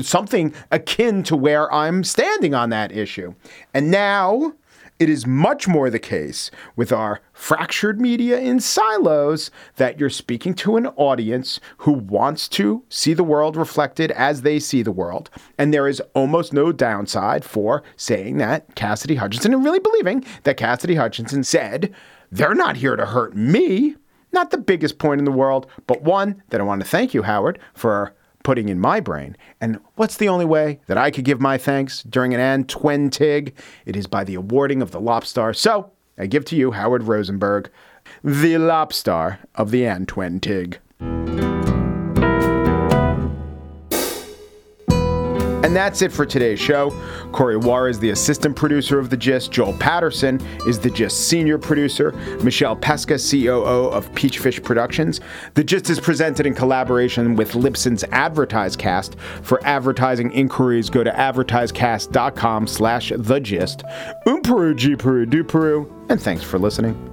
something 0.00 0.54
akin 0.70 1.24
to 1.24 1.36
where 1.36 1.70
I'm 1.72 2.04
standing 2.04 2.54
on 2.54 2.70
that 2.70 2.92
issue. 2.92 3.34
And 3.74 3.90
now 3.90 4.54
it 5.02 5.08
is 5.08 5.26
much 5.26 5.66
more 5.66 5.90
the 5.90 5.98
case 5.98 6.48
with 6.76 6.92
our 6.92 7.20
fractured 7.32 8.00
media 8.00 8.38
in 8.38 8.60
silos 8.60 9.50
that 9.74 9.98
you're 9.98 10.08
speaking 10.08 10.54
to 10.54 10.76
an 10.76 10.86
audience 10.94 11.58
who 11.78 11.90
wants 11.90 12.48
to 12.48 12.84
see 12.88 13.12
the 13.12 13.24
world 13.24 13.56
reflected 13.56 14.12
as 14.12 14.42
they 14.42 14.60
see 14.60 14.80
the 14.80 14.92
world. 14.92 15.28
And 15.58 15.74
there 15.74 15.88
is 15.88 16.00
almost 16.14 16.52
no 16.52 16.70
downside 16.70 17.44
for 17.44 17.82
saying 17.96 18.36
that 18.36 18.76
Cassidy 18.76 19.16
Hutchinson 19.16 19.52
and 19.52 19.64
really 19.64 19.80
believing 19.80 20.24
that 20.44 20.56
Cassidy 20.56 20.94
Hutchinson 20.94 21.42
said, 21.42 21.92
they're 22.30 22.54
not 22.54 22.76
here 22.76 22.94
to 22.94 23.04
hurt 23.04 23.34
me. 23.34 23.96
Not 24.30 24.52
the 24.52 24.58
biggest 24.58 24.98
point 24.98 25.18
in 25.18 25.24
the 25.24 25.32
world, 25.32 25.66
but 25.88 26.02
one 26.02 26.40
that 26.50 26.60
I 26.60 26.64
want 26.64 26.80
to 26.80 26.88
thank 26.88 27.12
you, 27.12 27.22
Howard, 27.22 27.58
for 27.74 28.14
putting 28.42 28.68
in 28.68 28.78
my 28.78 29.00
brain. 29.00 29.36
And 29.60 29.78
what's 29.96 30.16
the 30.16 30.28
only 30.28 30.44
way 30.44 30.80
that 30.86 30.98
I 30.98 31.10
could 31.10 31.24
give 31.24 31.40
my 31.40 31.58
thanks 31.58 32.02
during 32.02 32.34
an 32.34 32.40
Antwentig? 32.40 33.52
It 33.86 33.96
is 33.96 34.06
by 34.06 34.24
the 34.24 34.34
awarding 34.34 34.82
of 34.82 34.90
the 34.90 35.00
Lobstar. 35.00 35.54
So 35.54 35.90
I 36.18 36.26
give 36.26 36.44
to 36.46 36.56
you, 36.56 36.72
Howard 36.72 37.04
Rosenberg, 37.04 37.70
the 38.22 38.54
Lobstar 38.54 39.38
of 39.54 39.70
the 39.70 39.82
Antwentig. 39.82 40.78
And 45.72 45.76
that's 45.78 46.02
it 46.02 46.12
for 46.12 46.26
today's 46.26 46.60
show. 46.60 46.90
Corey 47.32 47.56
Wara 47.56 47.88
is 47.88 47.98
the 47.98 48.10
assistant 48.10 48.54
producer 48.54 48.98
of 48.98 49.08
The 49.08 49.16
Gist. 49.16 49.52
Joel 49.52 49.72
Patterson 49.78 50.38
is 50.66 50.78
The 50.78 50.90
Gist 50.90 51.28
senior 51.30 51.56
producer. 51.56 52.12
Michelle 52.44 52.76
Pesca, 52.76 53.16
COO 53.16 53.88
of 53.88 54.12
Peachfish 54.12 54.62
Productions. 54.62 55.22
The 55.54 55.64
Gist 55.64 55.88
is 55.88 55.98
presented 55.98 56.44
in 56.44 56.54
collaboration 56.54 57.36
with 57.36 57.52
Libsyn's 57.52 58.04
AdvertiseCast. 58.04 59.18
For 59.44 59.66
advertising 59.66 60.30
inquiries, 60.32 60.90
go 60.90 61.02
to 61.02 61.10
advertisecast.com 61.10 62.66
slash 62.66 63.10
The 63.16 63.40
Gist. 63.40 63.82
Um 64.26 64.42
Peru, 64.42 64.74
Peru, 64.98 65.24
do 65.24 65.42
Peru, 65.42 65.90
and 66.10 66.20
thanks 66.20 66.44
for 66.44 66.58
listening. 66.58 67.11